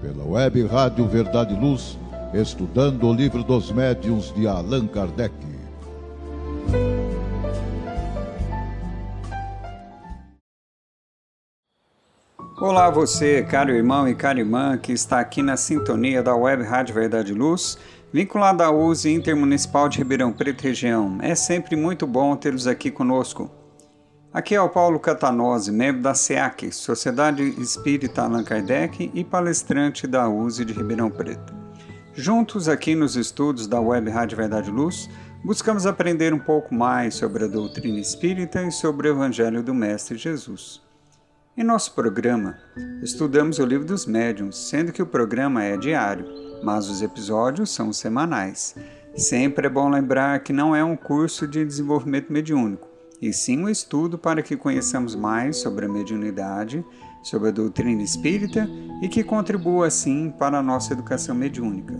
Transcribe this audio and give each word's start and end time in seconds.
pela 0.00 0.24
web 0.24 0.66
Rádio 0.66 1.06
Verdade 1.06 1.54
e 1.54 1.58
Luz, 1.58 1.98
estudando 2.32 3.06
o 3.06 3.12
livro 3.12 3.44
dos 3.44 3.70
médiuns 3.70 4.32
de 4.34 4.46
Allan 4.46 4.86
Kardec. 4.86 5.34
Olá 12.60 12.90
você, 12.90 13.42
caro 13.42 13.70
irmão 13.70 14.06
e 14.06 14.14
cara 14.14 14.38
irmã 14.38 14.76
que 14.76 14.92
está 14.92 15.18
aqui 15.18 15.42
na 15.42 15.56
sintonia 15.56 16.22
da 16.22 16.34
Web 16.34 16.62
Rádio 16.62 16.94
Verdade 16.94 17.32
e 17.32 17.34
Luz, 17.34 17.78
vinculada 18.12 18.66
à 18.66 18.70
USE 18.70 19.12
Intermunicipal 19.12 19.88
de 19.88 19.98
Ribeirão 19.98 20.32
Preto 20.32 20.62
Região. 20.62 21.18
É 21.22 21.34
sempre 21.34 21.74
muito 21.74 22.06
bom 22.06 22.36
tê-los 22.36 22.66
aqui 22.66 22.90
conosco. 22.90 23.59
Aqui 24.32 24.54
é 24.54 24.60
o 24.60 24.68
Paulo 24.68 25.00
Catanose, 25.00 25.72
membro 25.72 26.02
da 26.02 26.14
SEAC, 26.14 26.70
Sociedade 26.70 27.42
Espírita 27.60 28.22
Allan 28.22 28.44
Kardec 28.44 29.10
e 29.12 29.24
palestrante 29.24 30.06
da 30.06 30.28
USE 30.28 30.64
de 30.64 30.72
Ribeirão 30.72 31.10
Preto. 31.10 31.52
Juntos 32.14 32.68
aqui 32.68 32.94
nos 32.94 33.16
estudos 33.16 33.66
da 33.66 33.80
Web 33.80 34.08
Rádio 34.08 34.36
Verdade 34.36 34.70
Luz, 34.70 35.10
buscamos 35.44 35.84
aprender 35.84 36.32
um 36.32 36.38
pouco 36.38 36.72
mais 36.72 37.14
sobre 37.14 37.42
a 37.42 37.48
doutrina 37.48 37.98
espírita 37.98 38.62
e 38.62 38.70
sobre 38.70 39.08
o 39.08 39.14
Evangelho 39.14 39.64
do 39.64 39.74
Mestre 39.74 40.16
Jesus. 40.16 40.80
Em 41.56 41.64
nosso 41.64 41.92
programa, 41.96 42.56
estudamos 43.02 43.58
o 43.58 43.66
Livro 43.66 43.84
dos 43.84 44.06
Médiuns, 44.06 44.56
sendo 44.56 44.92
que 44.92 45.02
o 45.02 45.06
programa 45.06 45.64
é 45.64 45.76
diário, 45.76 46.24
mas 46.62 46.88
os 46.88 47.02
episódios 47.02 47.74
são 47.74 47.92
semanais. 47.92 48.76
Sempre 49.16 49.66
é 49.66 49.70
bom 49.70 49.88
lembrar 49.88 50.38
que 50.44 50.52
não 50.52 50.74
é 50.74 50.84
um 50.84 50.96
curso 50.96 51.48
de 51.48 51.64
desenvolvimento 51.64 52.32
mediúnico 52.32 52.89
e 53.20 53.32
sim 53.32 53.58
um 53.58 53.68
estudo 53.68 54.16
para 54.16 54.42
que 54.42 54.56
conheçamos 54.56 55.14
mais 55.14 55.58
sobre 55.58 55.86
a 55.86 55.88
mediunidade, 55.88 56.84
sobre 57.22 57.48
a 57.48 57.52
doutrina 57.52 58.02
espírita 58.02 58.68
e 59.02 59.08
que 59.08 59.22
contribua 59.22 59.86
assim 59.86 60.30
para 60.30 60.58
a 60.58 60.62
nossa 60.62 60.92
educação 60.92 61.34
mediúnica. 61.34 61.94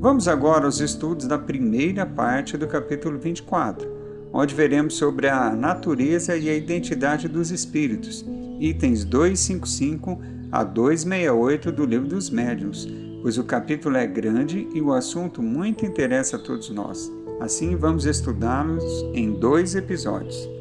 Vamos 0.00 0.28
agora 0.28 0.64
aos 0.64 0.80
estudos 0.80 1.26
da 1.26 1.38
primeira 1.38 2.06
parte 2.06 2.56
do 2.56 2.66
capítulo 2.66 3.18
24, 3.18 3.88
onde 4.32 4.54
veremos 4.54 4.94
sobre 4.94 5.28
a 5.28 5.50
natureza 5.50 6.36
e 6.36 6.48
a 6.48 6.54
identidade 6.54 7.28
dos 7.28 7.50
espíritos 7.50 8.24
itens 8.60 9.04
255 9.04 10.20
a 10.50 10.64
268 10.64 11.72
do 11.72 11.84
Livro 11.84 12.08
dos 12.08 12.30
Médiuns, 12.30 12.88
pois 13.22 13.38
o 13.38 13.44
capítulo 13.44 13.96
é 13.96 14.06
grande 14.06 14.68
e 14.74 14.80
o 14.80 14.92
assunto 14.92 15.42
muito 15.42 15.84
interessa 15.86 16.36
a 16.36 16.40
todos 16.40 16.70
nós. 16.70 17.10
Assim, 17.40 17.76
vamos 17.76 18.04
estudá-los 18.04 18.84
em 19.14 19.32
dois 19.32 19.74
episódios. 19.74 20.57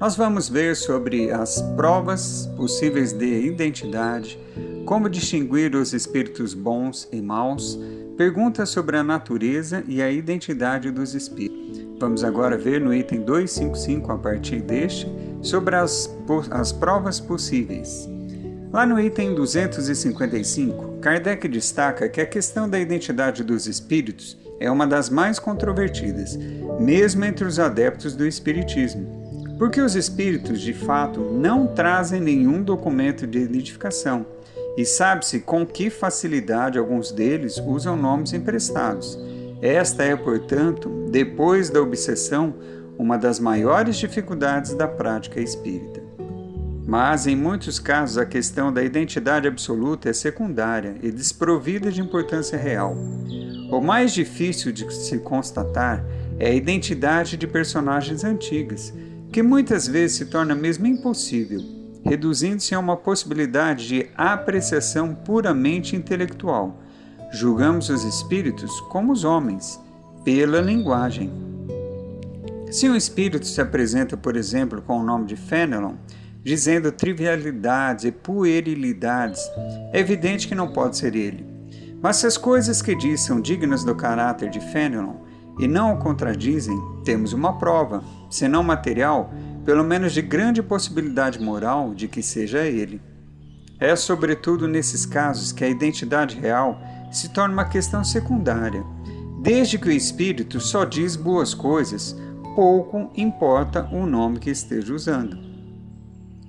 Nós 0.00 0.16
vamos 0.16 0.48
ver 0.48 0.74
sobre 0.76 1.30
as 1.30 1.60
provas 1.76 2.48
possíveis 2.56 3.12
de 3.12 3.46
identidade, 3.46 4.40
como 4.86 5.10
distinguir 5.10 5.76
os 5.76 5.92
espíritos 5.92 6.54
bons 6.54 7.06
e 7.12 7.20
maus, 7.20 7.78
perguntas 8.16 8.70
sobre 8.70 8.96
a 8.96 9.04
natureza 9.04 9.84
e 9.86 10.00
a 10.00 10.10
identidade 10.10 10.90
dos 10.90 11.14
espíritos. 11.14 11.84
Vamos 11.98 12.24
agora 12.24 12.56
ver 12.56 12.80
no 12.80 12.94
item 12.94 13.20
255, 13.20 14.10
a 14.10 14.16
partir 14.16 14.62
deste, 14.62 15.06
sobre 15.42 15.76
as, 15.76 16.10
as 16.50 16.72
provas 16.72 17.20
possíveis. 17.20 18.08
Lá 18.72 18.86
no 18.86 18.98
item 18.98 19.34
255, 19.34 20.98
Kardec 21.02 21.46
destaca 21.46 22.08
que 22.08 22.22
a 22.22 22.26
questão 22.26 22.66
da 22.66 22.80
identidade 22.80 23.44
dos 23.44 23.66
espíritos 23.66 24.38
é 24.58 24.70
uma 24.70 24.86
das 24.86 25.10
mais 25.10 25.38
controvertidas, 25.38 26.38
mesmo 26.80 27.22
entre 27.22 27.44
os 27.44 27.58
adeptos 27.58 28.16
do 28.16 28.26
Espiritismo, 28.26 29.19
porque 29.60 29.82
os 29.82 29.94
espíritos, 29.94 30.58
de 30.58 30.72
fato, 30.72 31.20
não 31.20 31.66
trazem 31.66 32.18
nenhum 32.18 32.62
documento 32.62 33.26
de 33.26 33.40
identificação 33.40 34.24
e 34.74 34.86
sabe-se 34.86 35.40
com 35.40 35.66
que 35.66 35.90
facilidade 35.90 36.78
alguns 36.78 37.12
deles 37.12 37.58
usam 37.58 37.94
nomes 37.94 38.32
emprestados. 38.32 39.18
Esta 39.60 40.02
é, 40.02 40.16
portanto, 40.16 40.88
depois 41.10 41.68
da 41.68 41.82
obsessão, 41.82 42.54
uma 42.96 43.18
das 43.18 43.38
maiores 43.38 43.96
dificuldades 43.96 44.72
da 44.72 44.88
prática 44.88 45.38
espírita. 45.38 46.00
Mas, 46.86 47.26
em 47.26 47.36
muitos 47.36 47.78
casos, 47.78 48.16
a 48.16 48.24
questão 48.24 48.72
da 48.72 48.82
identidade 48.82 49.46
absoluta 49.46 50.08
é 50.08 50.14
secundária 50.14 50.94
e 51.02 51.10
desprovida 51.10 51.92
de 51.92 52.00
importância 52.00 52.56
real. 52.56 52.96
O 53.70 53.82
mais 53.82 54.14
difícil 54.14 54.72
de 54.72 54.90
se 54.90 55.18
constatar 55.18 56.02
é 56.38 56.48
a 56.48 56.54
identidade 56.54 57.36
de 57.36 57.46
personagens 57.46 58.24
antigas, 58.24 58.90
que 59.32 59.42
muitas 59.42 59.86
vezes 59.86 60.16
se 60.16 60.26
torna 60.26 60.54
mesmo 60.54 60.86
impossível, 60.86 61.60
reduzindo-se 62.04 62.74
a 62.74 62.78
uma 62.78 62.96
possibilidade 62.96 63.86
de 63.86 64.06
apreciação 64.16 65.14
puramente 65.14 65.94
intelectual. 65.94 66.80
Julgamos 67.32 67.88
os 67.88 68.04
espíritos 68.04 68.80
como 68.82 69.12
os 69.12 69.24
homens, 69.24 69.80
pela 70.24 70.60
linguagem 70.60 71.50
se 72.70 72.88
um 72.88 72.94
espírito 72.94 73.46
se 73.48 73.60
apresenta, 73.60 74.16
por 74.16 74.36
exemplo, 74.36 74.80
com 74.80 75.00
o 75.00 75.02
nome 75.02 75.26
de 75.26 75.34
Fenelon, 75.34 75.94
dizendo 76.40 76.92
trivialidades 76.92 78.04
e 78.04 78.12
puerilidades, 78.12 79.42
é 79.92 79.98
evidente 79.98 80.46
que 80.46 80.54
não 80.54 80.68
pode 80.68 80.96
ser 80.96 81.16
ele. 81.16 81.44
Mas 82.00 82.18
se 82.18 82.28
as 82.28 82.36
coisas 82.36 82.80
que 82.80 82.94
diz 82.94 83.22
são 83.22 83.40
dignas 83.40 83.82
do 83.82 83.94
caráter 83.96 84.50
de 84.50 84.60
Fenelon 84.60 85.16
e 85.58 85.66
não 85.66 85.94
o 85.94 85.98
contradizem, 85.98 86.80
temos 87.04 87.32
uma 87.32 87.58
prova, 87.58 88.04
se 88.30 88.48
não 88.48 88.62
material, 88.62 89.34
pelo 89.64 89.84
menos 89.84 90.12
de 90.12 90.22
grande 90.22 90.62
possibilidade 90.62 91.38
moral 91.38 91.92
de 91.92 92.08
que 92.08 92.22
seja 92.22 92.64
ele. 92.64 93.02
É 93.78 93.96
sobretudo 93.96 94.68
nesses 94.68 95.04
casos 95.04 95.52
que 95.52 95.64
a 95.64 95.68
identidade 95.68 96.38
real 96.38 96.80
se 97.10 97.30
torna 97.30 97.54
uma 97.54 97.64
questão 97.64 98.04
secundária. 98.04 98.84
Desde 99.42 99.78
que 99.78 99.88
o 99.88 99.92
espírito 99.92 100.60
só 100.60 100.84
diz 100.84 101.16
boas 101.16 101.54
coisas, 101.54 102.16
pouco 102.54 103.10
importa 103.16 103.88
o 103.90 104.06
nome 104.06 104.38
que 104.38 104.50
esteja 104.50 104.94
usando. 104.94 105.38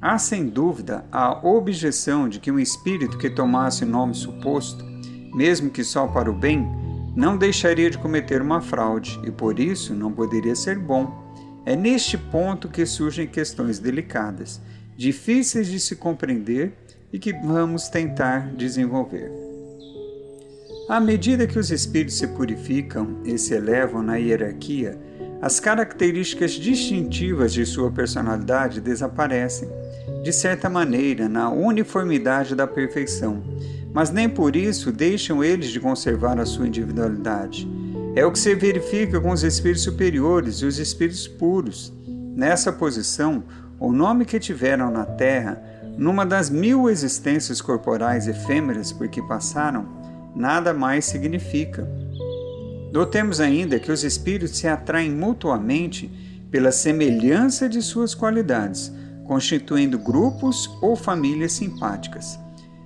Há 0.01 0.17
sem 0.17 0.47
dúvida 0.47 1.05
a 1.11 1.47
objeção 1.47 2.27
de 2.27 2.39
que 2.39 2.51
um 2.51 2.59
espírito 2.59 3.17
que 3.17 3.29
tomasse 3.29 3.85
nome 3.85 4.15
suposto, 4.15 4.83
mesmo 5.33 5.69
que 5.69 5.83
só 5.83 6.07
para 6.07 6.29
o 6.29 6.33
bem, 6.33 6.67
não 7.15 7.37
deixaria 7.37 7.89
de 7.89 7.97
cometer 7.97 8.41
uma 8.41 8.61
fraude 8.61 9.19
e 9.23 9.31
por 9.31 9.59
isso 9.59 9.93
não 9.93 10.11
poderia 10.11 10.55
ser 10.55 10.79
bom. 10.79 11.20
É 11.65 11.75
neste 11.75 12.17
ponto 12.17 12.67
que 12.67 12.85
surgem 12.85 13.27
questões 13.27 13.77
delicadas, 13.77 14.59
difíceis 14.97 15.67
de 15.67 15.79
se 15.79 15.95
compreender 15.95 16.73
e 17.13 17.19
que 17.19 17.33
vamos 17.33 17.87
tentar 17.89 18.51
desenvolver. 18.55 19.31
À 20.89 20.99
medida 20.99 21.47
que 21.47 21.59
os 21.59 21.71
espíritos 21.71 22.17
se 22.17 22.27
purificam 22.27 23.21
e 23.23 23.37
se 23.37 23.53
elevam 23.53 24.01
na 24.01 24.15
hierarquia, 24.15 24.97
as 25.41 25.59
características 25.59 26.51
distintivas 26.51 27.53
de 27.53 27.65
sua 27.65 27.89
personalidade 27.91 28.81
desaparecem, 28.81 29.69
de 30.23 30.31
certa 30.31 30.69
maneira, 30.69 31.27
na 31.27 31.49
uniformidade 31.49 32.55
da 32.55 32.67
perfeição, 32.67 33.41
mas 33.93 34.11
nem 34.11 34.29
por 34.29 34.55
isso 34.55 34.91
deixam 34.91 35.43
eles 35.43 35.69
de 35.69 35.79
conservar 35.79 36.39
a 36.39 36.45
sua 36.45 36.67
individualidade. 36.67 37.67
É 38.13 38.25
o 38.25 38.31
que 38.31 38.39
se 38.39 38.53
verifica 38.55 39.21
com 39.21 39.31
os 39.31 39.41
espíritos 39.41 39.83
superiores 39.83 40.57
e 40.57 40.65
os 40.65 40.77
espíritos 40.79 41.29
puros. 41.29 41.93
Nessa 42.35 42.71
posição, 42.71 43.41
o 43.79 43.93
nome 43.93 44.25
que 44.25 44.37
tiveram 44.37 44.91
na 44.91 45.05
Terra, 45.05 45.63
numa 45.97 46.25
das 46.25 46.49
mil 46.49 46.89
existências 46.89 47.61
corporais 47.61 48.27
efêmeras 48.27 48.91
por 48.91 49.07
que 49.07 49.21
passaram, 49.21 49.85
nada 50.35 50.73
mais 50.73 51.05
significa. 51.05 51.87
Notemos 52.91 53.39
ainda 53.39 53.79
que 53.79 53.91
os 53.91 54.03
espíritos 54.03 54.57
se 54.57 54.67
atraem 54.67 55.11
mutuamente 55.11 56.11
pela 56.51 56.73
semelhança 56.73 57.69
de 57.69 57.81
suas 57.81 58.13
qualidades, 58.13 58.91
constituindo 59.25 59.97
grupos 59.97 60.69
ou 60.81 60.97
famílias 60.97 61.53
simpáticas. 61.53 62.37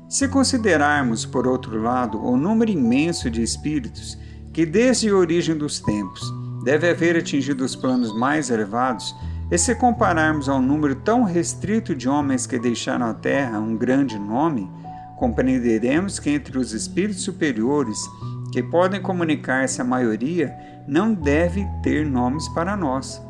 Se 0.08 0.28
considerarmos, 0.28 1.26
por 1.26 1.48
outro 1.48 1.82
lado, 1.82 2.24
o 2.24 2.38
número 2.38 2.70
imenso 2.70 3.28
de 3.28 3.42
espíritos 3.42 4.20
que, 4.56 4.66
desde 4.66 5.10
a 5.10 5.14
origem 5.14 5.54
dos 5.58 5.82
tempos, 5.82 6.34
deve 6.64 6.90
haver 6.90 7.18
atingido 7.18 7.66
os 7.66 7.76
planos 7.76 8.18
mais 8.18 8.50
elevados, 8.50 9.14
e 9.52 9.58
se 9.58 9.76
compararmos 9.76 10.48
ao 10.48 10.62
número 10.62 10.96
tão 10.96 11.24
restrito 11.24 11.94
de 11.94 12.08
homens 12.08 12.48
que 12.48 12.58
deixaram 12.58 13.06
a 13.08 13.14
Terra 13.14 13.60
um 13.60 13.76
grande 13.76 14.18
nome, 14.18 14.72
compreenderemos 15.18 16.20
que 16.20 16.30
entre 16.30 16.58
os 16.58 16.72
espíritos 16.72 17.22
superiores 17.24 18.00
que 18.54 18.64
podem 18.64 19.02
comunicar-se 19.02 19.82
à 19.82 19.84
maioria, 19.84 20.56
não 20.88 21.14
deve 21.14 21.68
ter 21.84 22.06
nomes 22.06 22.48
para 22.48 22.78
nós. 22.78 23.22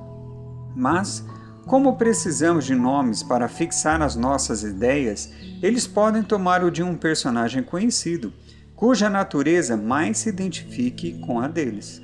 Mas, 0.75 1.25
como 1.65 1.95
precisamos 1.95 2.65
de 2.65 2.75
nomes 2.75 3.23
para 3.23 3.47
fixar 3.47 3.99
as 3.99 4.15
nossas 4.15 4.61
ideias, 4.61 5.33
eles 5.63 5.87
podem 5.87 6.21
tomar 6.21 6.63
o 6.63 6.69
de 6.69 6.83
um 6.83 6.95
personagem 6.95 7.63
conhecido, 7.63 8.31
cuja 8.75 9.09
natureza 9.09 9.77
mais 9.77 10.17
se 10.17 10.29
identifique 10.29 11.19
com 11.19 11.39
a 11.39 11.47
deles. 11.47 12.01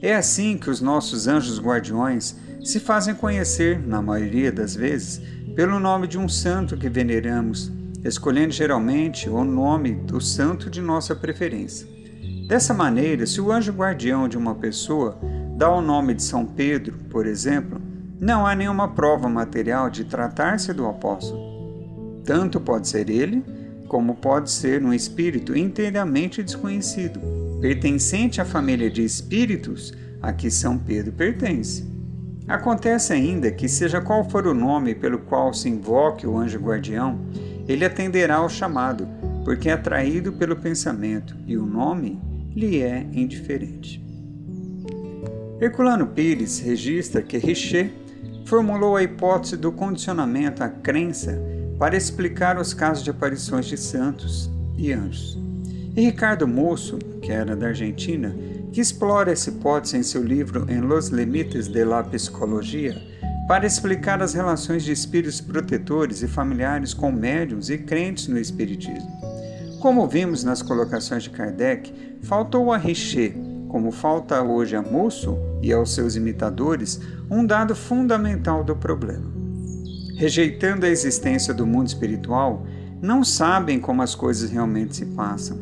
É 0.00 0.14
assim 0.14 0.56
que 0.56 0.70
os 0.70 0.80
nossos 0.80 1.26
anjos 1.26 1.60
guardiões 1.60 2.36
se 2.62 2.78
fazem 2.78 3.14
conhecer, 3.14 3.78
na 3.78 4.02
maioria 4.02 4.52
das 4.52 4.74
vezes, 4.74 5.20
pelo 5.54 5.80
nome 5.80 6.06
de 6.06 6.18
um 6.18 6.28
santo 6.28 6.76
que 6.76 6.88
veneramos, 6.88 7.72
escolhendo 8.04 8.52
geralmente 8.52 9.28
o 9.28 9.42
nome 9.42 9.94
do 9.94 10.20
santo 10.20 10.68
de 10.68 10.80
nossa 10.80 11.14
preferência. 11.14 11.88
Dessa 12.46 12.72
maneira, 12.72 13.26
se 13.26 13.40
o 13.40 13.50
anjo 13.50 13.72
guardião 13.72 14.28
de 14.28 14.36
uma 14.36 14.54
pessoa 14.54 15.18
dá 15.56 15.68
o 15.70 15.80
nome 15.80 16.14
de 16.14 16.22
São 16.22 16.44
Pedro, 16.44 16.98
por 17.10 17.26
exemplo, 17.26 17.80
não 18.20 18.46
há 18.46 18.54
nenhuma 18.54 18.88
prova 18.88 19.28
material 19.28 19.90
de 19.90 20.04
tratar-se 20.04 20.72
do 20.72 20.86
apóstolo. 20.86 22.22
Tanto 22.24 22.60
pode 22.60 22.88
ser 22.88 23.10
ele, 23.10 23.44
como 23.88 24.14
pode 24.16 24.50
ser 24.50 24.84
um 24.84 24.92
espírito 24.92 25.56
inteiramente 25.56 26.42
desconhecido, 26.42 27.20
pertencente 27.60 28.40
à 28.40 28.44
família 28.44 28.90
de 28.90 29.04
espíritos 29.04 29.92
a 30.20 30.32
que 30.32 30.50
São 30.50 30.78
Pedro 30.78 31.12
pertence. 31.12 31.84
Acontece 32.48 33.12
ainda 33.12 33.50
que, 33.50 33.68
seja 33.68 34.00
qual 34.00 34.28
for 34.28 34.46
o 34.46 34.54
nome 34.54 34.94
pelo 34.94 35.18
qual 35.18 35.52
se 35.52 35.68
invoque 35.68 36.26
o 36.26 36.38
anjo 36.38 36.58
guardião, 36.58 37.20
ele 37.66 37.84
atenderá 37.84 38.36
ao 38.36 38.48
chamado, 38.48 39.08
porque 39.44 39.68
é 39.68 39.72
atraído 39.72 40.32
pelo 40.32 40.56
pensamento, 40.56 41.36
e 41.46 41.56
o 41.56 41.66
nome 41.66 42.20
lhe 42.54 42.82
é 42.82 43.06
indiferente. 43.12 44.04
Herculano 45.60 46.06
Pires 46.06 46.60
registra 46.60 47.22
que 47.22 47.38
Richer 47.38 47.90
formulou 48.44 48.96
a 48.96 49.02
hipótese 49.02 49.56
do 49.56 49.72
condicionamento 49.72 50.62
à 50.62 50.68
crença 50.68 51.42
para 51.78 51.96
explicar 51.96 52.58
os 52.58 52.72
casos 52.72 53.04
de 53.04 53.10
aparições 53.10 53.66
de 53.66 53.76
santos 53.76 54.50
e 54.76 54.92
anjos. 54.92 55.38
E 55.94 56.00
Ricardo 56.02 56.46
Mosso, 56.46 56.98
que 57.22 57.32
era 57.32 57.56
da 57.56 57.68
Argentina, 57.68 58.34
que 58.72 58.80
explora 58.80 59.32
essa 59.32 59.50
hipótese 59.50 59.96
em 59.96 60.02
seu 60.02 60.22
livro 60.22 60.66
En 60.68 60.82
los 60.82 61.08
Limites 61.08 61.68
de 61.68 61.84
la 61.84 62.02
Psicologia, 62.02 62.96
para 63.48 63.66
explicar 63.66 64.20
as 64.22 64.34
relações 64.34 64.82
de 64.84 64.92
espíritos 64.92 65.40
protetores 65.40 66.22
e 66.22 66.28
familiares 66.28 66.92
com 66.92 67.10
médiums 67.12 67.70
e 67.70 67.78
crentes 67.78 68.28
no 68.28 68.38
Espiritismo. 68.38 69.10
Como 69.80 70.06
vimos 70.06 70.42
nas 70.42 70.62
colocações 70.62 71.22
de 71.22 71.30
Kardec, 71.30 71.92
faltou 72.22 72.72
a 72.72 72.76
Richer 72.76 73.34
como 73.68 73.90
falta 73.90 74.42
hoje 74.42 74.74
a 74.74 74.80
Musso 74.80 75.36
e 75.60 75.72
aos 75.72 75.94
seus 75.94 76.16
imitadores, 76.16 76.98
um 77.30 77.44
dado 77.44 77.76
fundamental 77.76 78.64
do 78.64 78.74
problema. 78.74 79.35
Rejeitando 80.16 80.86
a 80.86 80.88
existência 80.88 81.52
do 81.52 81.66
mundo 81.66 81.88
espiritual, 81.88 82.66
não 83.02 83.22
sabem 83.22 83.78
como 83.78 84.00
as 84.00 84.14
coisas 84.14 84.50
realmente 84.50 84.96
se 84.96 85.06
passam. 85.06 85.58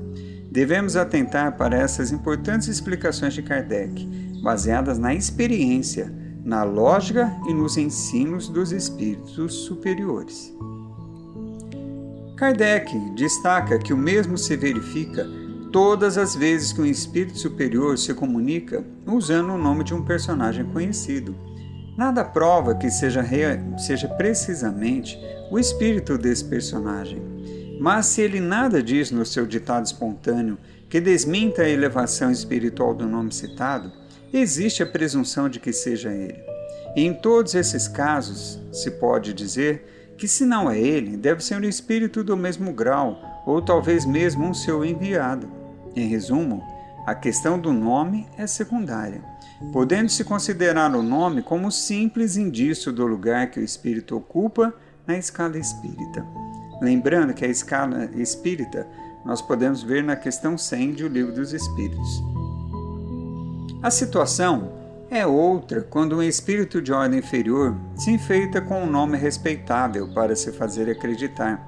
Devemos 0.48 0.94
atentar 0.94 1.56
para 1.56 1.76
essas 1.76 2.12
importantes 2.12 2.68
explicações 2.68 3.34
de 3.34 3.42
Kardec, 3.42 4.06
baseadas 4.40 4.96
na 4.96 5.12
experiência, 5.12 6.12
na 6.44 6.62
lógica 6.62 7.34
e 7.48 7.52
nos 7.52 7.76
ensinos 7.76 8.48
dos 8.48 8.70
espíritos 8.70 9.52
superiores. 9.54 10.54
Kardec 12.36 12.96
destaca 13.16 13.78
que 13.78 13.92
o 13.92 13.96
mesmo 13.96 14.38
se 14.38 14.56
verifica 14.56 15.26
todas 15.72 16.16
as 16.16 16.36
vezes 16.36 16.72
que 16.72 16.80
um 16.80 16.86
espírito 16.86 17.38
superior 17.38 17.98
se 17.98 18.14
comunica 18.14 18.84
usando 19.04 19.52
o 19.54 19.58
nome 19.58 19.82
de 19.82 19.92
um 19.92 20.04
personagem 20.04 20.64
conhecido. 20.66 21.34
Nada 21.96 22.24
prova 22.24 22.74
que 22.74 22.90
seja, 22.90 23.24
seja 23.78 24.08
precisamente 24.08 25.16
o 25.50 25.58
espírito 25.58 26.18
desse 26.18 26.44
personagem. 26.44 27.22
Mas 27.80 28.06
se 28.06 28.20
ele 28.20 28.40
nada 28.40 28.82
diz 28.82 29.12
no 29.12 29.24
seu 29.24 29.46
ditado 29.46 29.84
espontâneo 29.84 30.58
que 30.88 31.00
desminta 31.00 31.62
a 31.62 31.68
elevação 31.68 32.30
espiritual 32.30 32.94
do 32.94 33.06
nome 33.06 33.32
citado, 33.32 33.92
existe 34.32 34.82
a 34.82 34.86
presunção 34.86 35.48
de 35.48 35.60
que 35.60 35.72
seja 35.72 36.10
ele. 36.10 36.42
E 36.96 37.02
em 37.02 37.14
todos 37.14 37.54
esses 37.54 37.86
casos, 37.86 38.60
se 38.72 38.90
pode 38.92 39.32
dizer 39.32 40.14
que, 40.16 40.26
se 40.26 40.44
não 40.44 40.70
é 40.70 40.78
ele, 40.78 41.16
deve 41.16 41.44
ser 41.44 41.60
um 41.60 41.68
espírito 41.68 42.22
do 42.24 42.36
mesmo 42.36 42.72
grau, 42.72 43.20
ou 43.46 43.60
talvez 43.60 44.04
mesmo 44.04 44.46
um 44.46 44.54
seu 44.54 44.84
enviado. 44.84 45.48
Em 45.94 46.08
resumo, 46.08 46.62
a 47.06 47.14
questão 47.14 47.58
do 47.58 47.72
nome 47.72 48.26
é 48.38 48.46
secundária, 48.46 49.22
podendo-se 49.72 50.24
considerar 50.24 50.94
o 50.94 51.02
nome 51.02 51.42
como 51.42 51.70
simples 51.70 52.36
indício 52.36 52.92
do 52.92 53.06
lugar 53.06 53.50
que 53.50 53.60
o 53.60 53.64
espírito 53.64 54.16
ocupa 54.16 54.72
na 55.06 55.16
escala 55.16 55.58
espírita. 55.58 56.26
Lembrando 56.80 57.34
que 57.34 57.44
a 57.44 57.48
escala 57.48 58.10
espírita 58.14 58.86
nós 59.24 59.40
podemos 59.40 59.82
ver 59.82 60.02
na 60.02 60.16
questão 60.16 60.58
100 60.58 60.92
do 60.92 61.08
Livro 61.08 61.32
dos 61.32 61.52
Espíritos. 61.52 62.22
A 63.82 63.90
situação 63.90 64.72
é 65.10 65.26
outra 65.26 65.82
quando 65.82 66.16
um 66.16 66.22
espírito 66.22 66.80
de 66.82 66.92
ordem 66.92 67.18
inferior 67.20 67.76
se 67.94 68.10
enfeita 68.10 68.60
com 68.60 68.82
um 68.82 68.90
nome 68.90 69.16
respeitável 69.16 70.08
para 70.12 70.34
se 70.34 70.52
fazer 70.52 70.90
acreditar. 70.90 71.62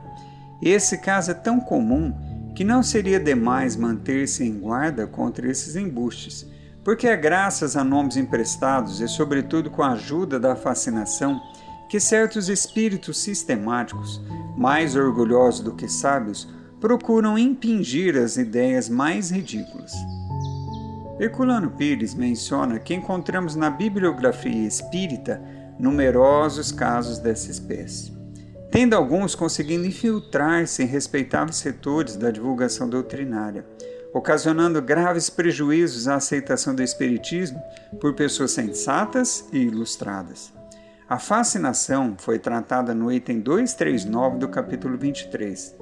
Esse 0.61 0.99
caso 0.99 1.31
é 1.31 1.35
tão 1.35 1.61
comum 1.61 2.15
que 2.55 2.65
não 2.65 2.83
seria 2.83 3.21
demais 3.21 3.77
manter-se 3.77 4.43
em 4.45 4.59
guarda 4.59 5.07
contra 5.07 5.51
esses 5.51 5.77
embustes, 5.77 6.47
porque 6.87 7.09
é 7.09 7.17
graças 7.17 7.77
a 7.77 7.83
nomes 7.83 8.17
emprestados 8.17 9.01
e, 9.01 9.09
sobretudo, 9.09 9.69
com 9.69 9.83
a 9.83 9.91
ajuda 9.91 10.39
da 10.39 10.55
fascinação 10.55 11.43
que 11.89 11.99
certos 11.99 12.49
espíritos 12.49 13.19
sistemáticos, 13.19 14.23
mais 14.57 14.95
orgulhosos 14.95 15.63
do 15.63 15.75
que 15.75 15.89
sábios, 15.89 16.49
procuram 16.81 17.37
impingir 17.37 18.17
as 18.17 18.37
ideias 18.37 18.89
mais 18.89 19.33
ridículas. 19.33 19.91
Herculano 21.19 21.73
Pires 21.73 22.15
menciona 22.15 22.79
que 22.79 22.95
encontramos 22.95 23.57
na 23.57 23.69
bibliografia 23.69 24.69
espírita 24.69 25.43
numerosos 25.81 26.71
casos 26.71 27.19
dessa 27.19 27.51
espécie 27.51 28.17
tendo 28.71 28.95
alguns 28.95 29.35
conseguindo 29.35 29.87
infiltrar-se 29.87 30.83
em 30.83 30.87
respeitáveis 30.87 31.57
setores 31.57 32.15
da 32.15 32.31
divulgação 32.31 32.87
doutrinária, 32.87 33.65
ocasionando 34.13 34.81
graves 34.81 35.29
prejuízos 35.29 36.09
à 36.09 36.17
aceitação 36.17 36.75
do 36.75 36.83
Espiritismo 36.83 37.61
por 38.01 38.15
pessoas 38.15 38.53
sensatas 38.53 39.45
e 39.53 39.59
ilustradas. 39.59 40.53
A 41.09 41.19
fascinação 41.19 42.17
foi 42.19 42.39
tratada 42.39 42.93
no 42.93 43.13
item 43.13 43.39
239 43.39 44.39
do 44.39 44.49
capítulo 44.49 44.99
23. 44.99 45.75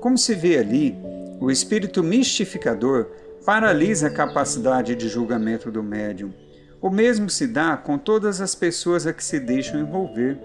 Como 0.00 0.16
se 0.16 0.34
vê 0.34 0.56
ali, 0.56 0.96
o 1.38 1.50
espírito 1.50 2.02
mistificador 2.02 3.06
paralisa 3.44 4.06
a 4.06 4.10
capacidade 4.10 4.94
de 4.94 5.08
julgamento 5.08 5.70
do 5.70 5.82
médium. 5.82 6.32
O 6.80 6.88
mesmo 6.88 7.28
se 7.28 7.46
dá 7.46 7.76
com 7.76 7.98
todas 7.98 8.40
as 8.40 8.54
pessoas 8.54 9.06
a 9.06 9.12
que 9.12 9.22
se 9.22 9.38
deixam 9.38 9.80
envolver. 9.80 10.38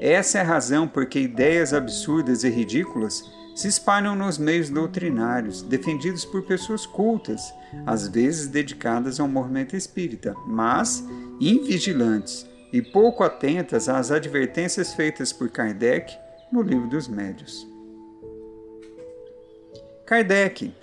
Essa 0.00 0.38
é 0.38 0.40
a 0.40 0.44
razão 0.44 0.88
por 0.88 1.06
que 1.06 1.20
ideias 1.20 1.72
absurdas 1.72 2.42
e 2.42 2.50
ridículas 2.50 3.22
se 3.56 3.68
espalham 3.68 4.14
nos 4.14 4.36
meios 4.36 4.68
doutrinários, 4.68 5.62
defendidos 5.62 6.26
por 6.26 6.42
pessoas 6.42 6.84
cultas, 6.84 7.54
às 7.86 8.06
vezes 8.06 8.48
dedicadas 8.48 9.18
ao 9.18 9.26
movimento 9.26 9.74
espírita, 9.74 10.34
mas 10.46 11.02
invigilantes 11.40 12.46
e 12.70 12.82
pouco 12.82 13.24
atentas 13.24 13.88
às 13.88 14.10
advertências 14.10 14.92
feitas 14.92 15.32
por 15.32 15.48
Kardec 15.48 16.14
no 16.52 16.60
Livro 16.60 16.86
dos 16.86 17.08
Médios. 17.08 17.66
Kardec 20.04 20.74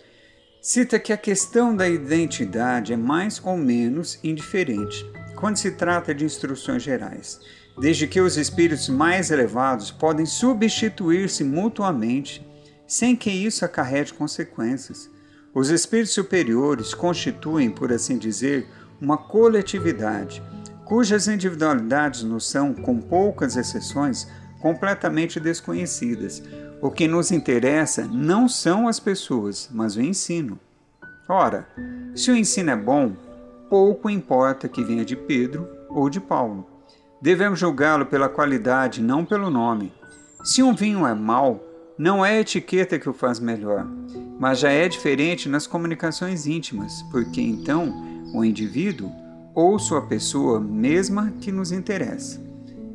cita 0.60 0.98
que 0.98 1.13
a 1.13 1.18
questão 1.18 1.75
da 1.75 1.88
identidade 1.88 2.92
é 2.92 2.98
mais 2.98 3.39
ou 3.46 3.56
menos 3.56 4.18
indiferente 4.24 5.06
quando 5.36 5.58
se 5.58 5.70
trata 5.74 6.12
de 6.15 6.25
instruções 6.25 6.82
gerais, 6.82 7.39
desde 7.80 8.08
que 8.08 8.20
os 8.20 8.36
espíritos 8.36 8.89
mais 8.89 9.30
elevados 9.30 9.92
podem 9.92 10.25
substituir-se 10.25 11.44
mutuamente 11.44 12.44
sem 12.88 13.16
que 13.16 13.30
isso 13.30 13.63
acarrete 13.66 14.13
consequências. 14.13 15.10
Os 15.54 15.70
espíritos 15.70 16.13
superiores 16.13 16.94
constituem, 16.94 17.70
por 17.70 17.92
assim 17.92 18.18
dizer, 18.18 18.68
uma 19.00 19.18
coletividade, 19.18 20.42
cujas 20.86 21.28
individualidades 21.28 22.24
nos 22.24 22.50
são, 22.50 22.74
com 22.74 23.00
poucas 23.00 23.56
exceções, 23.56 24.28
completamente 24.60 25.40
desconhecidas. 25.40 26.42
O 26.82 26.90
que 26.90 27.08
nos 27.08 27.32
interessa 27.32 28.08
não 28.08 28.48
são 28.48 28.88
as 28.88 29.00
pessoas, 29.00 29.70
mas 29.72 29.96
o 29.96 30.02
ensino. 30.02 30.60
Ora, 31.28 31.68
se 32.16 32.32
o 32.32 32.36
ensino 32.36 32.72
é 32.72 32.75
bom, 32.75 33.13
pouco 33.70 34.10
importa 34.10 34.68
que 34.68 34.84
venha 34.84 35.06
de 35.06 35.16
Pedro 35.16 35.68
ou 35.90 36.10
de 36.10 36.20
Paulo. 36.20 36.68
Devemos 37.22 37.60
julgá-lo 37.60 38.06
pela 38.06 38.28
qualidade, 38.28 39.02
não 39.02 39.24
pelo 39.24 39.50
nome. 39.50 39.94
Se 40.44 40.62
um 40.62 40.75
vinho 40.75 41.08
é 41.08 41.13
mau, 41.13 41.63
não 41.98 42.26
é 42.26 42.38
a 42.38 42.40
etiqueta 42.42 42.98
que 42.98 43.10
o 43.10 43.14
faz 43.14 43.40
melhor, 43.40 43.88
mas 44.40 44.60
já 44.60 44.72
é 44.72 44.88
diferente 44.88 45.48
nas 45.48 45.68
comunicações 45.68 46.48
íntimas, 46.48 47.04
porque 47.12 47.42
então 47.42 47.94
o 48.34 48.44
indivíduo 48.44 49.12
ou 49.54 49.78
sua 49.78 50.02
pessoa 50.02 50.60
mesma 50.60 51.32
que 51.40 51.52
nos 51.52 51.72
interessa. 51.72 52.42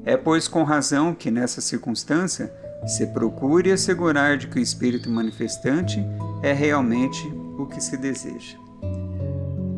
É, 0.05 0.17
pois, 0.17 0.49
com 0.49 0.63
razão 0.65 1.15
que 1.15 1.31
nessa 1.31 1.61
circunstância 1.61 2.53
se 2.87 3.07
procure 3.09 3.71
assegurar 3.71 4.37
de 4.37 4.49
que 4.49 4.59
o 4.59 4.63
espírito 4.63 5.11
manifestante 5.11 6.05
é 6.43 6.53
realmente 6.53 7.27
o 7.59 7.67
que 7.67 7.81
se 7.81 7.97
deseja. 7.97 8.57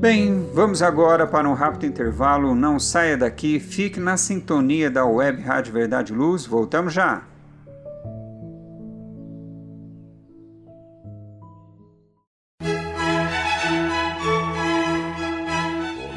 Bem, 0.00 0.48
vamos 0.54 0.80
agora 0.80 1.26
para 1.26 1.48
um 1.48 1.52
rápido 1.52 1.84
intervalo. 1.84 2.54
Não 2.54 2.78
saia 2.78 3.18
daqui, 3.18 3.60
fique 3.60 4.00
na 4.00 4.16
sintonia 4.16 4.90
da 4.90 5.04
Web 5.04 5.42
Rádio 5.42 5.74
Verdade 5.74 6.14
Luz. 6.14 6.46
Voltamos 6.46 6.94
já! 6.94 7.29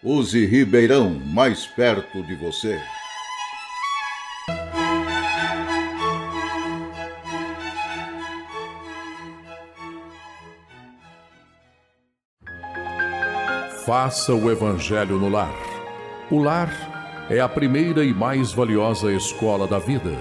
Use 0.00 0.46
Ribeirão 0.46 1.10
mais 1.10 1.66
perto 1.66 2.22
de 2.22 2.36
você. 2.36 2.80
Faça 13.84 14.32
o 14.32 14.48
Evangelho 14.48 15.18
no 15.18 15.28
lar. 15.28 15.52
O 16.30 16.38
lar 16.38 17.26
é 17.28 17.40
a 17.40 17.48
primeira 17.48 18.04
e 18.04 18.14
mais 18.14 18.52
valiosa 18.52 19.12
escola 19.12 19.66
da 19.66 19.80
vida. 19.80 20.14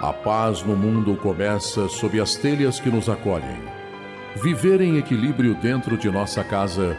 A 0.00 0.12
paz 0.12 0.64
no 0.64 0.74
mundo 0.74 1.14
começa 1.14 1.88
sob 1.88 2.20
as 2.20 2.34
telhas 2.34 2.80
que 2.80 2.90
nos 2.90 3.08
acolhem. 3.08 3.62
Viver 4.42 4.80
em 4.80 4.98
equilíbrio 4.98 5.54
dentro 5.54 5.96
de 5.96 6.10
nossa 6.10 6.42
casa 6.42 6.98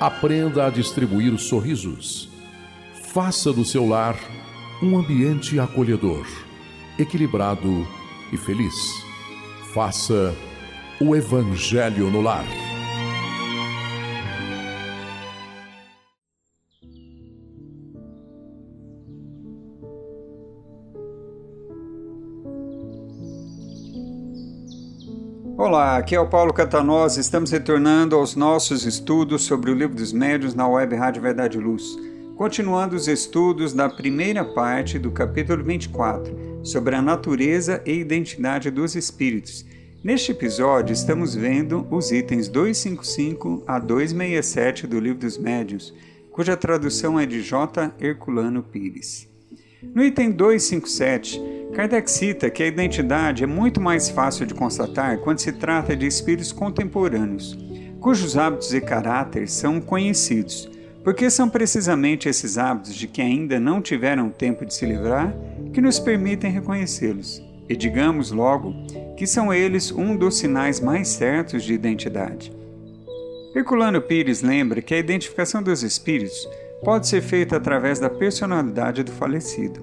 Aprenda 0.00 0.66
a 0.66 0.70
distribuir 0.70 1.36
sorrisos. 1.38 2.28
Faça 3.12 3.52
do 3.52 3.64
seu 3.64 3.86
lar 3.86 4.18
um 4.82 4.98
ambiente 4.98 5.58
acolhedor, 5.58 6.26
equilibrado 6.98 7.86
e 8.32 8.36
feliz. 8.36 8.74
Faça 9.72 10.34
o 11.00 11.14
Evangelho 11.14 12.10
no 12.10 12.20
lar. 12.20 12.44
Olá, 25.64 25.96
aqui 25.96 26.14
é 26.14 26.20
o 26.20 26.28
Paulo 26.28 26.52
Catanós. 26.52 27.16
Estamos 27.16 27.50
retornando 27.50 28.16
aos 28.16 28.36
nossos 28.36 28.84
estudos 28.84 29.44
sobre 29.44 29.70
o 29.70 29.74
Livro 29.74 29.96
dos 29.96 30.12
Médios 30.12 30.54
na 30.54 30.68
Web 30.68 30.94
Rádio 30.94 31.22
Verdade 31.22 31.56
Luz. 31.56 31.96
Continuando 32.36 32.94
os 32.94 33.08
estudos 33.08 33.72
da 33.72 33.88
primeira 33.88 34.44
parte 34.44 34.98
do 34.98 35.10
capítulo 35.10 35.64
24, 35.64 36.60
sobre 36.62 36.94
a 36.94 37.00
natureza 37.00 37.80
e 37.86 37.92
identidade 37.92 38.70
dos 38.70 38.94
espíritos. 38.94 39.64
Neste 40.02 40.32
episódio, 40.32 40.92
estamos 40.92 41.34
vendo 41.34 41.86
os 41.90 42.12
itens 42.12 42.46
255 42.46 43.64
a 43.66 43.78
267 43.78 44.86
do 44.86 45.00
Livro 45.00 45.20
dos 45.20 45.38
Médios, 45.38 45.94
cuja 46.30 46.58
tradução 46.58 47.18
é 47.18 47.24
de 47.24 47.40
J. 47.40 47.90
Herculano 47.98 48.62
Pires. 48.62 49.33
No 49.92 50.04
item 50.04 50.30
257, 50.30 51.42
Kardec 51.74 52.08
cita 52.08 52.48
que 52.48 52.62
a 52.62 52.66
identidade 52.66 53.42
é 53.42 53.46
muito 53.46 53.80
mais 53.80 54.08
fácil 54.08 54.46
de 54.46 54.54
constatar 54.54 55.18
quando 55.18 55.40
se 55.40 55.52
trata 55.52 55.96
de 55.96 56.06
espíritos 56.06 56.52
contemporâneos, 56.52 57.58
cujos 58.00 58.36
hábitos 58.36 58.72
e 58.72 58.80
caráter 58.80 59.48
são 59.48 59.80
conhecidos, 59.80 60.70
porque 61.02 61.28
são 61.28 61.48
precisamente 61.48 62.28
esses 62.28 62.56
hábitos 62.56 62.94
de 62.94 63.08
que 63.08 63.20
ainda 63.20 63.58
não 63.58 63.82
tiveram 63.82 64.30
tempo 64.30 64.64
de 64.64 64.72
se 64.72 64.86
livrar 64.86 65.34
que 65.72 65.80
nos 65.80 65.98
permitem 65.98 66.52
reconhecê-los. 66.52 67.42
E 67.68 67.74
digamos 67.74 68.30
logo 68.30 68.74
que 69.16 69.26
são 69.26 69.52
eles 69.52 69.90
um 69.90 70.16
dos 70.16 70.38
sinais 70.38 70.80
mais 70.80 71.08
certos 71.08 71.64
de 71.64 71.74
identidade. 71.74 72.52
Herculano 73.54 74.00
Pires 74.00 74.42
lembra 74.42 74.82
que 74.82 74.94
a 74.94 74.98
identificação 74.98 75.62
dos 75.62 75.82
espíritos 75.82 76.48
pode 76.84 77.08
ser 77.08 77.22
feita 77.22 77.56
através 77.56 77.98
da 77.98 78.10
personalidade 78.10 79.02
do 79.02 79.10
falecido. 79.10 79.80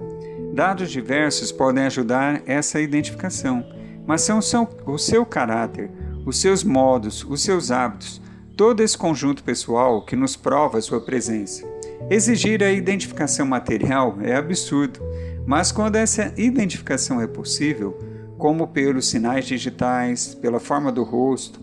Dados 0.54 0.90
diversos 0.90 1.50
podem 1.50 1.84
ajudar 1.84 2.42
essa 2.46 2.80
identificação, 2.80 3.64
mas 4.06 4.22
são 4.22 4.38
o 4.86 4.98
seu 4.98 5.26
caráter, 5.26 5.90
os 6.24 6.40
seus 6.40 6.62
modos, 6.62 7.24
os 7.24 7.42
seus 7.42 7.70
hábitos, 7.70 8.22
todo 8.56 8.82
esse 8.82 8.96
conjunto 8.96 9.42
pessoal 9.42 10.04
que 10.04 10.14
nos 10.14 10.36
prova 10.36 10.80
sua 10.80 11.00
presença. 11.00 11.66
Exigir 12.10 12.62
a 12.62 12.70
identificação 12.70 13.46
material 13.46 14.18
é 14.22 14.36
absurdo, 14.36 15.00
mas 15.46 15.72
quando 15.72 15.96
essa 15.96 16.32
identificação 16.36 17.20
é 17.20 17.26
possível, 17.26 17.98
como 18.38 18.68
pelos 18.68 19.08
sinais 19.08 19.46
digitais, 19.46 20.34
pela 20.34 20.60
forma 20.60 20.92
do 20.92 21.02
rosto 21.02 21.60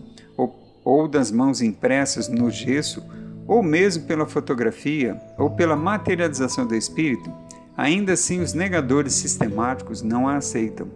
ou, 0.82 1.06
das 1.06 1.30
mãos 1.30 1.60
impressas 1.60 2.28
no 2.28 2.50
gesso, 2.50 3.02
ou 3.50 3.64
mesmo 3.64 4.04
pela 4.04 4.26
fotografia 4.26 5.20
ou 5.36 5.50
pela 5.50 5.74
materialização 5.74 6.64
do 6.64 6.76
espírito, 6.76 7.32
ainda 7.76 8.12
assim 8.12 8.40
os 8.40 8.54
negadores 8.54 9.14
sistemáticos 9.14 10.02
não 10.02 10.28
a 10.28 10.36
aceitam. 10.36 10.86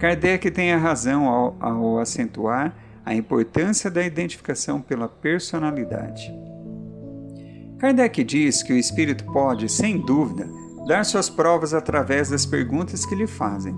Kardec 0.00 0.50
tem 0.50 0.72
a 0.72 0.78
razão 0.78 1.28
ao, 1.28 1.56
ao 1.60 1.98
acentuar 2.00 2.74
a 3.06 3.14
importância 3.14 3.88
da 3.88 4.02
identificação 4.02 4.80
pela 4.80 5.08
personalidade. 5.08 6.34
Kardec 7.78 8.24
diz 8.24 8.64
que 8.64 8.72
o 8.72 8.76
espírito 8.76 9.24
pode, 9.26 9.68
sem 9.68 10.04
dúvida, 10.04 10.48
dar 10.88 11.04
suas 11.04 11.30
provas 11.30 11.72
através 11.72 12.30
das 12.30 12.44
perguntas 12.44 13.06
que 13.06 13.14
lhe 13.14 13.28
fazem, 13.28 13.76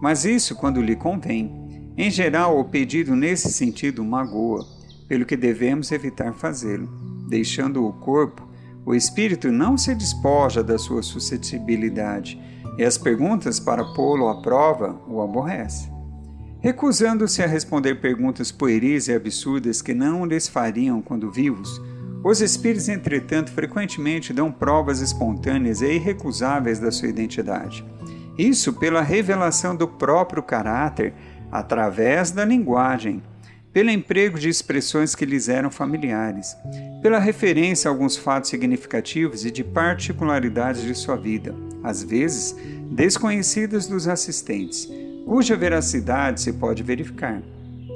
mas 0.00 0.24
isso 0.24 0.54
quando 0.54 0.80
lhe 0.80 0.96
convém. 0.96 1.92
Em 1.94 2.10
geral, 2.10 2.58
o 2.58 2.64
pedido 2.64 3.14
nesse 3.14 3.52
sentido 3.52 4.02
magoa, 4.02 4.64
pelo 5.06 5.26
que 5.26 5.36
devemos 5.36 5.92
evitar 5.92 6.32
fazê-lo. 6.32 7.05
Deixando 7.28 7.86
o 7.86 7.92
corpo, 7.92 8.48
o 8.84 8.94
espírito 8.94 9.50
não 9.50 9.76
se 9.76 9.94
despoja 9.94 10.62
da 10.62 10.78
sua 10.78 11.02
suscetibilidade, 11.02 12.40
e 12.78 12.84
as 12.84 12.96
perguntas 12.96 13.58
para 13.58 13.84
pô-lo 13.94 14.28
à 14.28 14.40
prova 14.42 15.00
o 15.08 15.20
aborrece. 15.20 15.90
Recusando-se 16.60 17.42
a 17.42 17.46
responder 17.46 18.00
perguntas 18.00 18.50
pueris 18.52 19.08
e 19.08 19.14
absurdas 19.14 19.82
que 19.82 19.94
não 19.94 20.24
lhes 20.24 20.48
fariam 20.48 21.00
quando 21.00 21.30
vivos, 21.30 21.80
os 22.28 22.40
espíritos, 22.40 22.88
entretanto, 22.88 23.52
frequentemente 23.52 24.32
dão 24.32 24.50
provas 24.50 25.00
espontâneas 25.00 25.80
e 25.80 25.92
irrecusáveis 25.92 26.80
da 26.80 26.90
sua 26.90 27.06
identidade. 27.06 27.86
Isso 28.36 28.72
pela 28.72 29.00
revelação 29.00 29.76
do 29.76 29.86
próprio 29.86 30.42
caráter 30.42 31.14
através 31.52 32.32
da 32.32 32.44
linguagem, 32.44 33.22
pelo 33.76 33.90
emprego 33.90 34.38
de 34.38 34.48
expressões 34.48 35.14
que 35.14 35.26
lhes 35.26 35.50
eram 35.50 35.70
familiares, 35.70 36.56
pela 37.02 37.18
referência 37.18 37.90
a 37.90 37.92
alguns 37.92 38.16
fatos 38.16 38.48
significativos 38.48 39.44
e 39.44 39.50
de 39.50 39.62
particularidades 39.62 40.80
de 40.80 40.94
sua 40.94 41.14
vida, 41.14 41.54
às 41.84 42.02
vezes 42.02 42.56
desconhecidas 42.90 43.86
dos 43.86 44.08
assistentes, 44.08 44.88
cuja 45.26 45.54
veracidade 45.56 46.40
se 46.40 46.54
pode 46.54 46.82
verificar. 46.82 47.42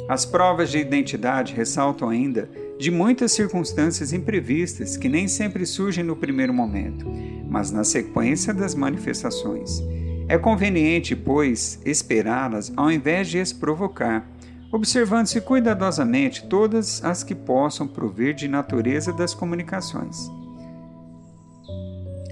As 0.07 0.27
provas 0.27 0.71
de 0.71 0.77
identidade 0.77 1.55
ressaltam 1.55 2.11
ainda 2.11 2.47
de 2.79 2.91
muitas 2.91 3.33
circunstâncias 3.33 4.13
imprevistas 4.13 4.99
que 4.99 5.09
nem 5.09 5.27
sempre 5.27 5.65
surgem 5.65 6.05
no 6.05 6.15
primeiro 6.15 6.53
momento, 6.53 7.07
mas 7.49 7.71
na 7.71 7.85
sequência 7.85 8.53
das 8.53 8.75
manifestações. 8.75 9.83
É 10.29 10.37
conveniente, 10.37 11.17
pois, 11.17 11.81
esperá-las 11.87 12.71
ao 12.77 12.93
invés 12.93 13.29
de 13.29 13.41
as 13.41 13.51
provocar, 13.51 14.29
observando-se 14.73 15.41
cuidadosamente 15.41 16.47
todas 16.47 17.05
as 17.05 17.23
que 17.23 17.35
possam 17.35 17.87
provir 17.87 18.35
de 18.35 18.49
natureza 18.49 19.13
das 19.13 19.35
comunicações. 19.35 20.31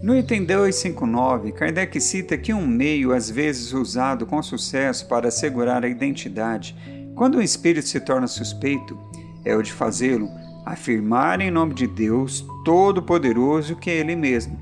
No 0.03 0.17
item 0.17 0.45
259, 0.45 1.53
Kardec 1.53 2.01
cita 2.01 2.39
que 2.39 2.55
um 2.55 2.67
meio 2.67 3.13
às 3.13 3.29
vezes 3.29 3.73
usado 3.73 4.25
com 4.27 4.41
sucesso 4.43 5.09
para 5.09 5.29
assegurar 5.29 5.85
a 5.85 5.89
identidade, 5.89 6.77
quando 7.17 7.39
o 7.39 7.43
espírito 7.43 7.89
se 7.89 7.99
torna 7.99 8.29
suspeito, 8.29 8.97
é 9.45 9.57
o 9.57 9.63
de 9.63 9.73
fazê-lo 9.73 10.29
afirmar 10.69 11.41
em 11.41 11.51
nome 11.51 11.73
de 11.73 11.87
Deus 11.87 12.47
Todo-Poderoso 12.65 13.75
que 13.75 13.91
é 13.91 13.97
Ele 13.97 14.15
mesmo. 14.15 14.59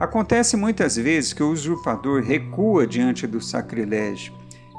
Acontece 0.00 0.56
muitas 0.56 0.96
vezes 0.96 1.32
que 1.32 1.42
o 1.42 1.50
usurpador 1.50 2.22
recua 2.22 2.86
diante 2.86 3.26
do 3.26 3.40
sacrilégio. 3.40 4.32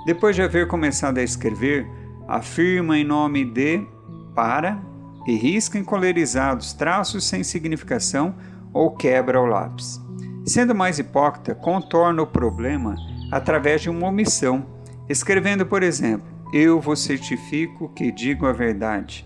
Depois 0.06 0.36
de 0.36 0.42
haver 0.42 0.68
começado 0.68 1.20
a 1.20 1.24
escrever, 1.24 1.88
afirma 2.28 2.98
em 2.98 3.04
nome 3.04 3.46
de 3.46 3.86
para 4.34 4.82
e 5.26 5.36
risca 5.36 5.78
encolerizados 5.78 6.74
traços 6.74 7.24
sem 7.26 7.44
significação 7.44 8.36
ou 8.74 8.92
quebra 8.92 9.42
o 9.42 9.46
lápis. 9.46 10.00
Sendo 10.46 10.76
mais 10.76 11.00
hipócrita, 11.00 11.56
contorna 11.56 12.22
o 12.22 12.28
problema 12.28 12.96
através 13.32 13.82
de 13.82 13.90
uma 13.90 14.08
omissão, 14.08 14.66
escrevendo, 15.10 15.66
por 15.66 15.82
exemplo, 15.82 16.28
Eu 16.54 16.80
vos 16.80 17.02
certifico 17.02 17.90
que 17.90 18.12
digo 18.12 18.46
a 18.46 18.54
verdade 18.54 19.26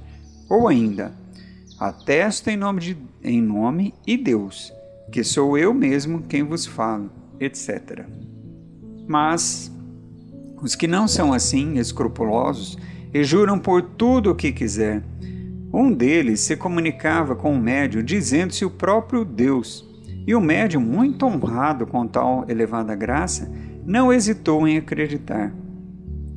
ou 0.50 0.68
ainda, 0.68 1.14
atesto 1.80 2.50
em 2.50 2.58
nome, 2.58 2.82
de, 2.82 2.98
em 3.24 3.42
nome 3.42 3.94
e 4.08 4.18
Deus, 4.18 4.74
que 5.12 5.24
sou 5.24 5.58
eu 5.58 5.74
mesmo 5.74 6.24
quem 6.24 6.44
vos 6.44 6.66
falo, 6.66 7.12
etc. 7.40 8.06
Mas 9.08 9.72
os 10.62 10.76
que 10.76 10.88
não 10.88 11.08
são 11.08 11.34
assim, 11.34 11.78
escrupulosos, 11.78 12.78
e 13.14 13.24
juram 13.24 13.58
por 13.58 13.82
tudo 13.82 14.32
o 14.32 14.36
que 14.36 14.52
quiser. 14.52 15.04
Um 15.74 15.92
deles 15.92 16.40
se 16.42 16.56
comunicava 16.56 17.36
com 17.36 17.54
o 17.54 17.60
médium 17.60 18.04
dizendo-se 18.04 18.66
o 18.66 18.70
próprio 18.70 19.24
Deus, 19.24 19.88
e 20.26 20.36
o 20.36 20.42
médium, 20.42 20.82
muito 20.82 21.26
honrado 21.26 21.88
com 21.88 22.06
tal 22.08 22.46
elevada 22.48 22.96
graça, 22.96 23.52
não 23.86 24.14
hesitou 24.14 24.68
em 24.68 24.78
acreditar. 24.78 25.54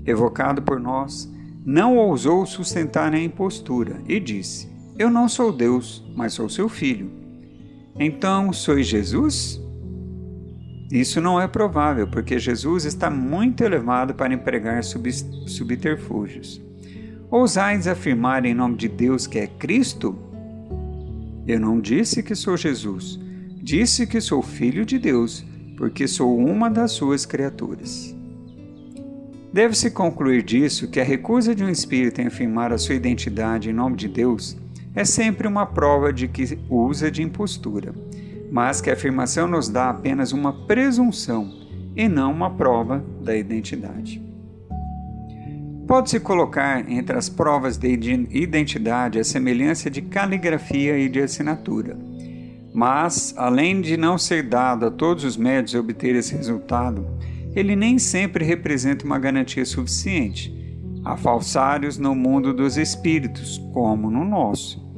Evocado 0.07 0.63
por 0.63 0.81
nós, 0.81 1.31
não 1.65 1.97
ousou 1.97 2.45
sustentar 2.45 3.13
a 3.13 3.19
impostura 3.19 4.01
e 4.09 4.19
disse: 4.19 4.69
Eu 4.99 5.11
não 5.11 5.29
sou 5.29 5.53
Deus, 5.53 6.05
mas 6.17 6.33
sou 6.33 6.49
seu 6.49 6.69
filho. 6.69 7.11
Então, 7.99 8.53
sois 8.53 8.87
Jesus? 8.87 9.62
Isso 10.93 11.23
não 11.23 11.41
é 11.41 11.49
provável, 11.49 12.07
porque 12.07 12.39
Jesus 12.39 12.85
está 12.85 13.09
muito 13.09 13.65
elevado 13.65 14.13
para 14.13 14.35
empregar 14.35 14.85
subterfúgios. 14.85 16.61
Ousais 17.31 17.87
afirmar 17.87 18.45
em 18.45 18.53
nome 18.53 18.77
de 18.77 18.89
Deus 18.89 19.27
que 19.27 19.39
é 19.39 19.47
Cristo? 19.47 20.15
Eu 21.47 21.59
não 21.59 21.81
disse 21.81 22.23
que 22.23 22.35
sou 22.35 22.59
Jesus, 22.59 23.19
disse 23.57 24.07
que 24.07 24.21
sou 24.21 24.43
filho 24.43 24.85
de 24.85 24.99
Deus, 24.99 25.43
porque 25.79 26.07
sou 26.07 26.39
uma 26.39 26.69
das 26.69 26.93
suas 26.93 27.25
criaturas. 27.25 28.15
Deve-se 29.51 29.91
concluir 29.93 30.43
disso 30.43 30.91
que 30.91 31.01
a 31.01 31.05
recusa 31.05 31.55
de 31.55 31.65
um 31.65 31.71
espírito 31.71 32.21
em 32.21 32.27
afirmar 32.27 32.71
a 32.71 32.77
sua 32.77 32.97
identidade 32.97 33.71
em 33.71 33.73
nome 33.73 33.97
de 33.97 34.09
Deus 34.09 34.59
é 34.95 35.07
sempre 35.07 35.49
uma 35.49 35.65
prova 35.65 36.13
de 36.13 36.29
que 36.29 36.59
usa 36.69 37.11
de 37.11 37.23
impostura, 37.23 37.95
mas 38.53 38.83
que 38.83 38.91
a 38.91 38.93
afirmação 38.93 39.49
nos 39.49 39.71
dá 39.71 39.89
apenas 39.89 40.31
uma 40.31 40.53
presunção 40.67 41.51
e 41.97 42.07
não 42.07 42.31
uma 42.31 42.51
prova 42.51 43.03
da 43.25 43.35
identidade. 43.35 44.23
Pode-se 45.89 46.21
colocar 46.21 46.87
entre 46.91 47.17
as 47.17 47.31
provas 47.31 47.79
de 47.79 47.89
identidade 48.31 49.19
a 49.19 49.25
semelhança 49.25 49.91
de 49.91 50.03
caligrafia 50.03 50.99
e 50.99 51.09
de 51.09 51.21
assinatura. 51.21 51.99
Mas, 52.75 53.35
além 53.39 53.81
de 53.81 53.97
não 53.97 54.19
ser 54.19 54.43
dado 54.43 54.85
a 54.85 54.91
todos 54.91 55.25
os 55.25 55.37
médios 55.37 55.75
obter 55.75 56.15
esse 56.15 56.35
resultado, 56.35 57.07
ele 57.55 57.75
nem 57.75 57.99
sempre 57.99 58.45
representa 58.45 59.05
uma 59.05 59.19
garantia 59.19 59.65
suficiente. 59.65 60.55
Há 61.03 61.17
falsários 61.17 61.97
no 61.97 62.15
mundo 62.15 62.53
dos 62.53 62.77
espíritos, 62.77 63.57
como 63.73 64.11
no 64.11 64.25
nosso. 64.27 64.92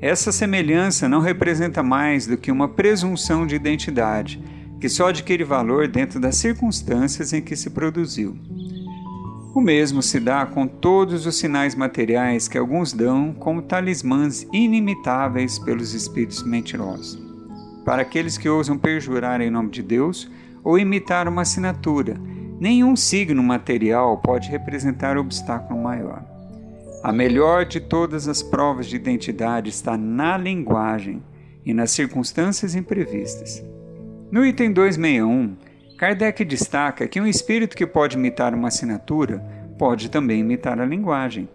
Essa 0.00 0.30
semelhança 0.30 1.08
não 1.08 1.20
representa 1.20 1.82
mais 1.82 2.26
do 2.26 2.36
que 2.36 2.52
uma 2.52 2.68
presunção 2.68 3.46
de 3.46 3.54
identidade, 3.54 4.42
que 4.80 4.88
só 4.88 5.08
adquire 5.08 5.42
valor 5.42 5.88
dentro 5.88 6.20
das 6.20 6.36
circunstâncias 6.36 7.32
em 7.32 7.40
que 7.40 7.56
se 7.56 7.70
produziu. 7.70 8.36
O 9.54 9.60
mesmo 9.60 10.02
se 10.02 10.20
dá 10.20 10.44
com 10.44 10.66
todos 10.66 11.24
os 11.24 11.36
sinais 11.36 11.74
materiais 11.74 12.46
que 12.46 12.58
alguns 12.58 12.92
dão 12.92 13.32
como 13.32 13.62
talismãs 13.62 14.46
inimitáveis 14.52 15.58
pelos 15.58 15.94
espíritos 15.94 16.42
mentirosos. 16.42 17.18
Para 17.82 18.02
aqueles 18.02 18.36
que 18.36 18.50
ousam 18.50 18.76
perjurar 18.76 19.40
em 19.40 19.50
nome 19.50 19.70
de 19.70 19.82
Deus, 19.82 20.30
ou 20.66 20.76
imitar 20.76 21.28
uma 21.28 21.42
assinatura. 21.42 22.20
Nenhum 22.58 22.96
signo 22.96 23.40
material 23.40 24.18
pode 24.18 24.50
representar 24.50 25.16
obstáculo 25.16 25.80
maior. 25.80 26.35
A 27.06 27.12
melhor 27.12 27.64
de 27.64 27.78
todas 27.78 28.26
as 28.26 28.42
provas 28.42 28.88
de 28.88 28.96
identidade 28.96 29.70
está 29.70 29.96
na 29.96 30.36
linguagem 30.36 31.22
e 31.64 31.72
nas 31.72 31.92
circunstâncias 31.92 32.74
imprevistas. 32.74 33.64
No 34.28 34.44
item 34.44 34.72
261, 34.72 35.56
Kardec 35.96 36.44
destaca 36.44 37.06
que 37.06 37.20
um 37.20 37.26
espírito 37.28 37.76
que 37.76 37.86
pode 37.86 38.16
imitar 38.16 38.52
uma 38.52 38.66
assinatura 38.66 39.38
pode 39.78 40.10
também 40.10 40.40
imitar 40.40 40.80
a 40.80 40.84
linguagem. 40.84 41.48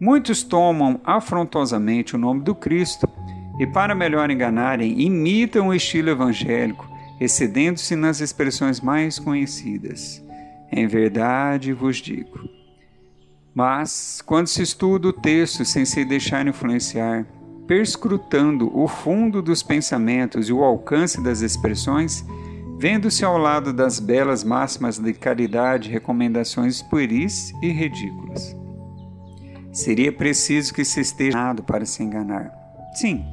Muitos 0.00 0.42
tomam 0.42 1.00
afrontosamente 1.04 2.16
o 2.16 2.18
nome 2.18 2.40
do 2.40 2.52
Cristo 2.52 3.08
e, 3.60 3.68
para 3.68 3.94
melhor 3.94 4.32
enganarem, 4.32 5.00
imitam 5.00 5.68
o 5.68 5.74
estilo 5.74 6.10
evangélico, 6.10 6.84
excedendo-se 7.20 7.94
nas 7.94 8.20
expressões 8.20 8.80
mais 8.80 9.16
conhecidas. 9.16 10.20
Em 10.72 10.88
verdade 10.88 11.72
vos 11.72 11.98
digo. 11.98 12.57
Mas, 13.58 14.22
quando 14.24 14.46
se 14.46 14.62
estuda 14.62 15.08
o 15.08 15.12
texto 15.12 15.64
sem 15.64 15.84
se 15.84 16.04
deixar 16.04 16.46
influenciar, 16.46 17.26
perscrutando 17.66 18.70
o 18.72 18.86
fundo 18.86 19.42
dos 19.42 19.64
pensamentos 19.64 20.48
e 20.48 20.52
o 20.52 20.62
alcance 20.62 21.20
das 21.20 21.40
expressões, 21.40 22.24
vendo-se 22.78 23.24
ao 23.24 23.36
lado 23.36 23.72
das 23.72 23.98
belas 23.98 24.44
máximas 24.44 24.96
de 24.96 25.12
caridade 25.12 25.90
recomendações 25.90 26.82
pueris 26.82 27.52
e 27.60 27.72
ridículas. 27.72 28.56
Seria 29.72 30.12
preciso 30.12 30.72
que 30.72 30.84
se 30.84 31.00
esteja 31.00 31.52
para 31.66 31.84
se 31.84 32.00
enganar. 32.00 32.52
Sim, 32.94 33.24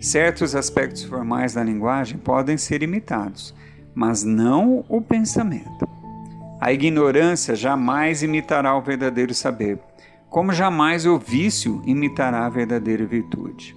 Certos 0.00 0.56
aspectos 0.56 1.04
formais 1.04 1.54
da 1.54 1.62
linguagem 1.62 2.18
podem 2.18 2.56
ser 2.56 2.82
imitados, 2.82 3.54
mas 3.94 4.24
não 4.24 4.84
o 4.88 5.00
pensamento. 5.00 5.99
A 6.60 6.74
ignorância 6.74 7.54
jamais 7.54 8.22
imitará 8.22 8.76
o 8.76 8.82
verdadeiro 8.82 9.32
saber, 9.32 9.78
como 10.28 10.52
jamais 10.52 11.06
o 11.06 11.18
vício 11.18 11.80
imitará 11.86 12.44
a 12.44 12.50
verdadeira 12.50 13.06
virtude. 13.06 13.74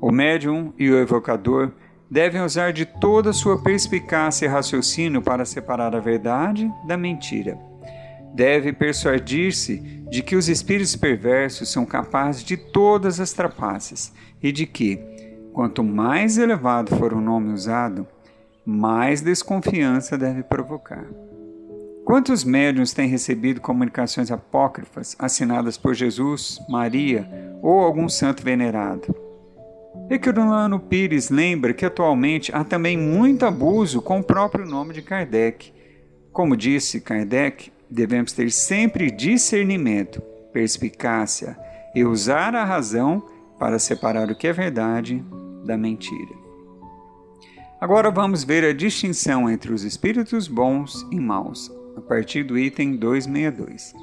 O 0.00 0.10
médium 0.10 0.74
e 0.76 0.90
o 0.90 0.98
evocador 0.98 1.70
devem 2.10 2.42
usar 2.42 2.72
de 2.72 2.84
toda 2.84 3.30
a 3.30 3.32
sua 3.32 3.62
perspicácia 3.62 4.46
e 4.46 4.48
raciocínio 4.48 5.22
para 5.22 5.44
separar 5.44 5.94
a 5.94 6.00
verdade 6.00 6.68
da 6.84 6.96
mentira. 6.96 7.56
Deve 8.34 8.72
persuadir-se 8.72 9.78
de 10.10 10.20
que 10.20 10.34
os 10.34 10.48
espíritos 10.48 10.96
perversos 10.96 11.70
são 11.70 11.86
capazes 11.86 12.42
de 12.42 12.56
todas 12.56 13.20
as 13.20 13.32
trapaças 13.32 14.12
e 14.42 14.50
de 14.50 14.66
que, 14.66 14.98
quanto 15.52 15.84
mais 15.84 16.38
elevado 16.38 16.94
for 16.96 17.12
o 17.12 17.20
nome 17.20 17.52
usado, 17.52 18.04
mais 18.64 19.20
desconfiança 19.20 20.18
deve 20.18 20.42
provocar. 20.42 21.06
Quantos 22.06 22.44
médiuns 22.44 22.92
têm 22.92 23.08
recebido 23.08 23.60
comunicações 23.60 24.30
apócrifas 24.30 25.16
assinadas 25.18 25.76
por 25.76 25.92
Jesus, 25.92 26.60
Maria 26.68 27.28
ou 27.60 27.80
algum 27.80 28.08
santo 28.08 28.44
venerado? 28.44 29.12
Equirulano 30.08 30.78
Pires 30.78 31.30
lembra 31.30 31.74
que 31.74 31.84
atualmente 31.84 32.54
há 32.54 32.62
também 32.62 32.96
muito 32.96 33.44
abuso 33.44 34.00
com 34.00 34.20
o 34.20 34.22
próprio 34.22 34.64
nome 34.64 34.94
de 34.94 35.02
Kardec. 35.02 35.72
Como 36.32 36.56
disse 36.56 37.00
Kardec, 37.00 37.72
devemos 37.90 38.32
ter 38.32 38.52
sempre 38.52 39.10
discernimento, 39.10 40.22
perspicácia 40.52 41.58
e 41.92 42.04
usar 42.04 42.54
a 42.54 42.64
razão 42.64 43.20
para 43.58 43.80
separar 43.80 44.30
o 44.30 44.36
que 44.36 44.46
é 44.46 44.52
verdade 44.52 45.24
da 45.64 45.76
mentira. 45.76 46.36
Agora 47.80 48.12
vamos 48.12 48.44
ver 48.44 48.62
a 48.62 48.72
distinção 48.72 49.50
entre 49.50 49.72
os 49.72 49.82
espíritos 49.82 50.46
bons 50.46 51.04
e 51.10 51.18
maus, 51.18 51.68
a 51.96 52.00
partir 52.00 52.44
do 52.44 52.58
item 52.58 52.96
262. 52.96 53.94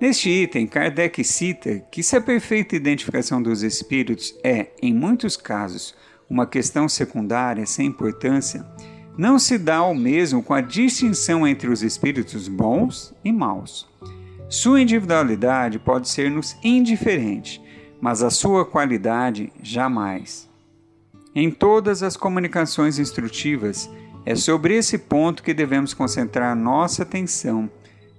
Neste 0.00 0.30
item, 0.30 0.66
Kardec 0.66 1.22
cita 1.22 1.78
que 1.90 2.02
se 2.02 2.16
a 2.16 2.20
perfeita 2.20 2.74
identificação 2.74 3.40
dos 3.40 3.62
espíritos 3.62 4.34
é, 4.42 4.70
em 4.82 4.92
muitos 4.92 5.36
casos, 5.36 5.94
uma 6.28 6.46
questão 6.46 6.88
secundária 6.88 7.64
sem 7.66 7.86
importância, 7.86 8.66
não 9.16 9.38
se 9.38 9.58
dá 9.58 9.82
o 9.84 9.94
mesmo 9.94 10.42
com 10.42 10.54
a 10.54 10.60
distinção 10.60 11.46
entre 11.46 11.68
os 11.68 11.82
espíritos 11.82 12.48
bons 12.48 13.14
e 13.22 13.30
maus. 13.30 13.86
Sua 14.48 14.80
individualidade 14.80 15.78
pode 15.78 16.08
ser-nos 16.08 16.56
indiferente, 16.64 17.62
mas 18.00 18.22
a 18.22 18.30
sua 18.30 18.64
qualidade 18.64 19.52
jamais. 19.62 20.50
Em 21.34 21.50
todas 21.50 22.02
as 22.02 22.16
comunicações 22.16 22.98
instrutivas, 22.98 23.88
é 24.24 24.34
sobre 24.34 24.76
esse 24.76 24.98
ponto 24.98 25.42
que 25.42 25.54
devemos 25.54 25.94
concentrar 25.94 26.54
nossa 26.56 27.02
atenção 27.02 27.70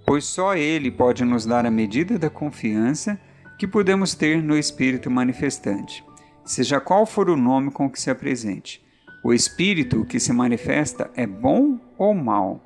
pois 0.06 0.26
só 0.26 0.56
Ele 0.56 0.92
pode 0.92 1.24
nos 1.24 1.46
dar 1.46 1.66
a 1.66 1.72
medida 1.72 2.18
da 2.18 2.30
confiança 2.30 3.20
que 3.58 3.68
podemos 3.68 4.14
ter 4.14 4.42
no 4.42 4.58
Espírito 4.58 5.10
manifestante, 5.10 6.04
seja 6.46 6.80
qual 6.80 7.06
for 7.06 7.30
o 7.30 7.38
nome 7.38 7.72
com 7.72 7.90
que 7.90 8.00
se 8.00 8.10
apresente. 8.10 8.84
O 9.24 9.34
Espírito 9.34 10.04
que 10.06 10.20
se 10.20 10.34
manifesta 10.34 11.10
é 11.16 11.26
bom 11.26 11.80
ou 11.98 12.14
mal? 12.14 12.62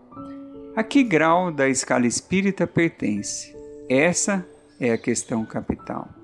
A 0.76 0.84
que 0.84 1.04
grau 1.04 1.52
da 1.52 1.68
escala 1.68 2.08
espírita 2.08 2.66
pertence? 2.66 3.56
Essa 3.90 4.46
é 4.80 4.92
a 4.92 4.98
questão 4.98 5.46
capital. 5.46 6.17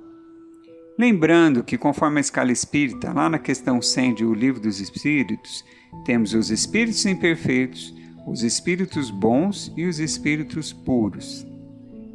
Lembrando 0.98 1.64
que, 1.64 1.78
conforme 1.78 2.20
a 2.20 2.22
escala 2.22 2.52
espírita, 2.52 3.12
lá 3.12 3.28
na 3.28 3.40
questão 3.40 3.82
100 3.82 4.14
de 4.14 4.26
O 4.26 4.34
Livro 4.34 4.62
dos 4.62 4.80
Espíritos, 4.80 5.66
temos 6.06 6.34
os 6.34 6.52
espíritos 6.52 7.04
imperfeitos, 7.06 7.94
os 8.28 8.44
espíritos 8.44 9.10
bons 9.10 9.74
e 9.76 9.86
os 9.86 10.00
espíritos 10.00 10.72
puros. 10.72 11.46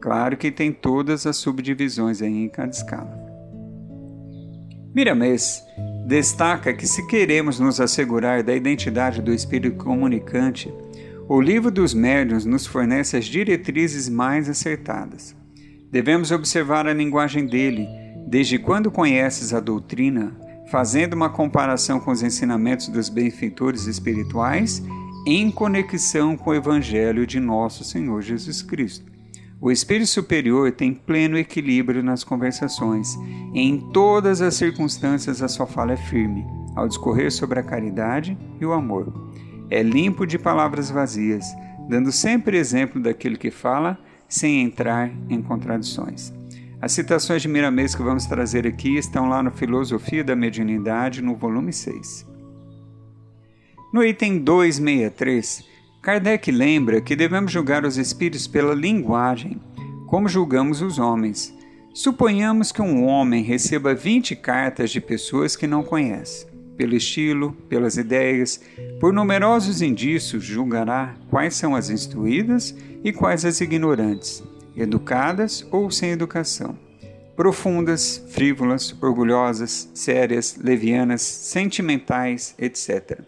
Claro 0.01 0.37
que 0.37 0.51
tem 0.51 0.73
todas 0.73 1.27
as 1.27 1.37
subdivisões 1.37 2.23
aí 2.23 2.45
em 2.45 2.49
cada 2.49 2.71
escala. 2.71 3.29
Miramês 4.95 5.63
destaca 6.07 6.73
que 6.73 6.87
se 6.87 7.07
queremos 7.07 7.59
nos 7.59 7.81
assegurar 7.81 8.43
da 8.43 8.55
identidade 8.55 9.21
do 9.21 9.33
espírito 9.33 9.77
comunicante, 9.77 10.73
o 11.29 11.41
livro 11.41 11.71
dos 11.71 11.93
médiuns 11.93 12.45
nos 12.45 12.67
fornece 12.67 13.17
as 13.17 13.27
diretrizes 13.27 14.09
mais 14.09 14.49
acertadas. 14.49 15.37
Devemos 15.91 16.31
observar 16.31 16.87
a 16.87 16.95
linguagem 16.95 17.45
dele, 17.45 17.87
desde 18.29 18.59
quando 18.59 18.91
conheces 18.91 19.55
a 19.55 19.61
doutrina, 19.61 20.37
fazendo 20.71 21.15
uma 21.15 21.31
comparação 21.31 21.99
com 21.99 22.11
os 22.11 22.23
ensinamentos 22.23 22.89
dos 22.89 23.09
benfeitores 23.09 23.87
espirituais 23.87 24.83
em 25.27 25.51
conexão 25.51 26.37
com 26.37 26.51
o 26.51 26.55
Evangelho 26.55 27.27
de 27.27 27.41
nosso 27.41 27.85
Senhor 27.85 28.21
Jesus 28.21 28.61
Cristo. 28.61 29.11
O 29.61 29.73
espírito 29.73 30.09
superior 30.09 30.71
tem 30.71 30.93
pleno 30.93 31.39
equilíbrio 31.39 32.03
nas 32.03 32.23
conversações. 32.23 33.17
Em 33.55 33.81
todas 33.93 34.41
as 34.41 34.55
circunstâncias, 34.55 35.43
a 35.43 35.49
sua 35.49 35.67
fala 35.67 35.93
é 35.93 35.97
firme, 35.97 36.47
ao 36.77 36.87
discorrer 36.87 37.33
sobre 37.33 37.59
a 37.59 37.63
caridade 37.63 38.39
e 38.61 38.65
o 38.65 38.73
amor. 38.73 39.31
É 39.71 39.83
limpo 39.83 40.27
de 40.27 40.39
palavras 40.39 40.91
vazias, 40.91 41.47
dando 41.89 42.13
sempre 42.13 42.59
exemplo 42.59 43.03
daquele 43.03 43.37
que 43.37 43.51
fala, 43.51 43.99
sem 44.29 44.63
entrar 44.63 45.11
em 45.29 45.43
contradições. 45.43 46.38
As 46.81 46.93
citações 46.93 47.43
de 47.43 47.49
Miramês 47.49 47.93
que 47.93 48.03
vamos 48.03 48.27
trazer 48.27 48.65
aqui 48.65 48.97
estão 48.97 49.29
lá 49.29 49.43
no 49.43 49.51
Filosofia 49.51 50.23
da 50.23 50.37
Mediunidade, 50.37 51.21
no 51.21 51.35
volume 51.35 51.73
6. 51.73 52.25
No 53.93 54.05
item 54.05 54.39
263, 54.39 55.65
Kardec 56.01 56.53
lembra 56.53 57.01
que 57.01 57.17
devemos 57.17 57.51
julgar 57.51 57.85
os 57.85 57.97
espíritos 57.99 58.47
pela 58.47 58.75
linguagem, 58.75 59.61
como 60.07 60.29
julgamos 60.29 60.81
os 60.81 61.01
homens. 61.01 61.53
Suponhamos 61.93 62.71
que 62.71 62.81
um 62.81 63.05
homem 63.05 63.43
receba 63.43 63.93
20 63.93 64.37
cartas 64.37 64.91
de 64.91 65.01
pessoas 65.01 65.57
que 65.57 65.67
não 65.67 65.83
conhece. 65.83 66.47
Pelo 66.77 66.95
estilo, 66.95 67.55
pelas 67.69 67.97
ideias, 67.97 68.61
por 69.01 69.13
numerosos 69.13 69.83
indícios, 69.83 70.45
julgará 70.45 71.17
quais 71.29 71.57
são 71.57 71.75
as 71.75 71.91
instruídas 71.91 72.73
e 73.03 73.13
quais 73.13 73.45
as 73.45 73.61
ignorantes, 73.61 74.45
educadas 74.79 75.67
ou 75.71 75.91
sem 75.91 76.11
educação, 76.11 76.79
profundas, 77.37 78.25
frívolas, 78.31 78.95
orgulhosas, 79.01 79.89
sérias, 79.95 80.57
levianas, 80.63 81.23
sentimentais, 81.23 82.55
etc. 82.59 83.21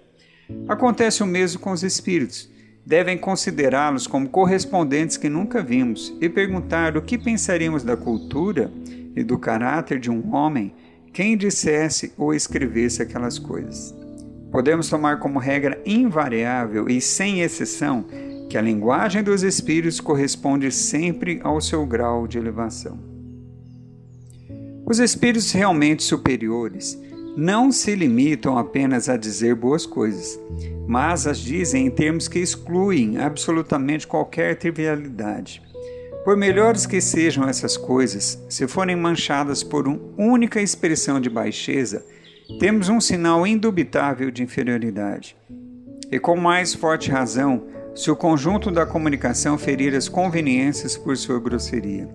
Acontece 0.68 1.22
o 1.22 1.26
mesmo 1.26 1.60
com 1.60 1.72
os 1.72 1.82
espíritos. 1.82 2.50
Devem 2.84 3.18
considerá-los 3.18 4.06
como 4.06 4.28
correspondentes 4.28 5.16
que 5.16 5.28
nunca 5.28 5.62
vimos 5.62 6.12
e 6.20 6.28
perguntar 6.28 6.96
o 6.96 7.02
que 7.02 7.18
pensaríamos 7.18 7.82
da 7.82 7.96
cultura 7.96 8.72
e 9.14 9.22
do 9.22 9.38
caráter 9.38 9.98
de 9.98 10.10
um 10.10 10.34
homem 10.34 10.74
quem 11.12 11.36
dissesse 11.36 12.12
ou 12.16 12.32
escrevesse 12.32 13.02
aquelas 13.02 13.38
coisas. 13.38 13.94
Podemos 14.50 14.88
tomar 14.88 15.18
como 15.20 15.38
regra 15.38 15.80
invariável 15.86 16.88
e 16.88 17.00
sem 17.00 17.40
exceção 17.42 18.06
que 18.50 18.58
a 18.58 18.60
linguagem 18.60 19.22
dos 19.22 19.44
espíritos 19.44 20.00
corresponde 20.00 20.72
sempre 20.72 21.38
ao 21.44 21.60
seu 21.60 21.86
grau 21.86 22.26
de 22.26 22.36
elevação. 22.36 22.98
Os 24.84 24.98
espíritos 24.98 25.52
realmente 25.52 26.02
superiores 26.02 27.00
não 27.36 27.70
se 27.70 27.94
limitam 27.94 28.58
apenas 28.58 29.08
a 29.08 29.16
dizer 29.16 29.54
boas 29.54 29.86
coisas, 29.86 30.36
mas 30.84 31.28
as 31.28 31.38
dizem 31.38 31.86
em 31.86 31.90
termos 31.90 32.26
que 32.26 32.40
excluem 32.40 33.18
absolutamente 33.18 34.04
qualquer 34.04 34.56
trivialidade. 34.56 35.62
Por 36.24 36.36
melhores 36.36 36.86
que 36.86 37.00
sejam 37.00 37.48
essas 37.48 37.76
coisas, 37.76 38.36
se 38.48 38.66
forem 38.66 38.96
manchadas 38.96 39.62
por 39.62 39.86
uma 39.86 40.00
única 40.18 40.60
expressão 40.60 41.20
de 41.20 41.30
baixeza, 41.30 42.04
temos 42.58 42.88
um 42.88 43.00
sinal 43.00 43.46
indubitável 43.46 44.28
de 44.28 44.42
inferioridade. 44.42 45.36
E 46.10 46.18
com 46.18 46.36
mais 46.36 46.74
forte 46.74 47.12
razão, 47.12 47.62
se 47.94 48.10
o 48.10 48.16
conjunto 48.16 48.70
da 48.70 48.86
comunicação 48.86 49.58
ferir 49.58 49.94
as 49.94 50.08
conveniências 50.08 50.96
por 50.96 51.16
sua 51.16 51.40
grosseria. 51.40 52.08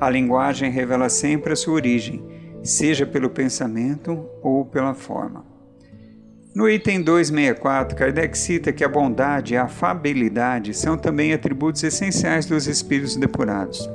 A 0.00 0.08
linguagem 0.08 0.70
revela 0.70 1.08
sempre 1.08 1.52
a 1.52 1.56
sua 1.56 1.74
origem 1.74 2.22
seja 2.62 3.06
pelo 3.06 3.30
pensamento 3.30 4.26
ou 4.42 4.64
pela 4.64 4.94
forma. 4.94 5.44
No 6.54 6.68
item 6.68 7.00
264, 7.02 7.96
Kardec 7.96 8.36
cita 8.36 8.72
que 8.72 8.84
a 8.84 8.88
bondade 8.88 9.54
e 9.54 9.56
a 9.56 9.64
afabilidade 9.64 10.74
são 10.74 10.96
também 10.96 11.32
atributos 11.32 11.82
essenciais 11.84 12.44
dos 12.44 12.66
espíritos 12.66 13.16
depurados. 13.16 13.88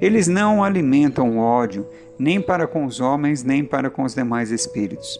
Eles 0.00 0.28
não 0.28 0.62
alimentam 0.62 1.38
o 1.38 1.40
ódio, 1.40 1.88
nem 2.18 2.40
para 2.40 2.66
com 2.66 2.84
os 2.84 3.00
homens, 3.00 3.42
nem 3.42 3.64
para 3.64 3.90
com 3.90 4.02
os 4.02 4.14
demais 4.14 4.50
espíritos. 4.50 5.18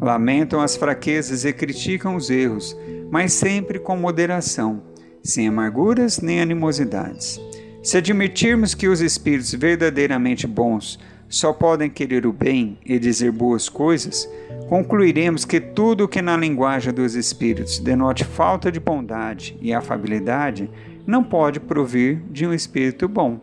Lamentam 0.00 0.60
as 0.60 0.76
fraquezas 0.76 1.44
e 1.44 1.52
criticam 1.52 2.16
os 2.16 2.30
erros, 2.30 2.76
mas 3.10 3.32
sempre 3.32 3.78
com 3.78 3.96
moderação, 3.96 4.82
sem 5.22 5.48
amarguras 5.48 6.20
nem 6.20 6.40
animosidades. 6.40 7.40
Se 7.82 7.96
admitirmos 7.96 8.74
que 8.74 8.88
os 8.88 9.00
espíritos 9.00 9.52
verdadeiramente 9.54 10.46
bons 10.46 10.98
só 11.28 11.52
podem 11.52 11.88
querer 11.88 12.26
o 12.26 12.32
bem 12.32 12.76
e 12.84 12.98
dizer 12.98 13.30
boas 13.30 13.68
coisas, 13.68 14.28
concluiremos 14.68 15.44
que 15.44 15.60
tudo 15.60 16.08
que 16.08 16.20
na 16.20 16.36
linguagem 16.36 16.92
dos 16.92 17.14
espíritos 17.14 17.78
denote 17.78 18.24
falta 18.24 18.70
de 18.70 18.80
bondade 18.80 19.56
e 19.62 19.72
afabilidade 19.72 20.68
não 21.06 21.22
pode 21.22 21.60
provir 21.60 22.20
de 22.30 22.46
um 22.46 22.52
espírito 22.52 23.08
bom. 23.08 23.40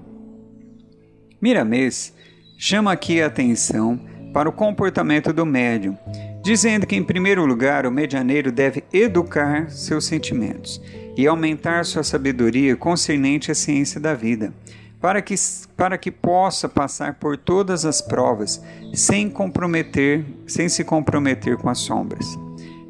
Miramês 1.41 2.13
chama 2.57 2.91
aqui 2.91 3.21
a 3.21 3.27
atenção 3.27 3.99
para 4.33 4.49
o 4.49 4.51
comportamento 4.51 5.31
do 5.31 5.45
médium, 5.45 5.97
dizendo 6.43 6.85
que, 6.87 6.95
em 6.95 7.03
primeiro 7.03 7.45
lugar, 7.45 7.85
o 7.85 7.91
medianeiro 7.91 8.51
deve 8.51 8.83
educar 8.91 9.69
seus 9.69 10.05
sentimentos 10.05 10.81
e 11.15 11.27
aumentar 11.27 11.85
sua 11.85 12.03
sabedoria 12.03 12.75
concernente 12.75 13.51
à 13.51 13.55
ciência 13.55 13.99
da 13.99 14.13
vida 14.13 14.53
para 14.99 15.21
que, 15.21 15.35
para 15.75 15.97
que 15.97 16.11
possa 16.11 16.67
passar 16.67 17.15
por 17.15 17.37
todas 17.37 17.85
as 17.85 18.01
provas 18.01 18.61
sem 18.93 19.29
comprometer, 19.29 20.25
sem 20.45 20.67
se 20.67 20.83
comprometer 20.83 21.57
com 21.57 21.69
as 21.69 21.79
sombras. 21.79 22.37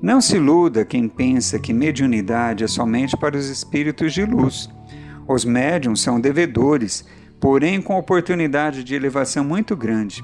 Não 0.02 0.22
se 0.22 0.36
iluda 0.38 0.86
quem 0.86 1.08
pensa 1.10 1.60
que 1.60 1.74
mediunidade 1.74 2.64
é 2.64 2.68
somente 2.68 3.18
para 3.18 3.36
os 3.36 3.50
espíritos 3.50 4.14
de 4.14 4.24
luz. 4.24 4.70
Os 5.28 5.44
médiums 5.44 6.02
são 6.02 6.20
devedores, 6.20 7.06
porém 7.40 7.82
com 7.82 7.98
oportunidade 7.98 8.84
de 8.84 8.96
elevação 8.96 9.44
muito 9.44 9.76
grande. 9.76 10.24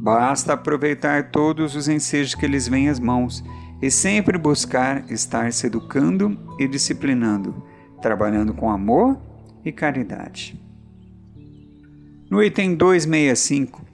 Basta 0.00 0.52
aproveitar 0.52 1.30
todos 1.30 1.74
os 1.74 1.88
ensejos 1.88 2.34
que 2.34 2.46
lhes 2.46 2.68
vêm 2.68 2.88
às 2.88 3.00
mãos 3.00 3.42
e 3.82 3.90
sempre 3.90 4.38
buscar 4.38 5.04
estar 5.10 5.52
se 5.52 5.66
educando 5.66 6.38
e 6.58 6.66
disciplinando, 6.66 7.62
trabalhando 8.00 8.54
com 8.54 8.70
amor 8.70 9.18
e 9.64 9.72
caridade. 9.72 10.60
No 12.30 12.42
item 12.42 12.74
265, 12.74 13.84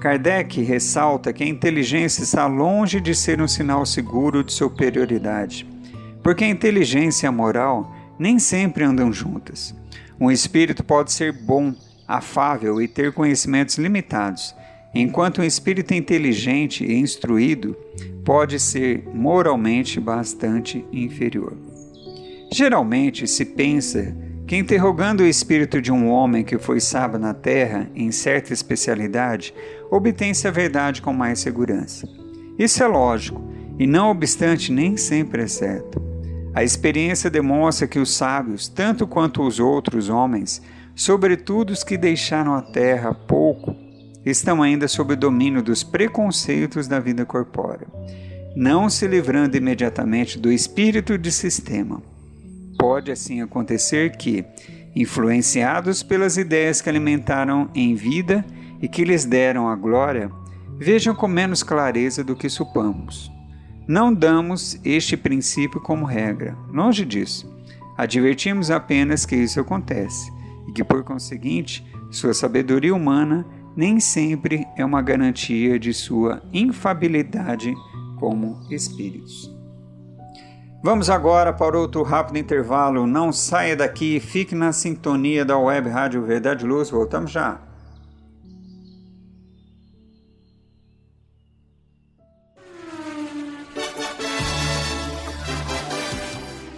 Kardec 0.00 0.60
ressalta 0.62 1.32
que 1.32 1.42
a 1.42 1.48
inteligência 1.48 2.22
está 2.22 2.46
longe 2.46 3.00
de 3.00 3.14
ser 3.14 3.40
um 3.40 3.48
sinal 3.48 3.86
seguro 3.86 4.42
de 4.42 4.52
superioridade, 4.52 5.66
porque 6.22 6.44
a 6.44 6.48
inteligência 6.48 7.26
e 7.26 7.28
a 7.28 7.32
moral 7.32 7.94
nem 8.18 8.38
sempre 8.38 8.84
andam 8.84 9.12
juntas. 9.12 9.74
Um 10.20 10.30
espírito 10.30 10.84
pode 10.84 11.12
ser 11.12 11.32
bom, 11.32 11.74
afável 12.06 12.80
e 12.80 12.88
ter 12.88 13.12
conhecimentos 13.12 13.76
limitados, 13.76 14.54
enquanto 14.94 15.40
um 15.40 15.44
espírito 15.44 15.92
inteligente 15.94 16.84
e 16.84 16.94
instruído 16.94 17.76
pode 18.24 18.58
ser 18.60 19.04
moralmente 19.12 19.98
bastante 20.00 20.84
inferior. 20.92 21.56
Geralmente 22.52 23.26
se 23.26 23.44
pensa 23.44 24.16
que 24.46 24.56
interrogando 24.56 25.20
o 25.20 25.26
espírito 25.26 25.80
de 25.80 25.90
um 25.90 26.08
homem 26.08 26.44
que 26.44 26.58
foi 26.58 26.78
sábio 26.78 27.18
na 27.18 27.32
terra 27.32 27.90
em 27.94 28.12
certa 28.12 28.52
especialidade, 28.52 29.54
obtém-se 29.90 30.46
a 30.46 30.50
verdade 30.50 31.00
com 31.00 31.12
mais 31.12 31.40
segurança. 31.40 32.06
Isso 32.58 32.82
é 32.82 32.86
lógico, 32.86 33.42
e 33.78 33.86
não 33.86 34.10
obstante 34.10 34.70
nem 34.70 34.96
sempre 34.96 35.42
é 35.42 35.46
certo. 35.46 36.00
A 36.54 36.62
experiência 36.62 37.28
demonstra 37.28 37.88
que 37.88 37.98
os 37.98 38.14
sábios, 38.14 38.68
tanto 38.68 39.06
quanto 39.06 39.42
os 39.42 39.58
outros 39.58 40.08
homens, 40.08 40.62
sobretudo 40.94 41.70
os 41.70 41.82
que 41.82 41.96
deixaram 41.96 42.54
a 42.54 42.62
terra 42.62 43.10
há 43.10 43.14
pouco, 43.14 43.74
estão 44.24 44.62
ainda 44.62 44.88
sob 44.88 45.14
o 45.14 45.16
domínio 45.16 45.62
dos 45.62 45.82
preconceitos 45.82 46.88
da 46.88 46.98
vida 46.98 47.24
corpórea, 47.26 47.86
não 48.56 48.88
se 48.88 49.06
livrando 49.06 49.56
imediatamente 49.56 50.38
do 50.38 50.50
espírito 50.50 51.18
de 51.18 51.30
sistema 51.30 52.00
Pode 52.78 53.12
assim 53.12 53.40
acontecer 53.40 54.16
que, 54.16 54.44
influenciados 54.94 56.02
pelas 56.02 56.36
ideias 56.36 56.80
que 56.80 56.88
alimentaram 56.88 57.70
em 57.74 57.94
vida 57.94 58.44
e 58.80 58.88
que 58.88 59.04
lhes 59.04 59.24
deram 59.24 59.68
a 59.68 59.76
glória, 59.76 60.30
vejam 60.78 61.14
com 61.14 61.28
menos 61.28 61.62
clareza 61.62 62.24
do 62.24 62.36
que 62.36 62.48
supamos. 62.48 63.30
Não 63.86 64.12
damos 64.12 64.78
este 64.84 65.16
princípio 65.16 65.80
como 65.80 66.04
regra, 66.04 66.56
longe 66.72 67.04
disso. 67.04 67.52
Advertimos 67.96 68.70
apenas 68.70 69.24
que 69.24 69.36
isso 69.36 69.60
acontece 69.60 70.32
que, 70.74 70.82
por 70.82 71.04
conseguinte, 71.04 71.86
sua 72.10 72.34
sabedoria 72.34 72.94
humana 72.94 73.46
nem 73.76 73.98
sempre 73.98 74.66
é 74.76 74.84
uma 74.84 75.00
garantia 75.00 75.78
de 75.78 75.94
sua 75.94 76.42
infabilidade 76.52 77.72
como 78.18 78.60
espíritos. 78.70 79.52
Vamos 80.82 81.08
agora 81.08 81.52
para 81.52 81.78
outro 81.78 82.02
rápido 82.02 82.38
intervalo. 82.38 83.06
Não 83.06 83.32
saia 83.32 83.74
daqui, 83.74 84.20
fique 84.20 84.54
na 84.54 84.70
sintonia 84.72 85.44
da 85.44 85.56
Web 85.56 85.88
Rádio 85.88 86.24
Verdade 86.24 86.66
Luz. 86.66 86.90
Voltamos 86.90 87.30
já. 87.30 87.58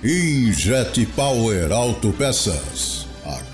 Injet 0.05 1.05
Power 1.17 1.73
Auto 1.73 2.13
Peças 2.13 3.06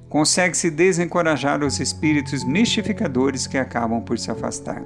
consegue-se 0.09 0.71
desencorajar 0.71 1.63
os 1.63 1.79
espíritos 1.79 2.43
mistificadores 2.43 3.45
que 3.45 3.59
acabam 3.59 4.01
por 4.01 4.17
se 4.17 4.31
afastar, 4.31 4.83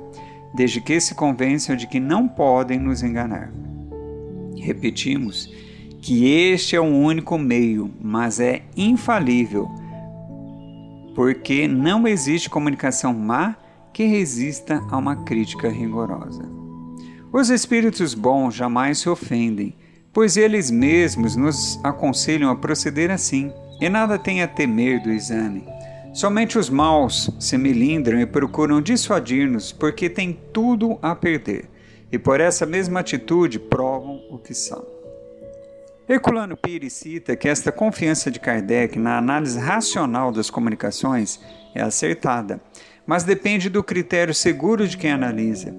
desde 0.53 0.81
que 0.81 0.99
se 0.99 1.15
convençam 1.15 1.77
de 1.77 1.87
que 1.87 2.01
não 2.01 2.27
podem 2.27 2.77
nos 2.77 3.01
enganar. 3.01 3.53
Repetimos 4.57 5.49
que 6.01 6.25
este 6.27 6.75
é 6.75 6.79
o 6.79 6.83
único 6.83 7.37
meio, 7.37 7.91
mas 8.01 8.39
é 8.39 8.63
infalível, 8.77 9.69
porque 11.15 11.67
não 11.67 12.07
existe 12.07 12.49
comunicação 12.49 13.13
má 13.13 13.55
que 13.91 14.03
resista 14.03 14.83
a 14.91 14.97
uma 14.97 15.23
crítica 15.23 15.69
rigorosa. 15.69 16.43
Os 17.33 17.49
espíritos 17.49 18.13
bons 18.13 18.53
jamais 18.53 18.99
se 18.99 19.09
ofendem, 19.09 19.75
pois 20.13 20.37
eles 20.37 20.69
mesmos 20.69 21.35
nos 21.35 21.79
aconselham 21.83 22.49
a 22.49 22.55
proceder 22.55 23.09
assim, 23.09 23.51
e 23.81 23.89
nada 23.89 24.19
tem 24.19 24.41
a 24.41 24.47
temer 24.47 25.01
do 25.01 25.11
exame. 25.11 25.65
Somente 26.13 26.57
os 26.57 26.69
maus 26.69 27.29
se 27.39 27.57
melindram 27.57 28.19
e 28.19 28.25
procuram 28.25 28.81
dissuadir-nos, 28.81 29.71
porque 29.71 30.09
têm 30.09 30.39
tudo 30.53 30.97
a 31.01 31.13
perder, 31.13 31.69
e 32.11 32.17
por 32.17 32.39
essa 32.39 32.65
mesma 32.65 32.99
atitude 32.99 33.59
provam 33.59 34.21
o 34.29 34.37
que 34.37 34.53
são. 34.53 34.85
Herculano 36.07 36.55
Pires 36.55 36.93
cita 36.93 37.35
que 37.35 37.49
esta 37.49 37.71
confiança 37.71 38.29
de 38.29 38.39
Kardec 38.39 38.99
na 38.99 39.17
análise 39.17 39.57
racional 39.57 40.31
das 40.31 40.51
comunicações 40.51 41.39
é 41.73 41.81
acertada, 41.81 42.61
mas 43.07 43.23
depende 43.23 43.69
do 43.69 43.83
critério 43.83 44.33
seguro 44.33 44.87
de 44.87 44.97
quem 44.97 45.11
analisa. 45.11 45.73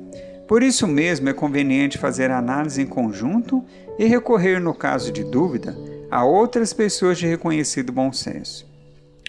Por 0.49 0.62
isso 0.62 0.87
mesmo 0.87 1.29
é 1.29 1.33
conveniente 1.33 1.99
fazer 1.99 2.31
a 2.31 2.39
análise 2.39 2.83
em 2.83 2.87
conjunto 2.87 3.65
e 3.99 4.05
recorrer, 4.07 4.61
no 4.61 4.75
caso 4.75 5.12
de 5.12 5.25
dúvida, 5.25 5.77
a 6.11 6.25
outras 6.25 6.73
pessoas 6.73 7.19
de 7.19 7.27
reconhecido 7.27 7.93
bom 7.93 8.12
senso. 8.12 8.67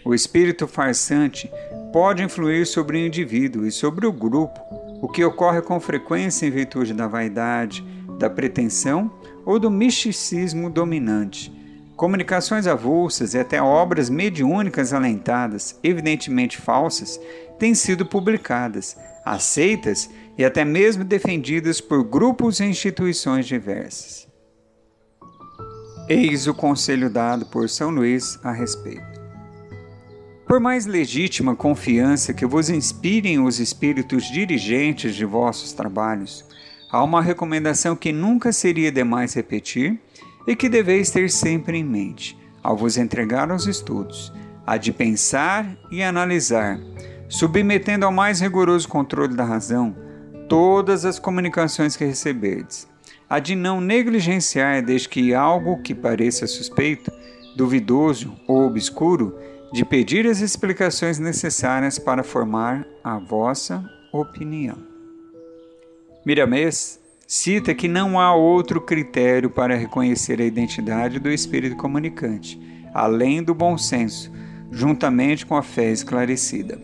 O 0.05 0.13
espírito 0.13 0.67
farsante 0.67 1.51
pode 1.91 2.23
influir 2.23 2.65
sobre 2.65 2.97
o 2.97 3.05
indivíduo 3.05 3.65
e 3.65 3.71
sobre 3.71 4.05
o 4.05 4.11
grupo, 4.11 4.59
o 5.01 5.07
que 5.07 5.23
ocorre 5.23 5.61
com 5.61 5.79
frequência 5.79 6.45
em 6.45 6.51
virtude 6.51 6.93
da 6.93 7.07
vaidade, 7.07 7.85
da 8.17 8.29
pretensão 8.29 9.11
ou 9.45 9.59
do 9.59 9.69
misticismo 9.69 10.69
dominante. 10.69 11.53
Comunicações 11.95 12.67
avulsas 12.67 13.33
e 13.33 13.39
até 13.39 13.61
obras 13.61 14.09
mediúnicas 14.09 14.93
alentadas, 14.93 15.79
evidentemente 15.83 16.57
falsas, 16.57 17.19
têm 17.57 17.73
sido 17.73 18.05
publicadas, 18.05 18.95
aceitas 19.25 20.09
e 20.37 20.45
até 20.45 20.63
mesmo 20.63 21.03
defendidas 21.03 21.81
por 21.81 22.03
grupos 22.03 22.59
e 22.59 22.65
instituições 22.65 23.47
diversas. 23.47 24.27
Eis 26.07 26.47
o 26.47 26.53
conselho 26.53 27.09
dado 27.09 27.45
por 27.47 27.67
São 27.67 27.89
Luís 27.89 28.39
a 28.43 28.51
respeito. 28.51 29.16
Por 30.47 30.61
mais 30.61 30.85
legítima 30.85 31.57
confiança 31.57 32.33
que 32.33 32.45
vos 32.45 32.69
inspirem 32.69 33.37
os 33.37 33.59
espíritos 33.59 34.31
dirigentes 34.31 35.13
de 35.13 35.25
vossos 35.25 35.73
trabalhos, 35.73 36.45
há 36.89 37.03
uma 37.03 37.21
recomendação 37.21 37.97
que 37.97 38.13
nunca 38.13 38.53
seria 38.53 38.89
demais 38.89 39.33
repetir 39.33 39.99
e 40.47 40.55
que 40.55 40.69
deveis 40.69 41.11
ter 41.11 41.29
sempre 41.29 41.77
em 41.77 41.83
mente, 41.83 42.39
ao 42.63 42.77
vos 42.77 42.95
entregar 42.95 43.51
aos 43.51 43.67
estudos, 43.67 44.31
a 44.65 44.77
de 44.77 44.93
pensar 44.93 45.77
e 45.91 46.01
analisar, 46.01 46.79
submetendo 47.27 48.05
ao 48.05 48.11
mais 48.13 48.39
rigoroso 48.39 48.87
controle 48.87 49.35
da 49.35 49.43
razão 49.43 49.93
todas 50.47 51.03
as 51.03 51.19
comunicações 51.19 51.97
que 51.97 52.05
receberdes, 52.05 52.87
a 53.29 53.37
de 53.39 53.53
não 53.53 53.81
negligenciar 53.81 54.81
desde 54.81 55.09
que 55.09 55.33
algo 55.33 55.81
que 55.81 55.93
pareça 55.93 56.47
suspeito, 56.47 57.11
duvidoso 57.53 58.33
ou 58.47 58.65
obscuro 58.65 59.37
de 59.71 59.83
pedir 59.83 60.25
as 60.27 60.39
explicações 60.39 61.19
necessárias 61.19 61.99
para 61.99 62.23
formar 62.23 62.85
a 63.03 63.17
vossa 63.17 63.83
opinião. 64.11 64.77
Miramês 66.25 66.99
cita 67.27 67.75
que 67.75 67.87
não 67.87 68.19
há 68.19 68.33
outro 68.33 68.79
critério 68.79 69.49
para 69.49 69.75
reconhecer 69.75 70.39
a 70.39 70.45
identidade 70.45 71.19
do 71.19 71.29
espírito 71.29 71.75
comunicante, 71.75 72.59
além 72.93 73.43
do 73.43 73.53
bom 73.53 73.77
senso, 73.77 74.31
juntamente 74.71 75.45
com 75.45 75.55
a 75.55 75.61
fé 75.61 75.91
esclarecida. 75.91 76.79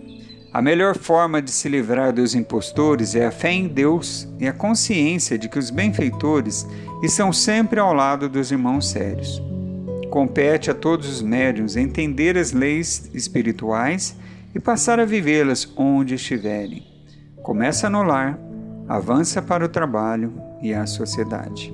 A 0.51 0.61
melhor 0.61 0.97
forma 0.97 1.41
de 1.41 1.49
se 1.49 1.67
livrar 1.69 2.13
dos 2.13 2.35
impostores 2.35 3.15
é 3.15 3.25
a 3.25 3.31
fé 3.31 3.51
em 3.51 3.67
Deus 3.67 4.27
e 4.39 4.47
a 4.47 4.53
consciência 4.53 5.37
de 5.37 5.49
que 5.49 5.57
os 5.57 5.71
benfeitores 5.71 6.67
estão 7.01 7.33
sempre 7.33 7.79
ao 7.79 7.93
lado 7.93 8.29
dos 8.29 8.51
irmãos 8.51 8.89
sérios 8.89 9.41
compete 10.13 10.69
a 10.69 10.75
todos 10.75 11.09
os 11.09 11.23
médiuns 11.23 11.75
entender 11.75 12.37
as 12.37 12.51
leis 12.51 13.09
espirituais 13.15 14.15
e 14.53 14.59
passar 14.59 14.99
a 14.99 15.05
vivê-las 15.05 15.67
onde 15.75 16.13
estiverem. 16.13 16.85
Começa 17.41 17.89
no 17.89 18.03
lar, 18.03 18.37
avança 18.87 19.41
para 19.41 19.65
o 19.65 19.67
trabalho 19.67 20.31
e 20.61 20.71
a 20.71 20.85
sociedade. 20.85 21.73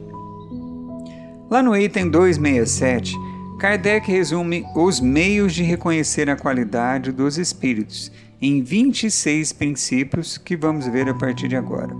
Lá 1.51 1.61
no 1.61 1.75
item 1.75 2.09
267, 2.09 3.13
Kardec 3.59 4.09
resume 4.09 4.65
os 4.73 5.01
meios 5.01 5.53
de 5.53 5.61
reconhecer 5.61 6.29
a 6.29 6.37
qualidade 6.37 7.11
dos 7.11 7.37
espíritos 7.37 8.09
em 8.41 8.63
26 8.63 9.51
princípios 9.51 10.37
que 10.37 10.55
vamos 10.55 10.87
ver 10.87 11.09
a 11.09 11.13
partir 11.13 11.49
de 11.49 11.57
agora. 11.57 11.93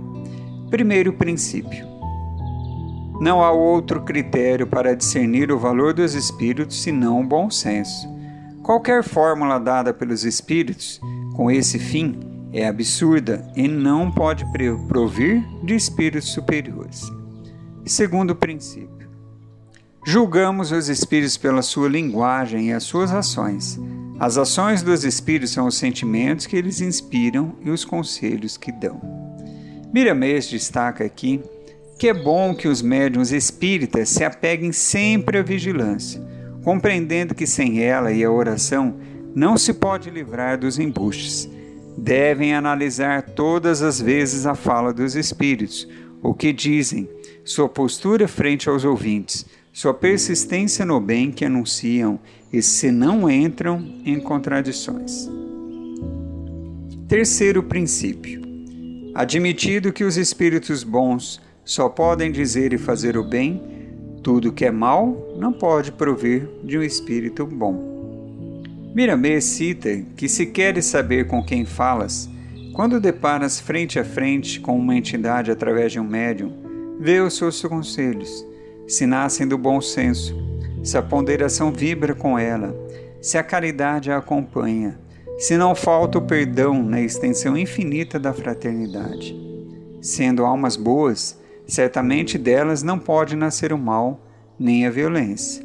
Primeiro 0.70 1.12
princípio: 1.12 1.89
não 3.20 3.42
há 3.42 3.52
outro 3.52 4.00
critério 4.00 4.66
para 4.66 4.96
discernir 4.96 5.52
o 5.52 5.58
valor 5.58 5.92
dos 5.92 6.14
espíritos 6.14 6.82
senão 6.82 7.20
o 7.20 7.26
bom 7.26 7.50
senso. 7.50 8.08
Qualquer 8.62 9.04
fórmula 9.04 9.58
dada 9.58 9.92
pelos 9.92 10.24
espíritos 10.24 10.98
com 11.34 11.50
esse 11.50 11.78
fim 11.78 12.18
é 12.50 12.66
absurda 12.66 13.46
e 13.54 13.68
não 13.68 14.10
pode 14.10 14.44
provir 14.88 15.44
de 15.62 15.74
espíritos 15.74 16.30
superiores. 16.30 17.02
Segundo 17.84 18.34
princípio: 18.34 19.10
julgamos 20.06 20.72
os 20.72 20.88
espíritos 20.88 21.36
pela 21.36 21.60
sua 21.60 21.88
linguagem 21.88 22.68
e 22.68 22.72
as 22.72 22.84
suas 22.84 23.12
ações. 23.12 23.78
As 24.18 24.38
ações 24.38 24.82
dos 24.82 25.04
espíritos 25.04 25.50
são 25.50 25.66
os 25.66 25.76
sentimentos 25.76 26.46
que 26.46 26.56
eles 26.56 26.80
inspiram 26.80 27.54
e 27.62 27.70
os 27.70 27.84
conselhos 27.84 28.56
que 28.56 28.72
dão. 28.72 29.00
Miramês 29.92 30.48
destaca 30.48 31.04
aqui 31.04 31.42
que 32.00 32.08
é 32.08 32.14
bom 32.14 32.54
que 32.54 32.66
os 32.66 32.80
médiuns 32.80 33.30
espíritas 33.30 34.08
se 34.08 34.24
apeguem 34.24 34.72
sempre 34.72 35.36
à 35.36 35.42
vigilância, 35.42 36.18
compreendendo 36.64 37.34
que 37.34 37.46
sem 37.46 37.82
ela 37.82 38.10
e 38.10 38.24
a 38.24 38.30
oração 38.30 38.96
não 39.34 39.58
se 39.58 39.74
pode 39.74 40.08
livrar 40.08 40.58
dos 40.58 40.78
embustes. 40.78 41.46
Devem 41.98 42.54
analisar 42.54 43.20
todas 43.20 43.82
as 43.82 44.00
vezes 44.00 44.46
a 44.46 44.54
fala 44.54 44.94
dos 44.94 45.14
espíritos, 45.14 45.86
o 46.22 46.32
que 46.32 46.54
dizem, 46.54 47.06
sua 47.44 47.68
postura 47.68 48.26
frente 48.26 48.66
aos 48.70 48.82
ouvintes, 48.82 49.44
sua 49.70 49.92
persistência 49.92 50.86
no 50.86 50.98
bem 51.00 51.30
que 51.30 51.44
anunciam 51.44 52.18
e 52.50 52.62
se 52.62 52.90
não 52.90 53.30
entram 53.30 53.86
em 54.06 54.18
contradições. 54.18 55.28
Terceiro 57.06 57.62
princípio: 57.62 58.40
admitido 59.14 59.92
que 59.92 60.02
os 60.02 60.16
espíritos 60.16 60.82
bons 60.82 61.42
só 61.64 61.88
podem 61.88 62.32
dizer 62.32 62.72
e 62.72 62.78
fazer 62.78 63.16
o 63.16 63.24
bem, 63.24 63.62
tudo 64.22 64.52
que 64.52 64.64
é 64.64 64.70
mal 64.70 65.34
não 65.38 65.52
pode 65.52 65.92
provir 65.92 66.48
de 66.62 66.76
um 66.78 66.82
espírito 66.82 67.46
bom. 67.46 67.90
Miramê 68.94 69.40
cita 69.40 70.02
que 70.16 70.28
se 70.28 70.46
queres 70.46 70.86
saber 70.86 71.26
com 71.26 71.44
quem 71.44 71.64
falas, 71.64 72.28
quando 72.72 73.00
deparas 73.00 73.60
frente 73.60 73.98
a 73.98 74.04
frente 74.04 74.60
com 74.60 74.78
uma 74.78 74.96
entidade 74.96 75.50
através 75.50 75.92
de 75.92 76.00
um 76.00 76.04
médium, 76.04 76.52
vê 76.98 77.20
os 77.20 77.36
seus 77.36 77.62
conselhos, 77.62 78.46
se 78.86 79.06
nascem 79.06 79.46
do 79.46 79.56
bom 79.56 79.80
senso, 79.80 80.36
se 80.82 80.98
a 80.98 81.02
ponderação 81.02 81.72
vibra 81.72 82.14
com 82.14 82.38
ela, 82.38 82.74
se 83.20 83.38
a 83.38 83.42
caridade 83.42 84.10
a 84.10 84.18
acompanha, 84.18 84.98
se 85.38 85.56
não 85.56 85.74
falta 85.74 86.18
o 86.18 86.22
perdão 86.22 86.82
na 86.82 87.00
extensão 87.00 87.56
infinita 87.56 88.18
da 88.18 88.32
fraternidade. 88.32 89.34
Sendo 90.02 90.44
almas 90.44 90.76
boas, 90.76 91.39
Certamente 91.70 92.36
delas 92.36 92.82
não 92.82 92.98
pode 92.98 93.36
nascer 93.36 93.72
o 93.72 93.78
mal, 93.78 94.20
nem 94.58 94.88
a 94.88 94.90
violência, 94.90 95.64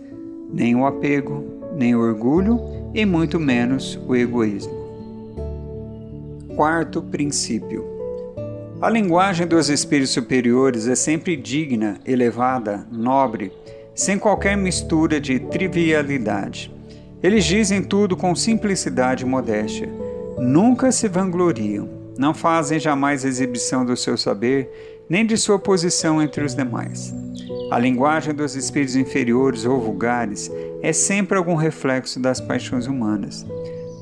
nem 0.53 0.75
o 0.75 0.85
apego, 0.85 1.43
nem 1.75 1.95
o 1.95 1.99
orgulho 1.99 2.59
e 2.93 3.03
muito 3.07 3.39
menos 3.39 3.99
o 4.07 4.15
egoísmo. 4.15 4.71
Quarto 6.55 7.01
princípio: 7.01 7.83
a 8.79 8.87
linguagem 8.87 9.47
dos 9.47 9.67
espíritos 9.67 10.11
superiores 10.11 10.87
é 10.87 10.93
sempre 10.93 11.35
digna, 11.35 11.99
elevada, 12.05 12.85
nobre, 12.91 13.51
sem 13.95 14.19
qualquer 14.19 14.55
mistura 14.55 15.19
de 15.19 15.39
trivialidade. 15.39 16.71
Eles 17.23 17.45
dizem 17.45 17.81
tudo 17.81 18.15
com 18.15 18.35
simplicidade 18.35 19.23
e 19.23 19.27
modéstia. 19.27 19.89
Nunca 20.37 20.91
se 20.91 21.07
vangloriam, 21.07 21.89
não 22.15 22.31
fazem 22.31 22.79
jamais 22.79 23.25
exibição 23.25 23.83
do 23.83 23.97
seu 23.97 24.15
saber 24.15 24.94
nem 25.09 25.25
de 25.25 25.37
sua 25.37 25.59
posição 25.59 26.21
entre 26.21 26.43
os 26.43 26.55
demais. 26.55 27.13
A 27.71 27.79
linguagem 27.79 28.33
dos 28.33 28.55
espíritos 28.55 28.95
inferiores 28.95 29.65
ou 29.65 29.79
vulgares 29.79 30.51
é 30.81 30.93
sempre 30.93 31.37
algum 31.37 31.55
reflexo 31.55 32.19
das 32.19 32.39
paixões 32.39 32.87
humanas. 32.87 33.45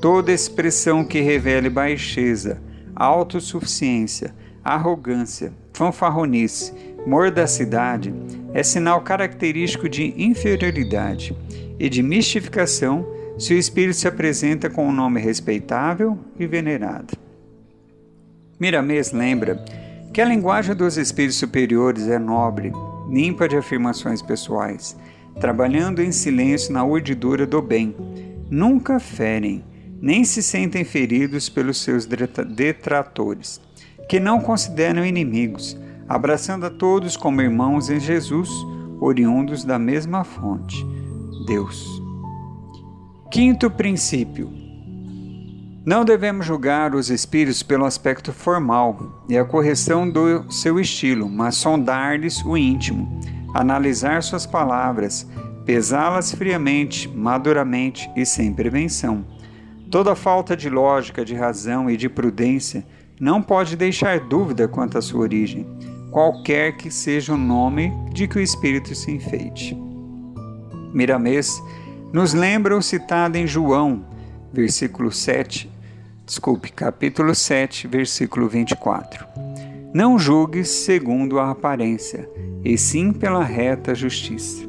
Toda 0.00 0.32
expressão 0.32 1.04
que 1.04 1.20
revele 1.20 1.70
baixeza, 1.70 2.60
autossuficiência, 2.94 4.34
arrogância, 4.62 5.52
fanfarronice, 5.72 6.72
mordacidade 7.06 8.14
é 8.52 8.62
sinal 8.62 9.00
característico 9.00 9.88
de 9.88 10.14
inferioridade 10.22 11.36
e 11.78 11.88
de 11.88 12.02
mistificação 12.02 13.06
se 13.38 13.52
o 13.52 13.58
espírito 13.58 13.96
se 13.96 14.06
apresenta 14.06 14.70
com 14.70 14.86
um 14.86 14.92
nome 14.92 15.20
respeitável 15.20 16.18
e 16.38 16.46
venerado. 16.46 17.16
Miramês 18.60 19.10
lembra 19.10 19.64
que 20.14 20.20
a 20.20 20.24
linguagem 20.24 20.76
dos 20.76 20.96
espíritos 20.96 21.38
superiores 21.38 22.06
é 22.06 22.20
nobre, 22.20 22.70
limpa 23.10 23.48
de 23.48 23.56
afirmações 23.56 24.22
pessoais, 24.22 24.96
trabalhando 25.40 26.00
em 26.00 26.12
silêncio 26.12 26.72
na 26.72 26.84
urdidura 26.84 27.44
do 27.44 27.60
bem. 27.60 27.96
Nunca 28.48 29.00
ferem, 29.00 29.64
nem 30.00 30.24
se 30.24 30.40
sentem 30.40 30.84
feridos 30.84 31.48
pelos 31.48 31.78
seus 31.82 32.06
detratores, 32.06 33.60
que 34.08 34.20
não 34.20 34.40
consideram 34.40 35.04
inimigos, 35.04 35.76
abraçando 36.08 36.66
a 36.66 36.70
todos 36.70 37.16
como 37.16 37.42
irmãos 37.42 37.90
em 37.90 37.98
Jesus, 37.98 38.48
oriundos 39.00 39.64
da 39.64 39.80
mesma 39.80 40.22
fonte, 40.22 40.76
Deus. 41.44 42.00
Quinto 43.32 43.68
princípio: 43.68 44.63
não 45.84 46.02
devemos 46.02 46.46
julgar 46.46 46.94
os 46.94 47.10
espíritos 47.10 47.62
pelo 47.62 47.84
aspecto 47.84 48.32
formal 48.32 49.22
e 49.28 49.36
a 49.36 49.44
correção 49.44 50.08
do 50.08 50.50
seu 50.50 50.80
estilo, 50.80 51.28
mas 51.28 51.56
sondar-lhes 51.56 52.42
o 52.42 52.56
íntimo, 52.56 53.20
analisar 53.54 54.22
suas 54.22 54.46
palavras, 54.46 55.28
pesá-las 55.66 56.32
friamente, 56.32 57.06
maduramente 57.08 58.10
e 58.16 58.24
sem 58.24 58.52
prevenção. 58.54 59.26
Toda 59.90 60.14
falta 60.14 60.56
de 60.56 60.70
lógica, 60.70 61.22
de 61.22 61.34
razão 61.34 61.90
e 61.90 61.98
de 61.98 62.08
prudência 62.08 62.84
não 63.20 63.42
pode 63.42 63.76
deixar 63.76 64.20
dúvida 64.20 64.66
quanto 64.66 64.96
à 64.96 65.02
sua 65.02 65.20
origem, 65.20 65.66
qualquer 66.10 66.78
que 66.78 66.90
seja 66.90 67.34
o 67.34 67.36
nome 67.36 67.92
de 68.10 68.26
que 68.26 68.38
o 68.38 68.40
espírito 68.40 68.94
se 68.94 69.10
enfeite. 69.10 69.76
Miramês 70.94 71.62
nos 72.10 72.32
lembra 72.32 72.74
o 72.74 72.82
citado 72.82 73.36
em 73.36 73.46
João, 73.46 74.06
versículo 74.52 75.12
7, 75.12 75.73
desculpe, 76.26 76.72
capítulo 76.72 77.34
7, 77.34 77.86
versículo 77.86 78.48
24. 78.48 79.26
Não 79.92 80.18
julgues 80.18 80.68
segundo 80.68 81.38
a 81.38 81.50
aparência, 81.50 82.28
e 82.64 82.78
sim 82.78 83.12
pela 83.12 83.44
reta 83.44 83.94
justiça. 83.94 84.64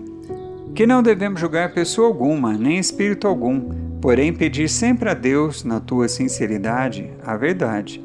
Que 0.76 0.86
não 0.86 1.02
devemos 1.02 1.40
julgar 1.40 1.74
pessoa 1.74 2.08
alguma, 2.08 2.54
nem 2.54 2.78
espírito 2.78 3.28
algum, 3.28 3.70
porém 4.02 4.34
pedir 4.34 4.70
sempre 4.70 5.10
a 5.10 5.14
Deus, 5.14 5.64
na 5.64 5.80
tua 5.80 6.10
sinceridade, 6.10 7.10
a 7.24 7.38
verdade. 7.38 8.04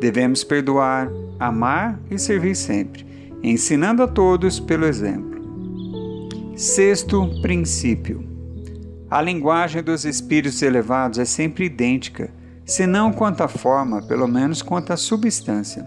Devemos 0.00 0.44
perdoar, 0.44 1.10
amar 1.38 1.98
e 2.10 2.18
servir 2.18 2.54
sempre, 2.54 3.04
ensinando 3.42 4.02
a 4.02 4.06
todos 4.06 4.60
pelo 4.60 4.86
exemplo. 4.86 5.34
Sexto 6.56 7.28
princípio: 7.42 8.24
a 9.10 9.20
linguagem 9.20 9.82
dos 9.82 10.04
espíritos 10.04 10.62
elevados 10.62 11.18
é 11.18 11.24
sempre 11.24 11.64
idêntica, 11.64 12.30
se 12.64 12.86
não 12.86 13.12
quanto 13.12 13.42
à 13.42 13.48
forma, 13.48 14.02
pelo 14.02 14.26
menos 14.26 14.62
quanto 14.62 14.92
à 14.92 14.96
substância. 14.96 15.86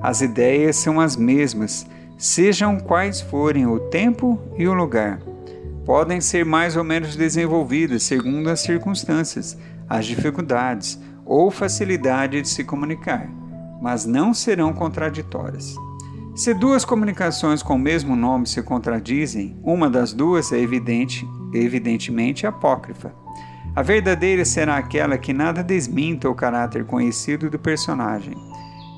As 0.00 0.20
ideias 0.20 0.76
são 0.76 1.00
as 1.00 1.16
mesmas, 1.16 1.86
sejam 2.18 2.78
quais 2.78 3.20
forem 3.20 3.66
o 3.66 3.78
tempo 3.78 4.40
e 4.56 4.66
o 4.66 4.74
lugar. 4.74 5.20
Podem 5.84 6.20
ser 6.20 6.44
mais 6.44 6.76
ou 6.76 6.84
menos 6.84 7.16
desenvolvidas 7.16 8.02
segundo 8.02 8.48
as 8.48 8.60
circunstâncias, 8.60 9.56
as 9.88 10.06
dificuldades 10.06 10.98
ou 11.24 11.50
facilidade 11.50 12.40
de 12.40 12.48
se 12.48 12.64
comunicar 12.64 13.28
mas 13.82 14.06
não 14.06 14.32
serão 14.32 14.72
contraditórias. 14.72 15.74
Se 16.36 16.54
duas 16.54 16.84
comunicações 16.84 17.64
com 17.64 17.74
o 17.74 17.78
mesmo 17.78 18.14
nome 18.14 18.46
se 18.46 18.62
contradizem, 18.62 19.58
uma 19.60 19.90
das 19.90 20.12
duas 20.12 20.52
é 20.52 20.58
evidente, 20.58 21.28
evidentemente 21.52 22.46
apócrifa. 22.46 23.12
A 23.74 23.80
verdadeira 23.80 24.44
será 24.44 24.76
aquela 24.76 25.16
que 25.16 25.32
nada 25.32 25.62
desminta 25.62 26.28
o 26.28 26.34
caráter 26.34 26.84
conhecido 26.84 27.48
do 27.48 27.58
personagem. 27.58 28.34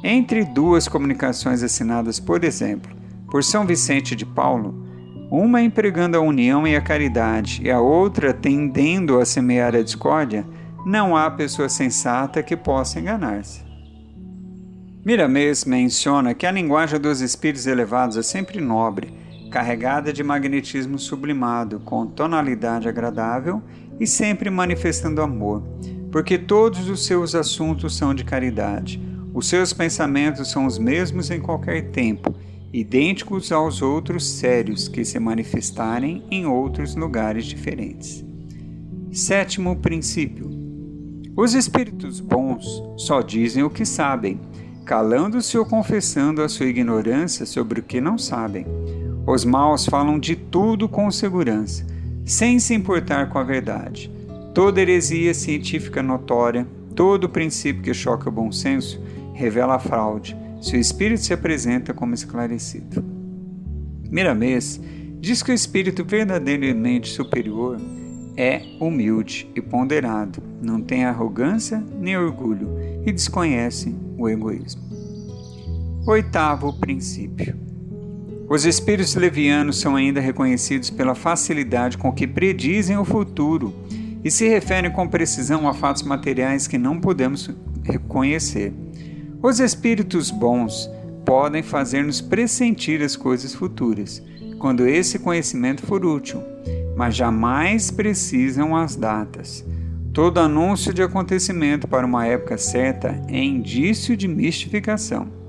Entre 0.02 0.44
duas 0.44 0.88
comunicações 0.88 1.62
assinadas, 1.62 2.18
por 2.18 2.42
exemplo, 2.42 2.94
por 3.30 3.44
São 3.44 3.64
Vicente 3.64 4.16
de 4.16 4.26
Paulo, 4.26 4.84
uma 5.30 5.62
empregando 5.62 6.16
a 6.16 6.20
união 6.20 6.66
e 6.66 6.74
a 6.74 6.80
caridade 6.80 7.62
e 7.62 7.70
a 7.70 7.80
outra 7.80 8.34
tendendo 8.34 9.20
a 9.20 9.24
semear 9.24 9.76
a 9.76 9.82
discórdia, 9.82 10.44
não 10.84 11.16
há 11.16 11.30
pessoa 11.30 11.68
sensata 11.68 12.42
que 12.42 12.56
possa 12.56 12.98
enganar-se. 12.98 13.62
Miramês 15.06 15.64
menciona 15.64 16.34
que 16.34 16.46
a 16.46 16.50
linguagem 16.50 16.98
dos 16.98 17.20
espíritos 17.20 17.66
elevados 17.66 18.16
é 18.16 18.22
sempre 18.22 18.60
nobre, 18.60 19.14
carregada 19.50 20.12
de 20.12 20.24
magnetismo 20.24 20.98
sublimado, 20.98 21.78
com 21.80 22.06
tonalidade 22.06 22.88
agradável 22.88 23.62
e 23.98 24.06
sempre 24.06 24.50
manifestando 24.50 25.22
amor, 25.22 25.62
porque 26.10 26.38
todos 26.38 26.88
os 26.88 27.04
seus 27.04 27.34
assuntos 27.34 27.96
são 27.96 28.14
de 28.14 28.24
caridade. 28.24 29.00
Os 29.32 29.48
seus 29.48 29.72
pensamentos 29.72 30.50
são 30.50 30.66
os 30.66 30.78
mesmos 30.78 31.30
em 31.30 31.40
qualquer 31.40 31.90
tempo, 31.90 32.34
idênticos 32.72 33.50
aos 33.52 33.82
outros 33.82 34.28
sérios 34.28 34.88
que 34.88 35.04
se 35.04 35.18
manifestarem 35.18 36.24
em 36.30 36.46
outros 36.46 36.94
lugares 36.94 37.44
diferentes. 37.44 38.24
Sétimo 39.10 39.76
princípio: 39.76 40.50
Os 41.36 41.54
espíritos 41.54 42.20
bons 42.20 42.64
só 42.96 43.20
dizem 43.22 43.62
o 43.62 43.70
que 43.70 43.84
sabem 43.84 44.40
calando-se 44.84 45.56
ou 45.56 45.64
confessando 45.64 46.42
a 46.42 46.48
sua 46.48 46.66
ignorância 46.66 47.46
sobre 47.46 47.80
o 47.80 47.82
que 47.82 48.00
não 48.00 48.18
sabem. 48.18 48.66
Os 49.26 49.44
maus 49.44 49.86
falam 49.86 50.18
de 50.18 50.36
tudo 50.36 50.88
com 50.88 51.10
segurança, 51.10 51.86
sem 52.24 52.58
se 52.58 52.74
importar 52.74 53.28
com 53.28 53.38
a 53.38 53.42
verdade. 53.42 54.10
Toda 54.54 54.80
heresia 54.80 55.34
científica 55.34 56.02
notória, 56.02 56.66
todo 56.94 57.28
princípio 57.28 57.82
que 57.82 57.92
choca 57.92 58.28
o 58.28 58.32
bom 58.32 58.50
senso, 58.52 59.00
revela 59.32 59.74
a 59.74 59.80
fraude, 59.80 60.36
se 60.60 60.76
o 60.76 60.80
espírito 60.80 61.22
se 61.22 61.34
apresenta 61.34 61.92
como 61.92 62.14
esclarecido. 62.14 63.04
Miramês 64.10 64.80
diz 65.20 65.42
que 65.42 65.50
o 65.50 65.54
espírito 65.54 66.04
verdadeiramente 66.04 67.08
superior 67.08 67.78
é 68.36 68.62
humilde 68.80 69.50
e 69.54 69.60
ponderado, 69.60 70.42
não 70.62 70.80
tem 70.80 71.04
arrogância 71.04 71.82
nem 72.00 72.16
orgulho 72.16 72.68
e 73.04 73.12
desconhece 73.12 73.94
o 74.16 74.28
egoísmo. 74.28 74.82
Oitavo 76.06 76.72
princípio. 76.78 77.63
Os 78.48 78.66
espíritos 78.66 79.14
levianos 79.14 79.80
são 79.80 79.96
ainda 79.96 80.20
reconhecidos 80.20 80.90
pela 80.90 81.14
facilidade 81.14 81.96
com 81.96 82.12
que 82.12 82.26
predizem 82.26 82.98
o 82.98 83.04
futuro 83.04 83.74
e 84.22 84.30
se 84.30 84.46
referem 84.48 84.90
com 84.90 85.08
precisão 85.08 85.66
a 85.66 85.72
fatos 85.72 86.02
materiais 86.02 86.66
que 86.66 86.76
não 86.76 87.00
podemos 87.00 87.50
reconhecer. 87.82 88.72
Os 89.42 89.60
espíritos 89.60 90.30
bons 90.30 90.90
podem 91.24 91.62
fazer-nos 91.62 92.20
pressentir 92.20 93.02
as 93.02 93.16
coisas 93.16 93.54
futuras, 93.54 94.22
quando 94.58 94.86
esse 94.86 95.18
conhecimento 95.18 95.82
for 95.82 96.04
útil, 96.04 96.42
mas 96.96 97.16
jamais 97.16 97.90
precisam 97.90 98.76
as 98.76 98.94
datas. 98.94 99.64
Todo 100.12 100.38
anúncio 100.38 100.92
de 100.92 101.02
acontecimento 101.02 101.88
para 101.88 102.06
uma 102.06 102.26
época 102.26 102.56
certa 102.56 103.20
é 103.28 103.42
indício 103.42 104.16
de 104.16 104.28
mistificação. 104.28 105.43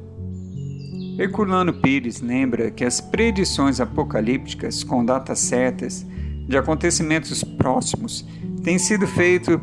Herculano 1.18 1.74
Pires 1.74 2.20
lembra 2.20 2.70
que 2.70 2.84
as 2.84 2.99
predições 2.99 3.80
apocalípticas 3.80 4.84
com 4.84 5.03
datas 5.03 5.39
certas 5.39 6.05
de 6.47 6.57
acontecimentos 6.57 7.41
próximos 7.43 8.26
têm 8.63 8.78
sido 8.78 9.07
feito, 9.07 9.61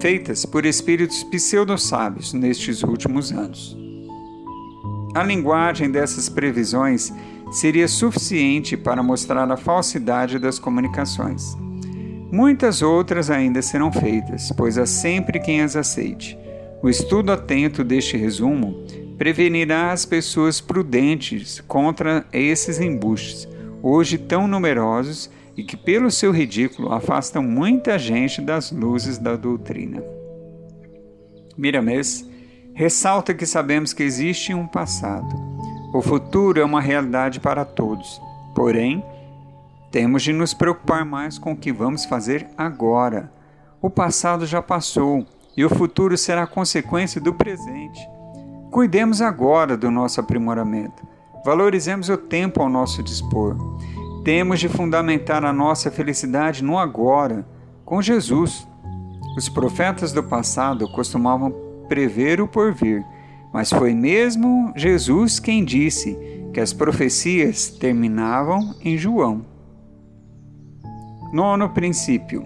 feitas 0.00 0.44
por 0.44 0.66
espíritos 0.66 1.22
pseudo-sábios 1.24 2.32
nestes 2.32 2.82
últimos 2.82 3.30
anos. 3.30 3.76
A 5.14 5.22
linguagem 5.22 5.90
dessas 5.90 6.28
previsões 6.28 7.12
seria 7.52 7.86
suficiente 7.86 8.76
para 8.76 9.02
mostrar 9.02 9.50
a 9.50 9.56
falsidade 9.56 10.38
das 10.38 10.58
comunicações. 10.58 11.56
Muitas 12.32 12.82
outras 12.82 13.30
ainda 13.30 13.62
serão 13.62 13.92
feitas, 13.92 14.50
pois 14.56 14.78
há 14.78 14.86
sempre 14.86 15.38
quem 15.38 15.60
as 15.60 15.76
aceite. 15.76 16.36
O 16.82 16.88
estudo 16.88 17.30
atento 17.30 17.84
deste 17.84 18.16
resumo 18.16 18.82
prevenirá 19.18 19.92
as 19.92 20.04
pessoas 20.04 20.60
prudentes 20.60 21.60
contra 21.60 22.24
esses 22.32 22.80
embustes, 22.80 23.48
hoje 23.82 24.18
tão 24.18 24.46
numerosos 24.46 25.30
e 25.56 25.62
que, 25.62 25.76
pelo 25.76 26.10
seu 26.10 26.32
ridículo, 26.32 26.92
afastam 26.92 27.42
muita 27.42 27.98
gente 27.98 28.40
das 28.40 28.72
luzes 28.72 29.18
da 29.18 29.36
doutrina. 29.36 30.02
Miramês 31.56 32.28
ressalta 32.74 33.34
que 33.34 33.44
sabemos 33.44 33.92
que 33.92 34.02
existe 34.02 34.54
um 34.54 34.66
passado. 34.66 35.36
O 35.92 36.00
futuro 36.00 36.58
é 36.58 36.64
uma 36.64 36.80
realidade 36.80 37.38
para 37.38 37.64
todos, 37.64 38.20
porém, 38.54 39.04
temos 39.90 40.22
de 40.22 40.32
nos 40.32 40.54
preocupar 40.54 41.04
mais 41.04 41.38
com 41.38 41.52
o 41.52 41.56
que 41.56 41.70
vamos 41.70 42.06
fazer 42.06 42.48
agora. 42.56 43.30
O 43.80 43.90
passado 43.90 44.46
já 44.46 44.62
passou 44.62 45.26
e 45.54 45.64
o 45.66 45.68
futuro 45.68 46.16
será 46.16 46.46
consequência 46.46 47.20
do 47.20 47.34
presente. 47.34 48.00
Cuidemos 48.72 49.20
agora 49.20 49.76
do 49.76 49.90
nosso 49.90 50.18
aprimoramento. 50.18 51.06
Valorizemos 51.44 52.08
o 52.08 52.16
tempo 52.16 52.62
ao 52.62 52.70
nosso 52.70 53.02
dispor. 53.02 53.54
Temos 54.24 54.60
de 54.60 54.66
fundamentar 54.66 55.44
a 55.44 55.52
nossa 55.52 55.90
felicidade 55.90 56.64
no 56.64 56.78
agora, 56.78 57.46
com 57.84 58.00
Jesus. 58.00 58.66
Os 59.36 59.46
profetas 59.46 60.10
do 60.10 60.22
passado 60.22 60.90
costumavam 60.90 61.52
prever 61.86 62.40
o 62.40 62.48
porvir, 62.48 63.04
mas 63.52 63.68
foi 63.68 63.92
mesmo 63.92 64.72
Jesus 64.74 65.38
quem 65.38 65.62
disse 65.62 66.18
que 66.54 66.60
as 66.60 66.72
profecias 66.72 67.68
terminavam 67.68 68.74
em 68.80 68.96
João. 68.96 69.44
Nono 71.30 71.68
princípio. 71.68 72.42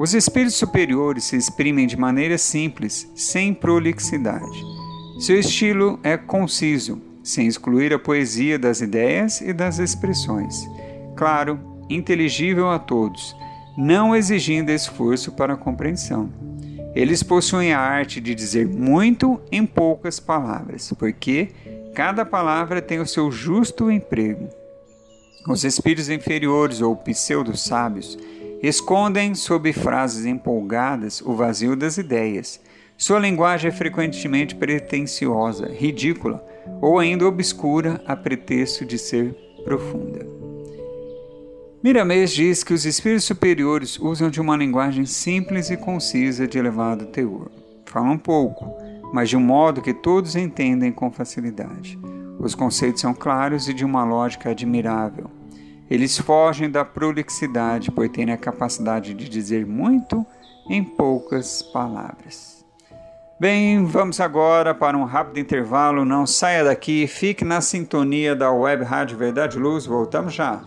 Os 0.00 0.14
espíritos 0.14 0.56
superiores 0.56 1.22
se 1.22 1.36
exprimem 1.36 1.86
de 1.86 1.96
maneira 1.96 2.36
simples, 2.38 3.08
sem 3.14 3.54
prolixidade. 3.54 4.83
Seu 5.18 5.38
estilo 5.38 5.98
é 6.02 6.16
conciso, 6.16 7.00
sem 7.22 7.46
excluir 7.46 7.92
a 7.92 7.98
poesia 7.98 8.58
das 8.58 8.80
ideias 8.80 9.40
e 9.40 9.52
das 9.52 9.78
expressões. 9.78 10.68
Claro, 11.16 11.58
inteligível 11.88 12.70
a 12.70 12.78
todos, 12.78 13.34
não 13.76 14.14
exigindo 14.14 14.70
esforço 14.70 15.32
para 15.32 15.54
a 15.54 15.56
compreensão. 15.56 16.30
Eles 16.94 17.22
possuem 17.22 17.72
a 17.72 17.80
arte 17.80 18.20
de 18.20 18.34
dizer 18.34 18.66
muito 18.66 19.40
em 19.50 19.64
poucas 19.64 20.18
palavras, 20.20 20.92
porque 20.98 21.48
cada 21.94 22.24
palavra 22.24 22.82
tem 22.82 23.00
o 23.00 23.06
seu 23.06 23.30
justo 23.30 23.90
emprego. 23.90 24.48
Os 25.48 25.64
espíritos 25.64 26.08
inferiores 26.08 26.80
ou 26.80 26.96
pseudo-sábios 26.96 28.18
escondem 28.62 29.34
sob 29.34 29.72
frases 29.72 30.24
empolgadas 30.24 31.20
o 31.20 31.34
vazio 31.34 31.76
das 31.76 31.98
ideias. 31.98 32.60
Sua 32.96 33.18
linguagem 33.18 33.68
é 33.68 33.72
frequentemente 33.72 34.54
pretensiosa, 34.54 35.66
ridícula 35.66 36.44
ou 36.80 36.98
ainda 36.98 37.26
obscura 37.26 38.00
a 38.06 38.14
pretexto 38.14 38.84
de 38.84 38.98
ser 38.98 39.34
profunda. 39.64 40.26
Miramês 41.82 42.32
diz 42.32 42.64
que 42.64 42.72
os 42.72 42.86
espíritos 42.86 43.24
superiores 43.24 43.98
usam 43.98 44.30
de 44.30 44.40
uma 44.40 44.56
linguagem 44.56 45.04
simples 45.04 45.68
e 45.68 45.76
concisa 45.76 46.46
de 46.46 46.56
elevado 46.56 47.06
teor. 47.06 47.50
Falam 47.84 48.16
pouco, 48.16 48.74
mas 49.12 49.28
de 49.28 49.36
um 49.36 49.40
modo 49.40 49.82
que 49.82 49.92
todos 49.92 50.34
entendem 50.34 50.90
com 50.90 51.10
facilidade. 51.10 51.98
Os 52.38 52.54
conceitos 52.54 53.02
são 53.02 53.12
claros 53.12 53.68
e 53.68 53.74
de 53.74 53.84
uma 53.84 54.04
lógica 54.04 54.50
admirável. 54.50 55.30
Eles 55.90 56.16
fogem 56.16 56.70
da 56.70 56.84
prolixidade, 56.84 57.90
pois 57.90 58.10
têm 58.10 58.30
a 58.30 58.38
capacidade 58.38 59.12
de 59.12 59.28
dizer 59.28 59.66
muito 59.66 60.24
em 60.70 60.82
poucas 60.82 61.60
palavras. 61.60 62.53
Bem, 63.44 63.84
vamos 63.84 64.20
agora 64.20 64.74
para 64.74 64.96
um 64.96 65.04
rápido 65.04 65.38
intervalo. 65.38 66.02
Não 66.02 66.26
saia 66.26 66.64
daqui, 66.64 67.06
fique 67.06 67.44
na 67.44 67.60
sintonia 67.60 68.34
da 68.34 68.50
Web 68.50 68.82
Rádio 68.84 69.18
Verdade 69.18 69.58
Luz. 69.58 69.84
Voltamos 69.84 70.32
já 70.32 70.64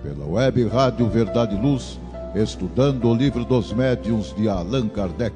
pela 0.00 0.24
web 0.24 0.68
Rádio 0.68 1.08
Verdade 1.08 1.56
Luz, 1.56 1.98
estudando 2.36 3.08
o 3.08 3.14
livro 3.16 3.44
dos 3.44 3.72
médiuns 3.72 4.32
de 4.36 4.48
Allan 4.48 4.88
Kardec. 4.88 5.34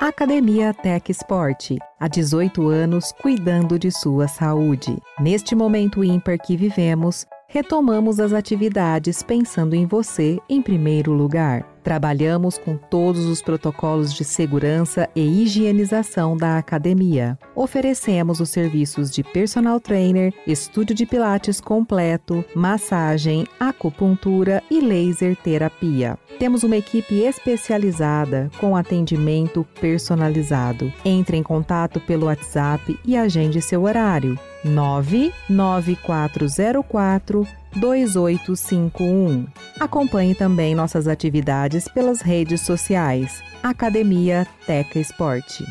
Academia 0.00 0.72
Tech 0.72 1.10
Sport, 1.10 1.72
há 1.98 2.06
18 2.06 2.68
anos 2.68 3.10
cuidando 3.20 3.76
de 3.76 3.90
sua 3.90 4.28
saúde. 4.28 4.96
Neste 5.18 5.56
momento 5.56 6.04
ímpar 6.04 6.38
que 6.38 6.56
vivemos, 6.56 7.26
retomamos 7.48 8.20
as 8.20 8.32
atividades 8.32 9.20
pensando 9.24 9.74
em 9.74 9.84
você 9.84 10.38
em 10.48 10.62
primeiro 10.62 11.12
lugar. 11.12 11.75
Trabalhamos 11.86 12.58
com 12.58 12.76
todos 12.76 13.24
os 13.26 13.40
protocolos 13.40 14.12
de 14.12 14.24
segurança 14.24 15.08
e 15.14 15.20
higienização 15.20 16.36
da 16.36 16.58
academia. 16.58 17.38
Oferecemos 17.54 18.40
os 18.40 18.50
serviços 18.50 19.08
de 19.08 19.22
personal 19.22 19.78
trainer, 19.78 20.34
estúdio 20.48 20.96
de 20.96 21.06
pilates 21.06 21.60
completo, 21.60 22.44
massagem, 22.56 23.46
acupuntura 23.60 24.64
e 24.68 24.80
laser 24.80 25.36
terapia. 25.36 26.18
Temos 26.40 26.64
uma 26.64 26.76
equipe 26.76 27.20
especializada 27.20 28.50
com 28.58 28.74
atendimento 28.74 29.64
personalizado. 29.80 30.92
Entre 31.04 31.36
em 31.36 31.42
contato 31.44 32.00
pelo 32.00 32.26
WhatsApp 32.26 32.98
e 33.04 33.16
agende 33.16 33.62
seu 33.62 33.84
horário. 33.84 34.36
99404 34.64 37.46
2851. 37.76 39.46
Acompanhe 39.78 40.34
também 40.34 40.74
nossas 40.74 41.06
atividades 41.06 41.86
pelas 41.88 42.20
redes 42.20 42.62
sociais. 42.62 43.42
Academia 43.62 44.46
Teca 44.66 44.98
Esporte. 44.98 45.64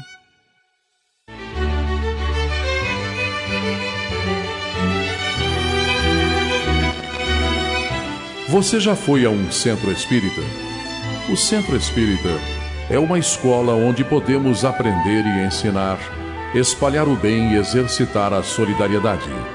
Você 8.47 8.79
já 8.79 8.95
foi 8.95 9.25
a 9.25 9.29
um 9.29 9.51
centro 9.51 9.91
espírita? 9.91 10.41
O 11.29 11.35
centro 11.35 11.75
espírita 11.75 12.29
é 12.89 12.99
uma 12.99 13.17
escola 13.17 13.73
onde 13.73 14.03
podemos 14.05 14.63
aprender 14.63 15.25
e 15.25 15.45
ensinar, 15.45 15.97
espalhar 16.53 17.07
o 17.07 17.15
bem 17.15 17.53
e 17.53 17.57
exercitar 17.57 18.31
a 18.31 18.43
solidariedade. 18.43 19.54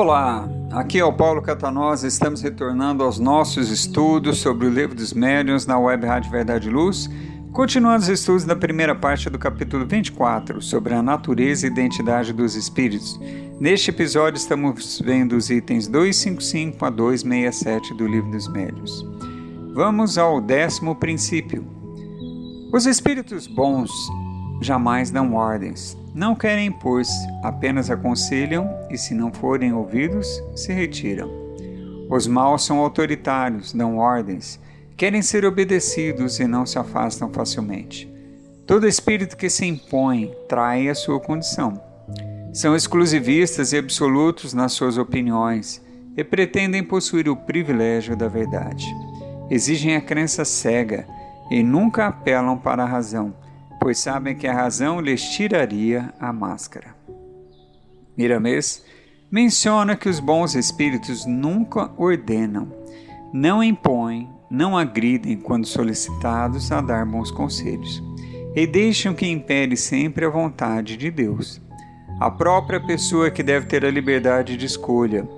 Olá, 0.00 0.48
aqui 0.70 1.00
é 1.00 1.04
o 1.04 1.12
Paulo 1.12 1.42
Catanosa. 1.42 2.06
Estamos 2.06 2.40
retornando 2.40 3.02
aos 3.02 3.18
nossos 3.18 3.68
estudos 3.68 4.38
sobre 4.38 4.68
o 4.68 4.70
Livro 4.70 4.94
dos 4.94 5.12
Médiuns 5.12 5.66
na 5.66 5.76
Web 5.76 6.06
Rádio 6.06 6.30
Verdade 6.30 6.70
Luz, 6.70 7.10
continuando 7.52 8.02
os 8.02 8.08
estudos 8.08 8.44
da 8.44 8.54
primeira 8.54 8.94
parte 8.94 9.28
do 9.28 9.40
capítulo 9.40 9.84
24 9.84 10.62
sobre 10.62 10.94
a 10.94 11.02
natureza 11.02 11.66
e 11.66 11.70
identidade 11.70 12.32
dos 12.32 12.54
espíritos. 12.54 13.18
Neste 13.58 13.90
episódio, 13.90 14.38
estamos 14.38 15.02
vendo 15.04 15.32
os 15.36 15.50
itens 15.50 15.88
255 15.88 16.84
a 16.86 16.90
267 16.90 17.92
do 17.94 18.06
Livro 18.06 18.30
dos 18.30 18.46
Médiuns. 18.46 19.04
Vamos 19.74 20.16
ao 20.16 20.40
décimo 20.40 20.94
princípio. 20.94 21.66
Os 22.72 22.86
espíritos 22.86 23.48
bons 23.48 23.90
jamais 24.60 25.10
dão 25.10 25.34
ordens, 25.34 25.98
não 26.18 26.34
querem 26.34 26.66
impor-se, 26.66 27.28
apenas 27.44 27.92
aconselham 27.92 28.68
e, 28.90 28.98
se 28.98 29.14
não 29.14 29.32
forem 29.32 29.72
ouvidos, 29.72 30.26
se 30.56 30.72
retiram. 30.72 31.30
Os 32.10 32.26
maus 32.26 32.64
são 32.64 32.80
autoritários, 32.80 33.72
dão 33.72 33.98
ordens, 33.98 34.58
querem 34.96 35.22
ser 35.22 35.44
obedecidos 35.44 36.40
e 36.40 36.46
não 36.48 36.66
se 36.66 36.76
afastam 36.76 37.32
facilmente. 37.32 38.12
Todo 38.66 38.88
espírito 38.88 39.36
que 39.36 39.48
se 39.48 39.64
impõe 39.64 40.34
trai 40.48 40.88
a 40.88 40.94
sua 40.94 41.20
condição. 41.20 41.80
São 42.52 42.74
exclusivistas 42.74 43.72
e 43.72 43.78
absolutos 43.78 44.52
nas 44.52 44.72
suas 44.72 44.98
opiniões 44.98 45.80
e 46.16 46.24
pretendem 46.24 46.82
possuir 46.82 47.28
o 47.28 47.36
privilégio 47.36 48.16
da 48.16 48.26
verdade. 48.26 48.92
Exigem 49.48 49.94
a 49.94 50.00
crença 50.00 50.44
cega 50.44 51.06
e 51.48 51.62
nunca 51.62 52.08
apelam 52.08 52.58
para 52.58 52.82
a 52.82 52.86
razão 52.86 53.32
pois 53.80 53.98
sabem 53.98 54.36
que 54.36 54.46
a 54.46 54.52
razão 54.52 55.00
lhes 55.00 55.22
tiraria 55.22 56.12
a 56.18 56.32
máscara. 56.32 56.94
Miramês 58.16 58.84
menciona 59.30 59.96
que 59.96 60.08
os 60.08 60.20
bons 60.20 60.54
espíritos 60.54 61.26
nunca 61.26 61.90
ordenam, 61.96 62.72
não 63.32 63.62
impõem, 63.62 64.28
não 64.50 64.76
agridem 64.76 65.36
quando 65.36 65.66
solicitados 65.66 66.72
a 66.72 66.80
dar 66.80 67.04
bons 67.04 67.30
conselhos, 67.30 68.02
e 68.56 68.66
deixam 68.66 69.14
que 69.14 69.26
impere 69.26 69.76
sempre 69.76 70.24
a 70.24 70.30
vontade 70.30 70.96
de 70.96 71.10
Deus. 71.10 71.60
A 72.18 72.30
própria 72.30 72.80
pessoa 72.80 73.30
que 73.30 73.42
deve 73.42 73.66
ter 73.66 73.84
a 73.84 73.90
liberdade 73.90 74.56
de 74.56 74.66
escolha. 74.66 75.28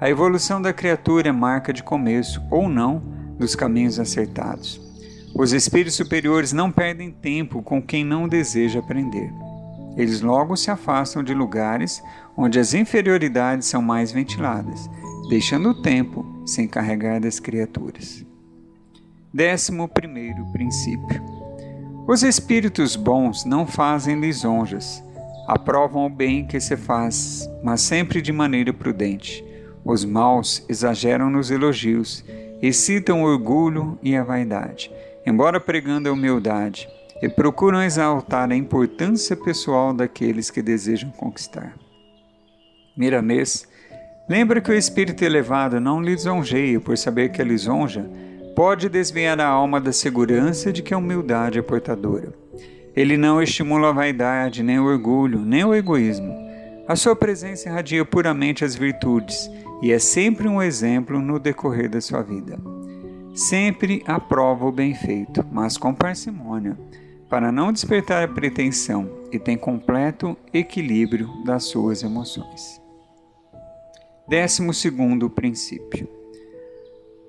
A 0.00 0.08
evolução 0.08 0.62
da 0.62 0.72
criatura 0.72 1.30
é 1.30 1.32
marca 1.32 1.72
de 1.72 1.82
começo 1.82 2.40
ou 2.50 2.68
não 2.68 3.02
dos 3.36 3.56
caminhos 3.56 3.98
acertados. 3.98 4.87
Os 5.38 5.52
espíritos 5.52 5.94
superiores 5.94 6.52
não 6.52 6.68
perdem 6.68 7.12
tempo 7.12 7.62
com 7.62 7.80
quem 7.80 8.04
não 8.04 8.26
deseja 8.26 8.80
aprender. 8.80 9.32
Eles 9.96 10.20
logo 10.20 10.56
se 10.56 10.68
afastam 10.68 11.22
de 11.22 11.32
lugares 11.32 12.02
onde 12.36 12.58
as 12.58 12.74
inferioridades 12.74 13.68
são 13.68 13.80
mais 13.80 14.10
ventiladas, 14.10 14.90
deixando 15.30 15.68
o 15.68 15.80
tempo, 15.80 16.26
se 16.44 16.60
encarregar 16.60 17.20
das 17.20 17.38
criaturas. 17.38 18.26
Décimo 19.32 19.86
primeiro 19.86 20.44
princípio. 20.50 21.22
Os 22.08 22.24
espíritos 22.24 22.96
bons 22.96 23.44
não 23.44 23.64
fazem 23.64 24.18
lisonjas, 24.18 25.04
aprovam 25.46 26.04
o 26.04 26.10
bem 26.10 26.48
que 26.48 26.58
se 26.58 26.76
faz, 26.76 27.48
mas 27.62 27.80
sempre 27.80 28.20
de 28.20 28.32
maneira 28.32 28.72
prudente. 28.72 29.44
Os 29.84 30.04
maus 30.04 30.64
exageram 30.68 31.30
nos 31.30 31.48
elogios, 31.48 32.24
excitam 32.60 33.22
o 33.22 33.26
orgulho 33.26 33.96
e 34.02 34.16
a 34.16 34.24
vaidade, 34.24 34.90
embora 35.28 35.60
pregando 35.60 36.08
a 36.08 36.12
humildade, 36.12 36.88
e 37.20 37.28
procuram 37.28 37.82
exaltar 37.82 38.50
a 38.50 38.56
importância 38.56 39.36
pessoal 39.36 39.92
daqueles 39.92 40.50
que 40.50 40.62
desejam 40.62 41.10
conquistar. 41.10 41.74
Miramês 42.96 43.66
lembra 44.28 44.60
que 44.60 44.70
o 44.70 44.74
espírito 44.74 45.24
elevado 45.24 45.80
não 45.80 46.00
lisonjeia 46.00 46.80
por 46.80 46.96
saber 46.96 47.30
que 47.30 47.42
a 47.42 47.44
lisonja 47.44 48.08
pode 48.54 48.88
desviar 48.88 49.40
a 49.40 49.46
alma 49.46 49.80
da 49.80 49.92
segurança 49.92 50.72
de 50.72 50.82
que 50.82 50.92
a 50.92 50.98
humildade 50.98 51.58
é 51.58 51.62
portadora. 51.62 52.32
Ele 52.94 53.16
não 53.16 53.40
estimula 53.40 53.90
a 53.90 53.92
vaidade, 53.92 54.62
nem 54.62 54.80
o 54.80 54.86
orgulho, 54.86 55.38
nem 55.38 55.64
o 55.64 55.74
egoísmo. 55.74 56.34
A 56.88 56.96
sua 56.96 57.14
presença 57.14 57.68
irradia 57.68 58.04
puramente 58.04 58.64
as 58.64 58.74
virtudes 58.74 59.48
e 59.82 59.92
é 59.92 59.98
sempre 59.98 60.48
um 60.48 60.60
exemplo 60.60 61.20
no 61.20 61.38
decorrer 61.38 61.88
da 61.88 62.00
sua 62.00 62.22
vida. 62.22 62.58
Sempre 63.38 64.02
aprova 64.04 64.66
o 64.66 64.72
bem 64.72 64.96
feito, 64.96 65.46
mas 65.52 65.76
com 65.76 65.94
parcimônia, 65.94 66.76
para 67.28 67.52
não 67.52 67.72
despertar 67.72 68.24
a 68.24 68.28
pretensão 68.28 69.08
e 69.30 69.38
tem 69.38 69.56
completo 69.56 70.36
equilíbrio 70.52 71.28
das 71.44 71.62
suas 71.62 72.02
emoções. 72.02 72.82
Décimo 74.26 74.74
segundo 74.74 75.30
princípio. 75.30 76.08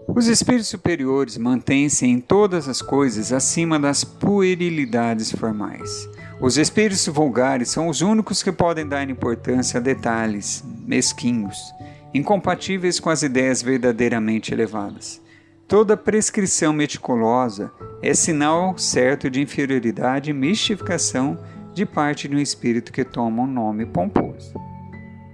Os 0.07 0.25
espíritos 0.25 0.69
superiores 0.69 1.37
mantêm-se 1.37 2.07
em 2.07 2.19
todas 2.19 2.67
as 2.67 2.81
coisas 2.81 3.31
acima 3.31 3.79
das 3.79 4.03
puerilidades 4.03 5.31
formais. 5.31 6.09
Os 6.41 6.57
espíritos 6.57 7.05
vulgares 7.05 7.69
são 7.69 7.87
os 7.87 8.01
únicos 8.01 8.41
que 8.41 8.51
podem 8.51 8.87
dar 8.87 9.07
importância 9.07 9.79
a 9.79 9.83
detalhes 9.83 10.63
mesquinhos, 10.87 11.71
incompatíveis 12.15 12.99
com 12.99 13.11
as 13.11 13.21
ideias 13.21 13.61
verdadeiramente 13.61 14.51
elevadas. 14.51 15.21
Toda 15.69 15.95
prescrição 15.95 16.73
meticulosa 16.73 17.71
é 18.01 18.11
sinal 18.15 18.75
certo 18.75 19.29
de 19.29 19.39
inferioridade 19.39 20.31
e 20.31 20.33
mistificação 20.33 21.37
de 21.75 21.85
parte 21.85 22.27
de 22.27 22.35
um 22.35 22.39
espírito 22.39 22.91
que 22.91 23.05
toma 23.05 23.43
um 23.43 23.47
nome 23.47 23.85
pomposo. 23.85 24.51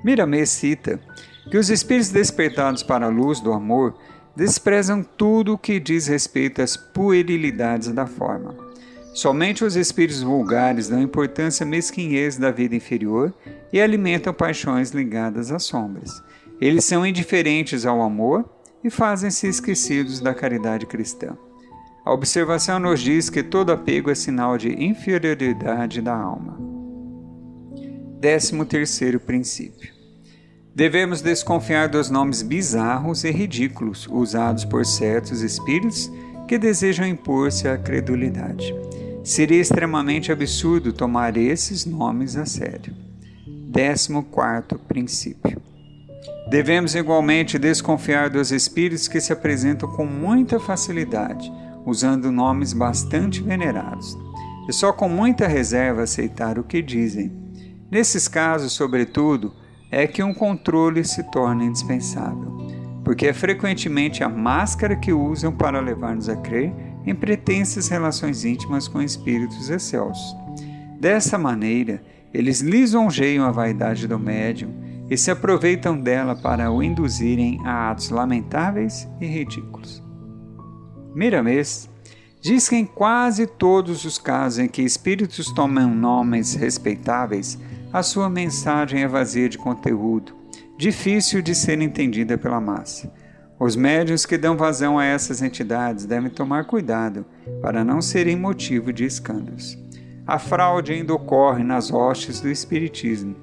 Miramê 0.04 0.46
cita 0.46 1.00
que 1.50 1.58
os 1.58 1.70
espíritos 1.70 2.10
despertados 2.10 2.84
para 2.84 3.06
a 3.06 3.10
luz 3.10 3.40
do 3.40 3.54
amor 3.54 3.96
desprezam 4.36 5.02
tudo 5.02 5.54
o 5.54 5.58
que 5.58 5.80
diz 5.80 6.06
respeito 6.08 6.62
às 6.62 6.76
puerilidades 6.76 7.88
da 7.94 8.06
forma. 8.06 8.54
Somente 9.14 9.64
os 9.64 9.78
espíritos 9.78 10.22
vulgares 10.22 10.90
dão 10.90 11.02
importância 11.02 11.64
à 11.64 11.68
mesquinhez 11.68 12.36
da 12.36 12.52
vida 12.52 12.76
inferior 12.76 13.34
e 13.72 13.80
alimentam 13.80 14.34
paixões 14.34 14.92
ligadas 14.92 15.50
às 15.50 15.64
sombras. 15.64 16.22
Eles 16.60 16.84
são 16.84 17.06
indiferentes 17.06 17.86
ao 17.86 18.02
amor 18.02 18.44
e 18.86 18.90
fazem-se 18.92 19.48
esquecidos 19.48 20.20
da 20.20 20.32
caridade 20.32 20.86
cristã. 20.86 21.36
A 22.06 22.14
observação 22.14 22.78
nos 22.80 23.02
diz 23.02 23.32
que 23.32 23.42
todo 23.42 23.72
apego 23.72 24.12
é 24.12 24.16
sinal 24.16 24.60
de 24.60 24.70
inferioridade 24.70 26.04
da 26.04 26.16
alma. 26.16 26.56
Décimo 28.20 28.64
terceiro 28.64 29.20
princípio. 29.20 29.92
Devemos 30.76 31.20
desconfiar 31.20 31.90
dos 31.90 32.12
nomes 32.12 32.44
bizarros 32.44 33.24
e 33.24 33.32
ridículos 33.32 34.08
usados 34.08 34.64
por 34.64 34.86
certos 34.86 35.42
espíritos 35.42 36.12
que 36.48 36.60
desejam 36.60 37.08
impor-se 37.08 37.68
à 37.68 37.80
credulidade. 37.80 38.72
Seria 39.24 39.62
extremamente 39.62 40.32
absurdo 40.32 40.94
tomar 40.94 41.38
esses 41.38 41.88
nomes 41.88 42.36
a 42.36 42.46
sério. 42.46 42.94
14 43.74 44.78
princípio. 44.88 45.75
Devemos 46.48 46.94
igualmente 46.94 47.58
desconfiar 47.58 48.30
dos 48.30 48.52
espíritos 48.52 49.08
que 49.08 49.20
se 49.20 49.34
apresentam 49.34 49.90
com 49.90 50.06
muita 50.06 50.60
facilidade, 50.60 51.52
usando 51.84 52.32
nomes 52.32 52.72
bastante 52.72 53.42
venerados, 53.42 54.16
e 54.70 54.74
só 54.74 54.94
com 54.94 55.10
muita 55.10 55.48
reserva 55.48 56.04
aceitar 56.04 56.60
o 56.60 56.64
que 56.64 56.84
dizem. 56.84 57.32
Nesses 57.90 58.28
casos, 58.28 58.74
sobretudo, 58.74 59.54
é 59.92 60.06
que 60.06 60.22
um 60.22 60.34
controle 60.34 61.04
se 61.04 61.24
torna 61.32 61.64
indispensável, 61.64 62.58
porque 63.04 63.28
é 63.28 63.34
frequentemente 63.34 64.24
a 64.24 64.30
máscara 64.30 64.96
que 64.96 65.14
usam 65.14 65.52
para 65.52 65.80
levar-nos 65.80 66.30
a 66.30 66.36
crer 66.36 66.72
em 67.06 67.16
pretensas 67.16 67.88
relações 67.88 68.46
íntimas 68.46 68.88
com 68.88 69.02
espíritos 69.02 69.70
excelsos. 69.70 70.36
Dessa 71.00 71.38
maneira, 71.38 72.04
eles 72.34 72.62
lisonjeiam 72.62 73.46
a 73.46 73.52
vaidade 73.52 74.08
do 74.08 74.20
médium 74.20 74.85
e 75.10 75.18
se 75.18 75.30
aproveitam 75.30 76.00
dela 76.00 76.36
para 76.36 76.72
o 76.72 76.82
induzirem 76.82 77.60
a 77.66 77.92
atos 77.92 78.10
lamentáveis 78.10 79.08
e 79.20 79.26
ridículos. 79.26 80.04
Miramês 81.14 81.90
diz 82.42 82.68
que 82.68 82.76
em 82.76 82.86
quase 82.86 83.48
todos 83.48 84.06
os 84.06 84.18
casos 84.18 84.60
em 84.60 84.68
que 84.68 84.82
espíritos 84.82 85.52
tomam 85.54 85.94
nomes 85.94 86.54
respeitáveis, 86.54 87.58
a 87.92 88.04
sua 88.04 88.30
mensagem 88.30 89.04
é 89.04 89.08
vazia 89.08 89.48
de 89.48 89.58
conteúdo, 89.58 90.34
difícil 90.78 91.42
de 91.42 91.56
ser 91.56 91.82
entendida 91.82 92.38
pela 92.38 92.60
massa. 92.60 93.12
Os 93.58 93.76
médios 93.76 94.26
que 94.26 94.38
dão 94.38 94.58
vazão 94.58 95.00
a 95.00 95.06
essas 95.06 95.42
entidades 95.42 96.06
devem 96.06 96.30
tomar 96.30 96.66
cuidado 96.66 97.26
para 97.62 97.86
não 97.86 98.02
serem 98.02 98.36
motivo 98.36 98.92
de 98.92 99.06
escândalos. 99.06 99.78
A 100.28 100.38
fraude 100.38 100.92
ainda 100.92 101.14
ocorre 101.14 101.64
nas 101.64 101.90
hostes 101.92 102.42
do 102.42 102.50
Espiritismo, 102.50 103.36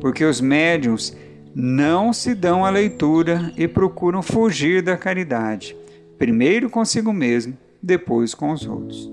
porque 0.00 0.24
os 0.24 0.40
médiums 0.40 1.16
não 1.54 2.12
se 2.12 2.34
dão 2.34 2.64
à 2.64 2.70
leitura 2.70 3.52
e 3.56 3.66
procuram 3.66 4.22
fugir 4.22 4.82
da 4.82 4.96
caridade, 4.96 5.76
primeiro 6.18 6.70
consigo 6.70 7.12
mesmo, 7.12 7.56
depois 7.82 8.34
com 8.34 8.52
os 8.52 8.66
outros. 8.66 9.10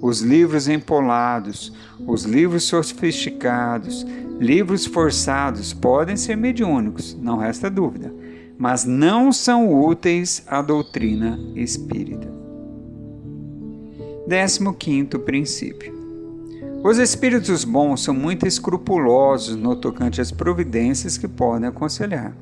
Os 0.00 0.20
livros 0.20 0.68
empolados, 0.68 1.72
os 2.06 2.24
livros 2.24 2.64
sofisticados, 2.64 4.06
livros 4.38 4.86
forçados 4.86 5.72
podem 5.72 6.16
ser 6.16 6.36
mediúnicos, 6.36 7.16
não 7.20 7.36
resta 7.36 7.68
dúvida, 7.68 8.12
mas 8.56 8.84
não 8.84 9.32
são 9.32 9.72
úteis 9.72 10.42
à 10.46 10.62
doutrina 10.62 11.38
espírita. 11.56 12.28
15 14.78 15.18
princípio. 15.18 15.97
Os 16.82 16.98
espíritos 16.98 17.64
bons 17.64 18.02
são 18.02 18.14
muito 18.14 18.46
escrupulosos 18.46 19.56
no 19.56 19.76
tocante 19.76 20.20
às 20.20 20.30
providências 20.30 21.18
que 21.18 21.28
podem 21.28 21.68
aconselhar. 21.68 22.32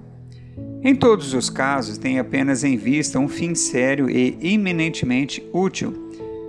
Em 0.82 0.94
todos 0.94 1.34
os 1.34 1.50
casos, 1.50 1.98
têm 1.98 2.18
apenas 2.18 2.62
em 2.62 2.76
vista 2.76 3.18
um 3.18 3.28
fim 3.28 3.54
sério 3.54 4.08
e 4.08 4.38
eminentemente 4.40 5.42
útil 5.52 6.06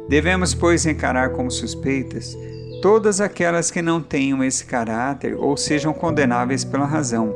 Devemos, 0.08 0.54
pois, 0.54 0.86
encarar 0.86 1.32
como 1.32 1.52
suspeitas 1.52 2.38
todas 2.82 3.20
aquelas 3.20 3.70
que 3.70 3.82
não 3.82 4.02
tenham 4.02 4.44
esse 4.44 4.64
caráter 4.64 5.36
ou 5.36 5.58
sejam 5.58 5.94
condenáveis 5.94 6.64
pela 6.64 6.86
razão, 6.86 7.34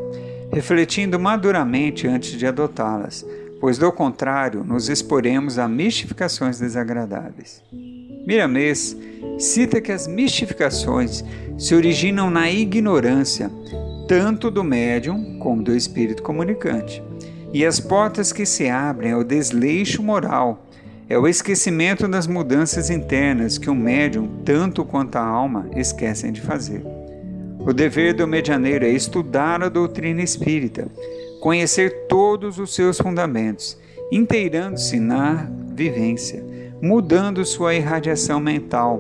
refletindo 0.53 1.19
maduramente 1.19 2.07
antes 2.07 2.31
de 2.37 2.45
adotá-las, 2.45 3.25
pois 3.59 3.77
do 3.77 3.91
contrário 3.91 4.63
nos 4.63 4.87
exporemos 4.87 5.57
a 5.57 5.67
mistificações 5.67 6.59
desagradáveis. 6.59 7.61
Miramês 8.25 8.95
cita 9.37 9.81
que 9.81 9.91
as 9.91 10.07
mistificações 10.07 11.23
se 11.57 11.75
originam 11.75 12.29
na 12.29 12.49
ignorância, 12.49 13.51
tanto 14.07 14.51
do 14.51 14.63
médium 14.63 15.37
como 15.39 15.63
do 15.63 15.75
espírito 15.75 16.23
comunicante, 16.23 17.03
e 17.53 17.65
as 17.65 17.79
portas 17.79 18.31
que 18.31 18.45
se 18.45 18.69
abrem 18.69 19.11
ao 19.11 19.23
desleixo 19.23 20.01
moral 20.01 20.65
é 21.09 21.17
o 21.17 21.27
esquecimento 21.27 22.07
das 22.07 22.25
mudanças 22.25 22.89
internas 22.89 23.57
que 23.57 23.69
o 23.69 23.75
médium, 23.75 24.29
tanto 24.45 24.85
quanto 24.85 25.17
a 25.17 25.21
alma, 25.21 25.69
esquecem 25.75 26.31
de 26.31 26.39
fazer. 26.39 26.81
O 27.59 27.73
dever 27.73 28.13
do 28.13 28.25
medianeiro 28.25 28.85
é 28.85 28.89
estudar 28.89 29.61
a 29.61 29.69
doutrina 29.69 30.21
espírita, 30.21 30.87
conhecer 31.41 32.07
todos 32.07 32.57
os 32.57 32.73
seus 32.73 32.97
fundamentos, 32.97 33.77
inteirando-se 34.11 34.99
na 34.99 35.47
vivência, 35.73 36.43
mudando 36.81 37.45
sua 37.45 37.75
irradiação 37.75 38.39
mental, 38.39 38.99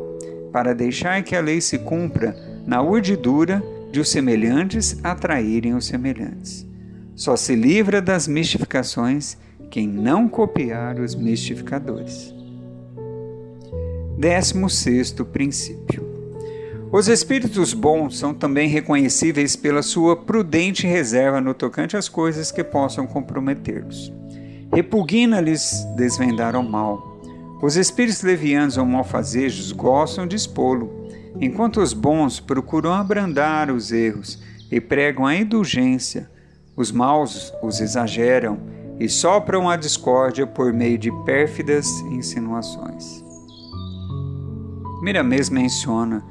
para 0.51 0.75
deixar 0.75 1.23
que 1.23 1.35
a 1.35 1.41
lei 1.41 1.59
se 1.59 1.79
cumpra 1.79 2.35
na 2.65 2.81
urdidura 2.81 3.63
de 3.91 3.99
os 3.99 4.09
semelhantes 4.09 4.99
atraírem 5.03 5.73
os 5.73 5.85
semelhantes. 5.85 6.65
Só 7.15 7.35
se 7.35 7.55
livra 7.55 8.01
das 8.01 8.27
mistificações 8.27 9.37
quem 9.69 9.87
não 9.87 10.27
copiar 10.27 10.99
os 10.99 11.15
mistificadores. 11.15 12.33
16 14.17 15.13
princípio. 15.31 16.11
Os 16.91 17.07
espíritos 17.07 17.73
bons 17.73 18.19
são 18.19 18.33
também 18.33 18.67
reconhecíveis 18.67 19.55
pela 19.55 19.81
sua 19.81 20.15
prudente 20.15 20.85
reserva 20.85 21.39
no 21.39 21.53
tocante 21.53 21.95
às 21.95 22.09
coisas 22.09 22.51
que 22.51 22.63
possam 22.63 23.07
comprometê-los. 23.07 24.11
Repugna-lhes 24.73 25.85
desvendar 25.95 26.55
o 26.55 26.61
mal. 26.61 27.10
Os 27.61 27.75
espíritos 27.75 28.23
levianos 28.23 28.75
ou 28.75 28.85
malfazejos 28.85 29.71
gostam 29.71 30.25
de 30.25 30.35
expô-lo, 30.35 31.07
enquanto 31.39 31.79
os 31.79 31.93
bons 31.93 32.39
procuram 32.39 32.91
abrandar 32.91 33.69
os 33.69 33.91
erros 33.91 34.41
e 34.71 34.81
pregam 34.81 35.27
a 35.27 35.35
indulgência. 35.35 36.29
Os 36.75 36.91
maus 36.91 37.53
os 37.61 37.79
exageram 37.79 38.59
e 38.99 39.07
sopram 39.07 39.69
a 39.69 39.75
discórdia 39.75 40.47
por 40.47 40.73
meio 40.73 40.97
de 40.97 41.11
pérfidas 41.23 41.87
insinuações. 42.11 43.23
Miramês 45.03 45.49
menciona 45.49 46.25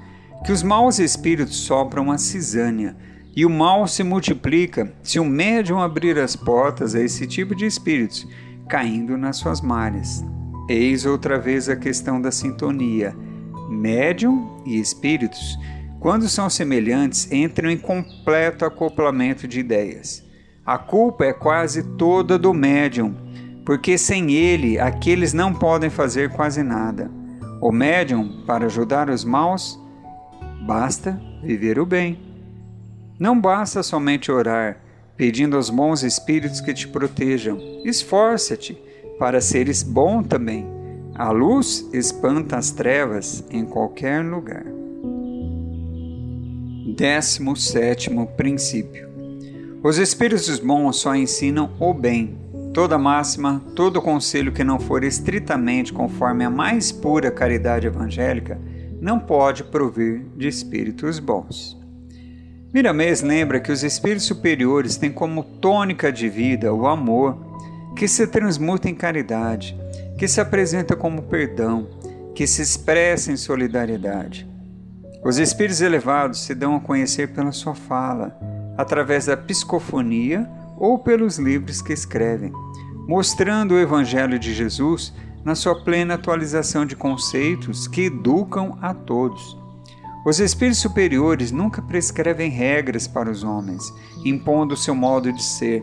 que 0.45 0.51
os 0.51 0.64
maus 0.64 0.99
espíritos 0.99 1.57
sopram 1.57 2.11
a 2.11 2.18
cisânia 2.18 2.97
e 3.37 3.47
o 3.47 3.51
mal 3.51 3.87
se 3.87 4.03
multiplica 4.03 4.93
se 5.03 5.20
o 5.20 5.24
médium 5.24 5.81
abrir 5.81 6.18
as 6.18 6.35
portas 6.35 6.95
a 6.95 7.01
esse 7.01 7.24
tipo 7.26 7.55
de 7.55 7.66
espíritos, 7.66 8.26
caindo 8.68 9.16
nas 9.16 9.37
suas 9.37 9.61
malhas. 9.61 10.24
Eis 10.70 11.04
outra 11.04 11.36
vez 11.36 11.68
a 11.68 11.74
questão 11.74 12.22
da 12.22 12.30
sintonia. 12.30 13.12
Médium 13.68 14.62
e 14.64 14.78
espíritos, 14.78 15.58
quando 15.98 16.28
são 16.28 16.48
semelhantes, 16.48 17.28
entram 17.32 17.68
em 17.68 17.76
completo 17.76 18.64
acoplamento 18.64 19.48
de 19.48 19.58
ideias. 19.58 20.24
A 20.64 20.78
culpa 20.78 21.24
é 21.24 21.32
quase 21.32 21.82
toda 21.96 22.38
do 22.38 22.54
médium, 22.54 23.16
porque 23.66 23.98
sem 23.98 24.30
ele 24.30 24.78
aqueles 24.78 25.32
não 25.32 25.52
podem 25.52 25.90
fazer 25.90 26.30
quase 26.30 26.62
nada. 26.62 27.10
O 27.60 27.72
médium, 27.72 28.44
para 28.46 28.66
ajudar 28.66 29.10
os 29.10 29.24
maus, 29.24 29.76
basta 30.64 31.20
viver 31.42 31.80
o 31.80 31.84
bem. 31.84 32.16
Não 33.18 33.40
basta 33.40 33.82
somente 33.82 34.30
orar, 34.30 34.80
pedindo 35.16 35.56
aos 35.56 35.68
bons 35.68 36.04
espíritos 36.04 36.60
que 36.60 36.72
te 36.72 36.86
protejam. 36.86 37.58
Esforça-te 37.84 38.80
para 39.20 39.38
seres 39.42 39.82
bom 39.82 40.22
também. 40.22 40.66
A 41.14 41.30
luz 41.30 41.86
espanta 41.92 42.56
as 42.56 42.70
trevas 42.70 43.44
em 43.50 43.66
qualquer 43.66 44.24
lugar. 44.24 44.64
Décimo 46.96 47.54
sétimo 47.54 48.28
princípio. 48.28 49.10
Os 49.82 49.98
espíritos 49.98 50.58
bons 50.58 50.96
só 50.96 51.14
ensinam 51.14 51.70
o 51.78 51.92
bem. 51.92 52.38
Toda 52.72 52.96
máxima, 52.96 53.62
todo 53.76 54.00
conselho 54.00 54.52
que 54.52 54.64
não 54.64 54.80
for 54.80 55.04
estritamente 55.04 55.92
conforme 55.92 56.42
a 56.42 56.50
mais 56.50 56.90
pura 56.90 57.30
caridade 57.30 57.86
evangélica 57.86 58.58
não 59.02 59.18
pode 59.18 59.64
provir 59.64 60.24
de 60.34 60.48
espíritos 60.48 61.18
bons. 61.18 61.78
Miramês 62.72 63.20
lembra 63.20 63.60
que 63.60 63.72
os 63.72 63.82
espíritos 63.82 64.24
superiores 64.24 64.96
têm 64.96 65.10
como 65.10 65.42
tônica 65.42 66.10
de 66.10 66.28
vida 66.28 66.72
o 66.72 66.86
amor, 66.86 67.49
que 67.97 68.09
se 68.09 68.26
transmuta 68.26 68.88
em 68.88 68.95
caridade, 68.95 69.76
que 70.18 70.26
se 70.28 70.41
apresenta 70.41 70.97
como 70.97 71.22
perdão, 71.22 71.88
que 72.34 72.47
se 72.47 72.62
expressa 72.62 73.32
em 73.32 73.36
solidariedade. 73.36 74.49
Os 75.22 75.38
espíritos 75.38 75.80
elevados 75.80 76.41
se 76.41 76.55
dão 76.55 76.76
a 76.76 76.80
conhecer 76.80 77.32
pela 77.32 77.53
sua 77.53 77.74
fala, 77.74 78.38
através 78.76 79.26
da 79.26 79.36
psicofonia 79.36 80.49
ou 80.78 80.99
pelos 80.99 81.38
livros 81.38 81.82
que 81.82 81.93
escrevem, 81.93 82.53
mostrando 83.07 83.74
o 83.74 83.78
Evangelho 83.78 84.38
de 84.38 84.55
Jesus 84.55 85.12
na 85.45 85.55
sua 85.55 85.84
plena 85.84 86.14
atualização 86.14 86.86
de 86.86 86.97
conceitos 86.97 87.86
que 87.86 88.07
educam 88.07 88.78
a 88.80 88.95
todos. 88.95 89.59
Os 90.24 90.38
espíritos 90.38 90.80
superiores 90.80 91.51
nunca 91.51 91.80
prescrevem 91.80 92.51
regras 92.51 93.07
para 93.07 93.30
os 93.30 93.43
homens, 93.43 93.82
impondo 94.24 94.76
seu 94.76 94.95
modo 94.95 95.32
de 95.32 95.43
ser. 95.43 95.82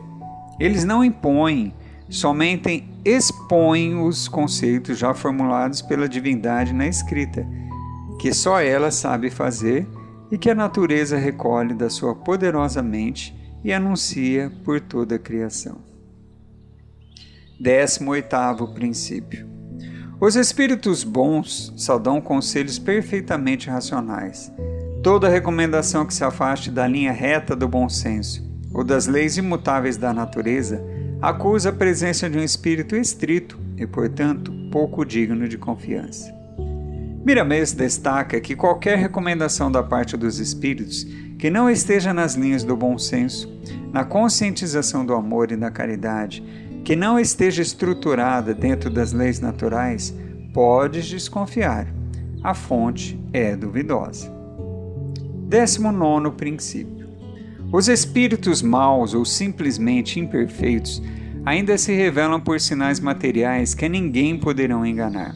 Eles 0.60 0.84
não 0.84 1.04
impõem, 1.04 1.74
somente 2.10 2.88
expõem 3.04 4.02
os 4.02 4.28
conceitos 4.28 4.98
já 4.98 5.14
formulados 5.14 5.82
pela 5.82 6.08
divindade 6.08 6.74
na 6.74 6.88
escrita, 6.88 7.46
que 8.20 8.34
só 8.34 8.60
ela 8.62 8.92
sabe 8.92 9.30
fazer 9.30 9.88
e 10.32 10.38
que 10.38 10.50
a 10.50 10.56
natureza 10.56 11.18
recolhe 11.18 11.74
da 11.74 11.90
sua 11.90 12.16
poderosa 12.16 12.82
mente 12.82 13.36
e 13.64 13.72
anuncia 13.74 14.52
por 14.64 14.80
toda 14.80 15.16
a 15.16 15.20
criação. 15.20 15.78
18 17.60 18.74
princípio. 18.74 19.48
Os 20.20 20.36
espíritos 20.36 21.04
bons 21.04 21.74
só 21.76 21.98
dão 22.00 22.20
conselhos 22.20 22.80
perfeitamente 22.80 23.70
racionais. 23.70 24.52
Toda 25.04 25.30
recomendação 25.30 26.06
que 26.06 26.14
se 26.14 26.24
afaste 26.24 26.72
da 26.72 26.88
linha 26.88 27.12
reta 27.12 27.56
do 27.56 27.68
bom 27.68 27.88
senso 27.88 28.46
ou 28.74 28.84
das 28.84 29.08
leis 29.08 29.38
imutáveis 29.38 29.96
da 29.96 30.14
natureza 30.14 30.84
acusa 31.22 31.70
a 31.70 31.74
presença 31.74 32.30
de 32.30 32.38
um 32.38 32.44
espírito 32.44 32.96
estrito 32.96 33.60
e, 33.76 33.88
portanto, 33.88 34.52
pouco 34.72 35.04
digno 35.04 35.48
de 35.48 35.58
confiança. 35.58 36.34
Miramês 37.26 37.74
destaca 37.74 38.40
que 38.40 38.56
qualquer 38.56 38.98
recomendação 38.98 39.72
da 39.72 39.84
parte 39.84 40.16
dos 40.16 40.40
espíritos 40.40 41.06
que 41.38 41.50
não 41.50 41.70
esteja 41.70 42.14
nas 42.14 42.36
linhas 42.36 42.64
do 42.64 42.76
bom 42.76 42.98
senso, 42.98 43.52
na 43.92 44.04
conscientização 44.04 45.06
do 45.06 45.14
amor 45.14 45.52
e 45.52 45.58
da 45.58 45.70
caridade, 45.70 46.44
que 46.86 46.96
não 46.96 47.20
esteja 47.20 47.62
estruturada 47.62 48.54
dentro 48.54 48.90
das 48.90 49.12
leis 49.12 49.40
naturais, 49.40 50.16
podes 50.54 51.06
desconfiar. 51.06 51.88
A 52.44 52.54
fonte 52.54 53.20
é 53.34 53.56
duvidosa. 53.56 54.32
19 55.50 56.32
princípio. 56.32 56.97
Os 57.72 57.90
espíritos 57.90 58.62
maus 58.62 59.14
ou 59.14 59.26
simplesmente 59.26 60.20
imperfeitos 60.20 61.02
ainda 61.46 61.78
se 61.78 61.94
revelam 61.94 62.40
por 62.40 62.62
sinais 62.62 63.00
materiais 63.00 63.74
que 63.74 63.90
ninguém 63.90 64.38
poderão 64.38 64.86
enganar. 64.86 65.36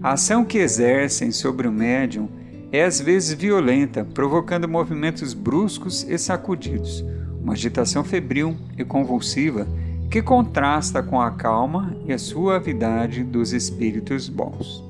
A 0.00 0.12
ação 0.12 0.44
que 0.44 0.58
exercem 0.58 1.32
sobre 1.32 1.66
o 1.66 1.72
médium 1.72 2.28
é 2.70 2.84
às 2.84 3.00
vezes 3.00 3.34
violenta, 3.34 4.04
provocando 4.04 4.68
movimentos 4.68 5.34
bruscos 5.34 6.04
e 6.08 6.16
sacudidos, 6.16 7.04
uma 7.42 7.54
agitação 7.54 8.04
febril 8.04 8.56
e 8.78 8.84
convulsiva 8.84 9.66
que 10.10 10.22
contrasta 10.22 11.02
com 11.02 11.20
a 11.20 11.32
calma 11.32 11.96
e 12.06 12.12
a 12.12 12.18
suavidade 12.18 13.24
dos 13.24 13.52
espíritos 13.52 14.28
bons. 14.28 14.84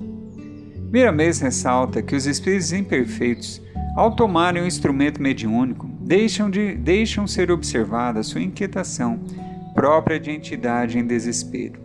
Miramês 0.92 1.40
ressalta 1.40 2.02
que 2.02 2.14
os 2.14 2.26
espíritos 2.26 2.72
imperfeitos, 2.72 3.62
ao 3.96 4.14
tomarem 4.14 4.62
o 4.62 4.66
instrumento 4.66 5.22
mediúnico, 5.22 5.93
deixam, 6.04 6.50
de, 6.50 6.74
deixam 6.74 7.26
ser 7.26 7.50
observada 7.50 8.22
sua 8.22 8.42
inquietação 8.42 9.18
própria 9.74 10.20
de 10.20 10.30
entidade 10.30 10.98
em 10.98 11.06
desespero. 11.06 11.82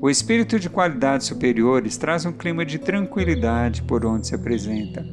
O 0.00 0.08
espírito 0.08 0.60
de 0.60 0.70
qualidades 0.70 1.26
superiores 1.26 1.96
traz 1.96 2.24
um 2.24 2.32
clima 2.32 2.64
de 2.64 2.78
tranquilidade 2.78 3.82
por 3.82 4.06
onde 4.06 4.28
se 4.28 4.34
apresenta. 4.34 5.04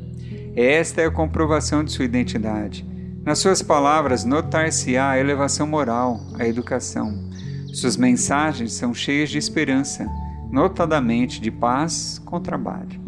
Esta 0.56 1.02
é 1.02 1.06
a 1.06 1.12
comprovação 1.12 1.84
de 1.84 1.92
sua 1.92 2.06
identidade. 2.06 2.86
Nas 3.24 3.40
suas 3.40 3.64
palavras, 3.64 4.24
notar-se-á 4.24 5.10
a 5.10 5.20
elevação 5.20 5.66
moral, 5.66 6.22
a 6.38 6.48
educação. 6.48 7.32
Suas 7.74 7.98
mensagens 7.98 8.74
são 8.74 8.94
cheias 8.94 9.32
de 9.32 9.40
esperança, 9.40 10.08
notadamente 10.52 11.42
de 11.42 11.50
paz 11.50 12.22
com 12.24 12.40
trabalho. 12.40 13.02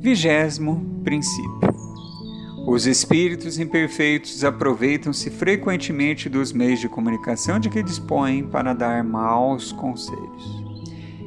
Vigésimo 0.00 1.02
princípio. 1.04 1.63
Os 2.66 2.86
espíritos 2.86 3.58
imperfeitos 3.58 4.42
aproveitam-se 4.42 5.30
frequentemente 5.30 6.30
dos 6.30 6.50
meios 6.50 6.80
de 6.80 6.88
comunicação 6.88 7.60
de 7.60 7.68
que 7.68 7.82
dispõem 7.82 8.42
para 8.42 8.72
dar 8.72 9.04
maus 9.04 9.70
conselhos. 9.70 10.64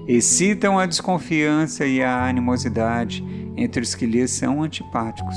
Excitam 0.07 0.79
a 0.79 0.88
desconfiança 0.88 1.85
e 1.85 2.01
a 2.01 2.27
animosidade 2.27 3.23
entre 3.55 3.83
os 3.83 3.93
que 3.93 4.07
lhes 4.07 4.31
são 4.31 4.63
antipáticos, 4.63 5.35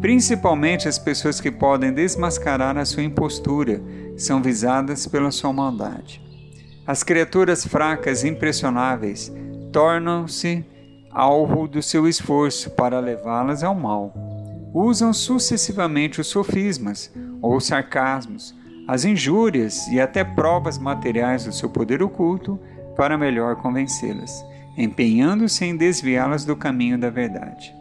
principalmente 0.00 0.86
as 0.86 1.00
pessoas 1.00 1.40
que 1.40 1.50
podem 1.50 1.92
desmascarar 1.92 2.78
a 2.78 2.84
sua 2.84 3.02
impostura, 3.02 3.82
são 4.16 4.40
visadas 4.40 5.04
pela 5.06 5.32
sua 5.32 5.52
maldade. 5.52 6.22
As 6.86 7.02
criaturas 7.02 7.66
fracas 7.66 8.22
e 8.22 8.28
impressionáveis 8.28 9.32
tornam-se 9.72 10.64
alvo 11.10 11.66
do 11.66 11.82
seu 11.82 12.06
esforço 12.06 12.70
para 12.70 13.00
levá-las 13.00 13.64
ao 13.64 13.74
mal 13.74 14.33
usam 14.74 15.12
sucessivamente 15.12 16.20
os 16.20 16.26
sofismas 16.26 17.12
ou 17.40 17.60
sarcasmos, 17.60 18.52
as 18.88 19.04
injúrias 19.04 19.86
e 19.86 20.00
até 20.00 20.24
provas 20.24 20.76
materiais 20.76 21.44
do 21.44 21.52
seu 21.52 21.70
poder 21.70 22.02
oculto 22.02 22.58
para 22.96 23.16
melhor 23.16 23.56
convencê-las, 23.56 24.44
empenhando-se 24.76 25.64
em 25.64 25.76
desviá-las 25.76 26.44
do 26.44 26.56
caminho 26.56 26.98
da 26.98 27.08
verdade. 27.08 27.72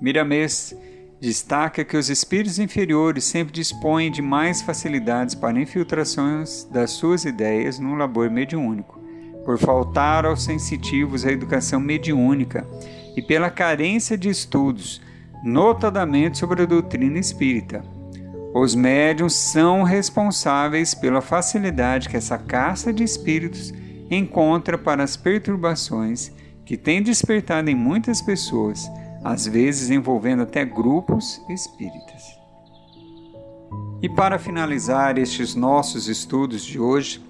Miramês 0.00 0.74
destaca 1.20 1.84
que 1.84 1.96
os 1.96 2.08
espíritos 2.08 2.58
inferiores 2.58 3.24
sempre 3.24 3.52
dispõem 3.52 4.10
de 4.10 4.22
mais 4.22 4.62
facilidades 4.62 5.34
para 5.34 5.60
infiltrações 5.60 6.64
das 6.70 6.92
suas 6.92 7.24
ideias 7.24 7.78
no 7.78 7.96
labor 7.96 8.30
mediúnico, 8.30 8.98
por 9.44 9.58
faltar 9.58 10.24
aos 10.24 10.44
sensitivos 10.44 11.26
a 11.26 11.32
educação 11.32 11.80
mediúnica 11.80 12.66
e 13.16 13.20
pela 13.20 13.50
carência 13.50 14.16
de 14.16 14.28
estudos 14.30 15.02
notadamente 15.42 16.38
sobre 16.38 16.62
a 16.62 16.66
doutrina 16.66 17.18
espírita. 17.18 17.82
Os 18.52 18.74
médiums 18.74 19.34
são 19.34 19.82
responsáveis 19.82 20.92
pela 20.92 21.20
facilidade 21.20 22.08
que 22.08 22.16
essa 22.16 22.36
caça 22.36 22.92
de 22.92 23.04
espíritos 23.04 23.72
encontra 24.10 24.76
para 24.76 25.04
as 25.04 25.16
perturbações 25.16 26.32
que 26.64 26.76
tem 26.76 27.02
despertado 27.02 27.70
em 27.70 27.74
muitas 27.74 28.20
pessoas, 28.20 28.90
às 29.24 29.46
vezes 29.46 29.90
envolvendo 29.90 30.42
até 30.42 30.64
grupos 30.64 31.40
espíritas. 31.48 32.40
E 34.02 34.08
para 34.08 34.38
finalizar 34.38 35.18
estes 35.18 35.54
nossos 35.54 36.08
estudos 36.08 36.64
de 36.64 36.80
hoje, 36.80 37.22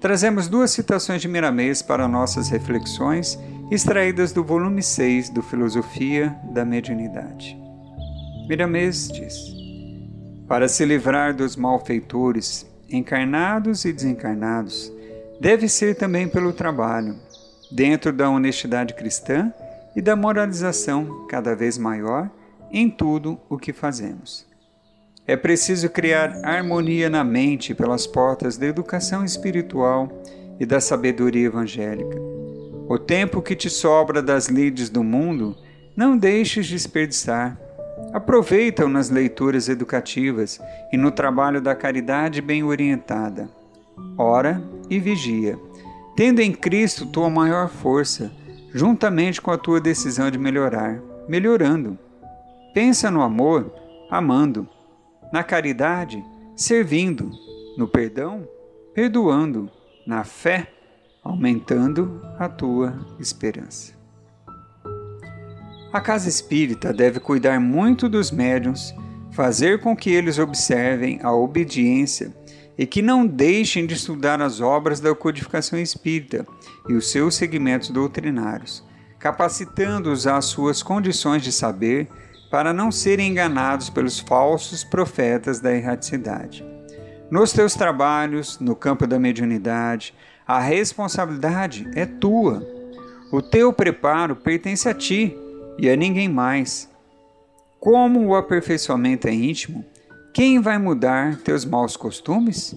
trazemos 0.00 0.48
duas 0.48 0.72
citações 0.72 1.22
de 1.22 1.28
Miramês 1.28 1.82
para 1.82 2.08
nossas 2.08 2.48
reflexões, 2.48 3.38
extraídas 3.70 4.32
do 4.32 4.44
volume 4.44 4.82
6 4.82 5.30
do 5.30 5.42
Filosofia 5.42 6.36
da 6.52 6.64
Mediunidade. 6.64 7.58
Miramês 8.48 9.08
diz: 9.08 9.34
para 10.46 10.68
se 10.68 10.84
livrar 10.84 11.34
dos 11.34 11.56
malfeitores, 11.56 12.64
encarnados 12.88 13.84
e 13.84 13.92
desencarnados, 13.92 14.92
deve 15.40 15.68
ser 15.68 15.96
também 15.96 16.28
pelo 16.28 16.52
trabalho, 16.52 17.16
dentro 17.72 18.12
da 18.12 18.30
honestidade 18.30 18.94
cristã 18.94 19.52
e 19.96 20.00
da 20.00 20.14
moralização 20.14 21.26
cada 21.28 21.56
vez 21.56 21.76
maior 21.76 22.30
em 22.70 22.88
tudo 22.88 23.40
o 23.48 23.58
que 23.58 23.72
fazemos. 23.72 24.46
É 25.26 25.36
preciso 25.36 25.90
criar 25.90 26.40
harmonia 26.44 27.10
na 27.10 27.24
mente 27.24 27.74
pelas 27.74 28.06
portas 28.06 28.56
da 28.56 28.66
educação 28.66 29.24
espiritual 29.24 30.08
e 30.60 30.64
da 30.64 30.80
sabedoria 30.80 31.46
evangélica. 31.46 32.45
O 32.88 32.98
tempo 32.98 33.42
que 33.42 33.56
te 33.56 33.68
sobra 33.68 34.22
das 34.22 34.46
lides 34.46 34.88
do 34.88 35.02
mundo, 35.02 35.56
não 35.96 36.16
deixes 36.16 36.68
desperdiçar. 36.68 37.58
Aproveita-o 38.12 38.88
nas 38.88 39.10
leituras 39.10 39.68
educativas 39.68 40.60
e 40.92 40.96
no 40.96 41.10
trabalho 41.10 41.60
da 41.60 41.74
caridade 41.74 42.40
bem 42.40 42.62
orientada. 42.62 43.48
Ora 44.16 44.62
e 44.88 45.00
vigia, 45.00 45.58
tendo 46.14 46.40
em 46.40 46.52
Cristo 46.52 47.06
tua 47.06 47.28
maior 47.28 47.68
força, 47.68 48.30
juntamente 48.72 49.40
com 49.40 49.50
a 49.50 49.58
tua 49.58 49.80
decisão 49.80 50.30
de 50.30 50.38
melhorar, 50.38 51.00
melhorando. 51.28 51.98
Pensa 52.72 53.10
no 53.10 53.20
amor, 53.20 53.72
amando, 54.08 54.68
na 55.32 55.42
caridade, 55.42 56.22
servindo, 56.54 57.32
no 57.76 57.88
perdão, 57.88 58.46
perdoando, 58.94 59.68
na 60.06 60.22
fé, 60.22 60.68
aumentando 61.26 62.20
a 62.38 62.48
tua 62.48 62.98
esperança. 63.18 63.94
A 65.92 66.00
casa 66.00 66.28
espírita 66.28 66.92
deve 66.92 67.20
cuidar 67.20 67.58
muito 67.60 68.08
dos 68.08 68.30
médiuns, 68.30 68.94
fazer 69.32 69.80
com 69.80 69.96
que 69.96 70.10
eles 70.10 70.38
observem 70.38 71.20
a 71.22 71.32
obediência 71.32 72.34
e 72.78 72.86
que 72.86 73.00
não 73.00 73.26
deixem 73.26 73.86
de 73.86 73.94
estudar 73.94 74.40
as 74.42 74.60
obras 74.60 75.00
da 75.00 75.14
codificação 75.14 75.78
espírita 75.78 76.46
e 76.88 76.94
os 76.94 77.10
seus 77.10 77.34
segmentos 77.34 77.88
doutrinários, 77.90 78.84
capacitando-os 79.18 80.26
às 80.26 80.44
suas 80.46 80.82
condições 80.82 81.42
de 81.42 81.52
saber 81.52 82.08
para 82.50 82.72
não 82.72 82.92
serem 82.92 83.30
enganados 83.30 83.90
pelos 83.90 84.20
falsos 84.20 84.84
profetas 84.84 85.60
da 85.60 85.74
erraticidade. 85.74 86.64
Nos 87.30 87.52
teus 87.52 87.74
trabalhos, 87.74 88.58
no 88.60 88.76
campo 88.76 89.06
da 89.06 89.18
mediunidade, 89.18 90.14
a 90.46 90.60
responsabilidade 90.60 91.90
é 91.94 92.06
tua. 92.06 92.64
O 93.32 93.42
teu 93.42 93.72
preparo 93.72 94.36
pertence 94.36 94.88
a 94.88 94.94
ti 94.94 95.36
e 95.76 95.90
a 95.90 95.96
ninguém 95.96 96.28
mais. 96.28 96.88
Como 97.80 98.24
o 98.24 98.36
aperfeiçoamento 98.36 99.26
é 99.26 99.34
íntimo, 99.34 99.84
quem 100.32 100.60
vai 100.60 100.78
mudar 100.78 101.36
teus 101.38 101.64
maus 101.64 101.96
costumes? 101.96 102.76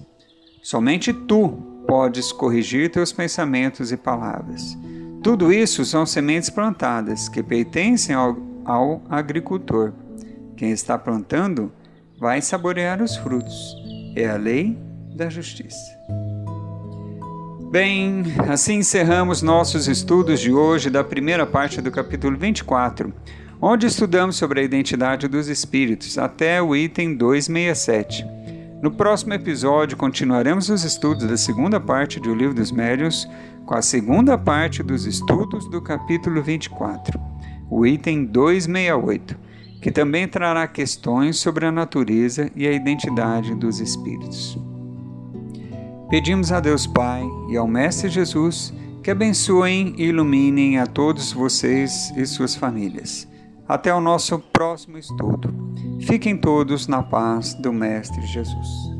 Somente 0.62 1.12
tu 1.12 1.48
podes 1.86 2.32
corrigir 2.32 2.90
teus 2.90 3.12
pensamentos 3.12 3.92
e 3.92 3.96
palavras. 3.96 4.76
Tudo 5.22 5.52
isso 5.52 5.84
são 5.84 6.04
sementes 6.04 6.50
plantadas 6.50 7.28
que 7.28 7.42
pertencem 7.42 8.14
ao, 8.14 8.36
ao 8.64 9.02
agricultor. 9.08 9.92
Quem 10.56 10.70
está 10.70 10.98
plantando 10.98 11.72
vai 12.18 12.42
saborear 12.42 13.00
os 13.00 13.16
frutos. 13.16 13.76
É 14.16 14.28
a 14.28 14.36
lei 14.36 14.76
da 15.14 15.28
justiça. 15.28 15.90
Bem, 17.70 18.24
assim 18.48 18.78
encerramos 18.78 19.42
nossos 19.42 19.86
estudos 19.86 20.40
de 20.40 20.52
hoje 20.52 20.90
da 20.90 21.04
primeira 21.04 21.46
parte 21.46 21.80
do 21.80 21.88
capítulo 21.88 22.36
24, 22.36 23.14
onde 23.62 23.86
estudamos 23.86 24.34
sobre 24.34 24.58
a 24.58 24.64
identidade 24.64 25.28
dos 25.28 25.46
espíritos, 25.46 26.18
até 26.18 26.60
o 26.60 26.74
item 26.74 27.14
267. 27.14 28.26
No 28.82 28.90
próximo 28.90 29.34
episódio, 29.34 29.96
continuaremos 29.96 30.68
os 30.68 30.82
estudos 30.82 31.28
da 31.28 31.36
segunda 31.36 31.78
parte 31.78 32.18
do 32.18 32.34
Livro 32.34 32.54
dos 32.54 32.72
Médiuns, 32.72 33.28
com 33.64 33.76
a 33.76 33.82
segunda 33.82 34.36
parte 34.36 34.82
dos 34.82 35.06
estudos 35.06 35.70
do 35.70 35.80
capítulo 35.80 36.42
24, 36.42 37.20
o 37.70 37.86
item 37.86 38.24
268, 38.24 39.38
que 39.80 39.92
também 39.92 40.26
trará 40.26 40.66
questões 40.66 41.36
sobre 41.36 41.66
a 41.66 41.70
natureza 41.70 42.50
e 42.56 42.66
a 42.66 42.72
identidade 42.72 43.54
dos 43.54 43.78
espíritos. 43.78 44.58
Pedimos 46.10 46.50
a 46.50 46.58
Deus 46.58 46.88
Pai 46.88 47.22
e 47.48 47.56
ao 47.56 47.68
Mestre 47.68 48.08
Jesus 48.08 48.74
que 49.00 49.12
abençoem 49.12 49.94
e 49.96 50.06
iluminem 50.06 50.76
a 50.76 50.84
todos 50.84 51.32
vocês 51.32 52.12
e 52.16 52.26
suas 52.26 52.56
famílias. 52.56 53.28
Até 53.68 53.94
o 53.94 54.00
nosso 54.00 54.36
próximo 54.36 54.98
estudo. 54.98 55.54
Fiquem 56.00 56.36
todos 56.36 56.88
na 56.88 57.00
paz 57.00 57.54
do 57.54 57.72
Mestre 57.72 58.26
Jesus. 58.26 58.99